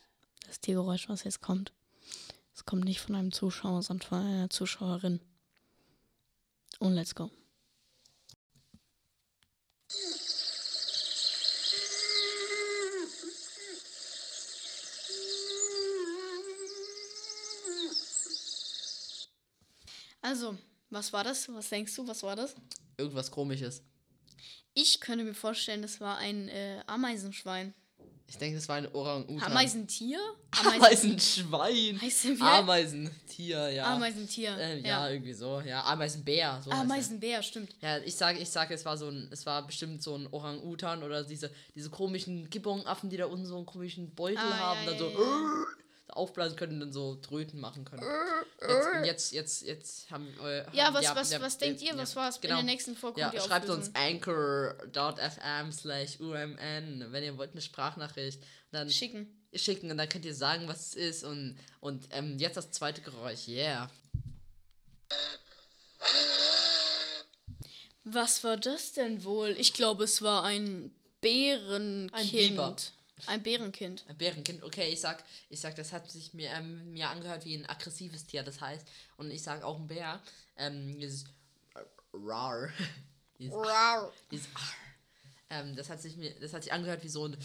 das 0.47 0.59
Tiergeräusch, 0.59 1.09
was 1.09 1.23
jetzt 1.23 1.41
kommt, 1.41 1.71
es 2.53 2.65
kommt 2.65 2.85
nicht 2.85 3.01
von 3.01 3.15
einem 3.15 3.31
Zuschauer, 3.31 3.81
sondern 3.81 4.07
von 4.07 4.19
einer 4.19 4.49
Zuschauerin. 4.49 5.19
Und 6.79 6.93
let's 6.93 7.15
go. 7.15 7.29
Also, 20.21 20.57
was 20.89 21.11
war 21.11 21.23
das? 21.23 21.51
Was 21.53 21.69
denkst 21.69 21.95
du, 21.95 22.07
was 22.07 22.23
war 22.23 22.35
das? 22.35 22.55
Irgendwas 22.97 23.31
komisches. 23.31 23.83
Ich 24.73 25.01
könnte 25.01 25.25
mir 25.25 25.33
vorstellen, 25.33 25.81
das 25.81 25.99
war 25.99 26.17
ein 26.17 26.47
äh, 26.47 26.83
Ameisenschwein. 26.87 27.73
Ich 28.31 28.37
denke, 28.37 28.55
das 28.55 28.69
war 28.69 28.77
ein 28.77 28.87
Orang-Utan. 28.93 29.51
Ameisentier? 29.51 30.17
Ameisenschwein. 30.51 31.99
Wie? 31.99 32.41
Ameisentier, 32.41 33.69
ja. 33.71 33.93
Ameisentier. 33.93 34.57
Äh, 34.57 34.79
ja, 34.79 34.87
ja. 34.87 35.09
irgendwie 35.09 35.33
so. 35.33 35.59
Ja, 35.59 35.83
Ameisenbär. 35.83 36.61
So 36.63 36.71
heißt. 36.71 36.79
Ameisenbär, 36.79 37.43
stimmt. 37.43 37.75
Ja, 37.81 37.97
ich 37.97 38.15
sage, 38.15 38.39
ich 38.39 38.49
sage, 38.49 38.73
es 38.73 38.85
war 38.85 38.97
so 38.97 39.09
ein, 39.09 39.27
es 39.31 39.45
war 39.45 39.67
bestimmt 39.67 40.01
so 40.01 40.15
ein 40.15 40.27
Orang-Utan 40.31 41.03
oder 41.03 41.25
diese, 41.25 41.51
diese 41.75 41.89
komischen 41.89 42.49
Gibbon-Affen, 42.49 43.09
die 43.09 43.17
da 43.17 43.25
unten 43.25 43.45
so 43.45 43.57
einen 43.57 43.65
komischen 43.65 44.15
Beutel 44.15 44.37
Ah, 44.37 44.57
haben, 44.59 44.79
ja, 44.85 44.91
dann 44.91 44.99
so, 44.99 45.09
ja, 45.09 45.11
ja. 45.11 45.17
so 45.17 45.65
aufblasen 46.15 46.55
können 46.57 46.73
und 46.73 46.79
dann 46.81 46.93
so 46.93 47.15
Tröten 47.15 47.59
machen 47.59 47.85
können. 47.85 48.03
Jetzt, 48.61 48.87
und 48.95 49.03
jetzt, 49.05 49.31
jetzt, 49.33 49.61
jetzt 49.63 50.11
haben 50.11 50.27
wir. 50.41 50.65
Ja, 50.73 50.85
haben- 50.85 50.93
was, 50.95 51.15
was, 51.15 51.39
was 51.41 51.57
denkt 51.57 51.81
ihr? 51.81 51.89
ja, 51.89 51.97
Was 51.97 52.15
war 52.15 52.29
es? 52.29 52.39
genau. 52.39 52.59
In 52.59 52.65
der 52.65 52.73
nächsten 52.75 52.95
Folge 52.95 53.21
Ja, 53.21 53.31
schreibt 53.39 53.69
uns 53.69 53.91
anchor.fm 53.95 55.71
slash 55.71 56.19
umn, 56.19 56.57
wenn 57.11 57.23
ihr 57.23 57.37
wollt 57.37 57.51
eine 57.51 57.61
Sprachnachricht. 57.61 58.41
Dann 58.71 58.89
Schicken. 58.89 59.27
schicken 59.53 59.91
und 59.91 59.97
dann 59.97 60.07
könnt 60.07 60.23
ihr 60.25 60.35
sagen, 60.35 60.67
was 60.67 60.87
es 60.89 60.95
ist. 60.95 61.23
Und, 61.23 61.57
und 61.81 62.07
ähm, 62.11 62.37
jetzt 62.39 62.55
das 62.57 62.71
zweite 62.71 63.01
Geräusch. 63.01 63.47
Yeah. 63.47 63.89
Was 68.03 68.43
war 68.43 68.57
das 68.57 68.93
denn 68.93 69.23
wohl? 69.23 69.55
Ich 69.59 69.73
glaube, 69.73 70.05
es 70.05 70.21
war 70.21 70.43
ein 70.43 70.91
Bärenkind. 71.21 72.13
Ein 72.13 72.29
Biber. 72.31 72.75
Ein 73.27 73.43
Bärenkind. 73.43 74.03
Ein 74.07 74.17
Bärenkind, 74.17 74.63
okay, 74.63 74.89
ich 74.89 74.99
sag, 75.01 75.23
ich 75.49 75.59
sag, 75.59 75.75
das 75.75 75.91
hat 75.93 76.09
sich 76.09 76.33
mir, 76.33 76.49
ähm, 76.51 76.91
mir 76.91 77.09
angehört 77.09 77.45
wie 77.45 77.55
ein 77.55 77.67
aggressives 77.69 78.25
Tier, 78.25 78.43
das 78.43 78.61
heißt, 78.61 78.87
und 79.17 79.31
ich 79.31 79.41
sag 79.43 79.63
auch 79.63 79.77
ein 79.79 79.87
Bär, 79.87 80.21
ähm, 80.57 80.99
dieses 80.99 81.25
rar, 82.13 82.69
dieses, 83.39 83.55
dieses 84.31 84.47
ähm, 85.49 85.75
das 85.75 85.89
hat 85.89 86.01
sich 86.01 86.15
mir, 86.17 86.33
das 86.39 86.53
hat 86.53 86.63
sich 86.63 86.71
angehört 86.73 87.03
wie 87.03 87.09
so 87.09 87.25
ein 87.27 87.37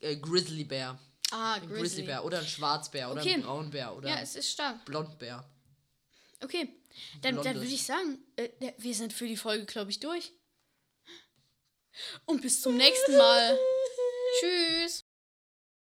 äh, 0.00 0.16
Grizzlybär, 0.16 0.98
Ah, 1.30 1.54
ein 1.54 1.62
Grizzly. 1.62 1.80
Grizzlybär 1.80 2.24
oder 2.24 2.38
ein 2.38 2.46
Schwarzbär 2.46 3.10
oder 3.10 3.20
Okay. 3.22 3.34
ein 3.34 3.42
Braunbär 3.42 3.96
oder 3.96 4.08
Ja, 4.08 4.16
ein 4.16 4.22
es 4.22 4.36
ist 4.36 4.50
stark. 4.50 4.84
Blondbär. 4.84 5.44
Okay. 6.42 6.68
Dann, 7.22 7.36
dann 7.42 7.56
würde 7.56 7.66
ich 7.66 7.84
sagen, 7.84 8.18
äh, 8.36 8.50
wir 8.78 8.94
sind 8.94 9.12
für 9.12 9.26
die 9.26 9.36
Folge, 9.36 9.64
glaube 9.64 9.90
ich, 9.90 9.98
durch. 10.00 10.32
Und 12.26 12.42
bis 12.42 12.60
zum 12.60 12.76
nächsten 12.76 13.16
Mal. 13.16 13.58
Tschüss. 14.40 15.03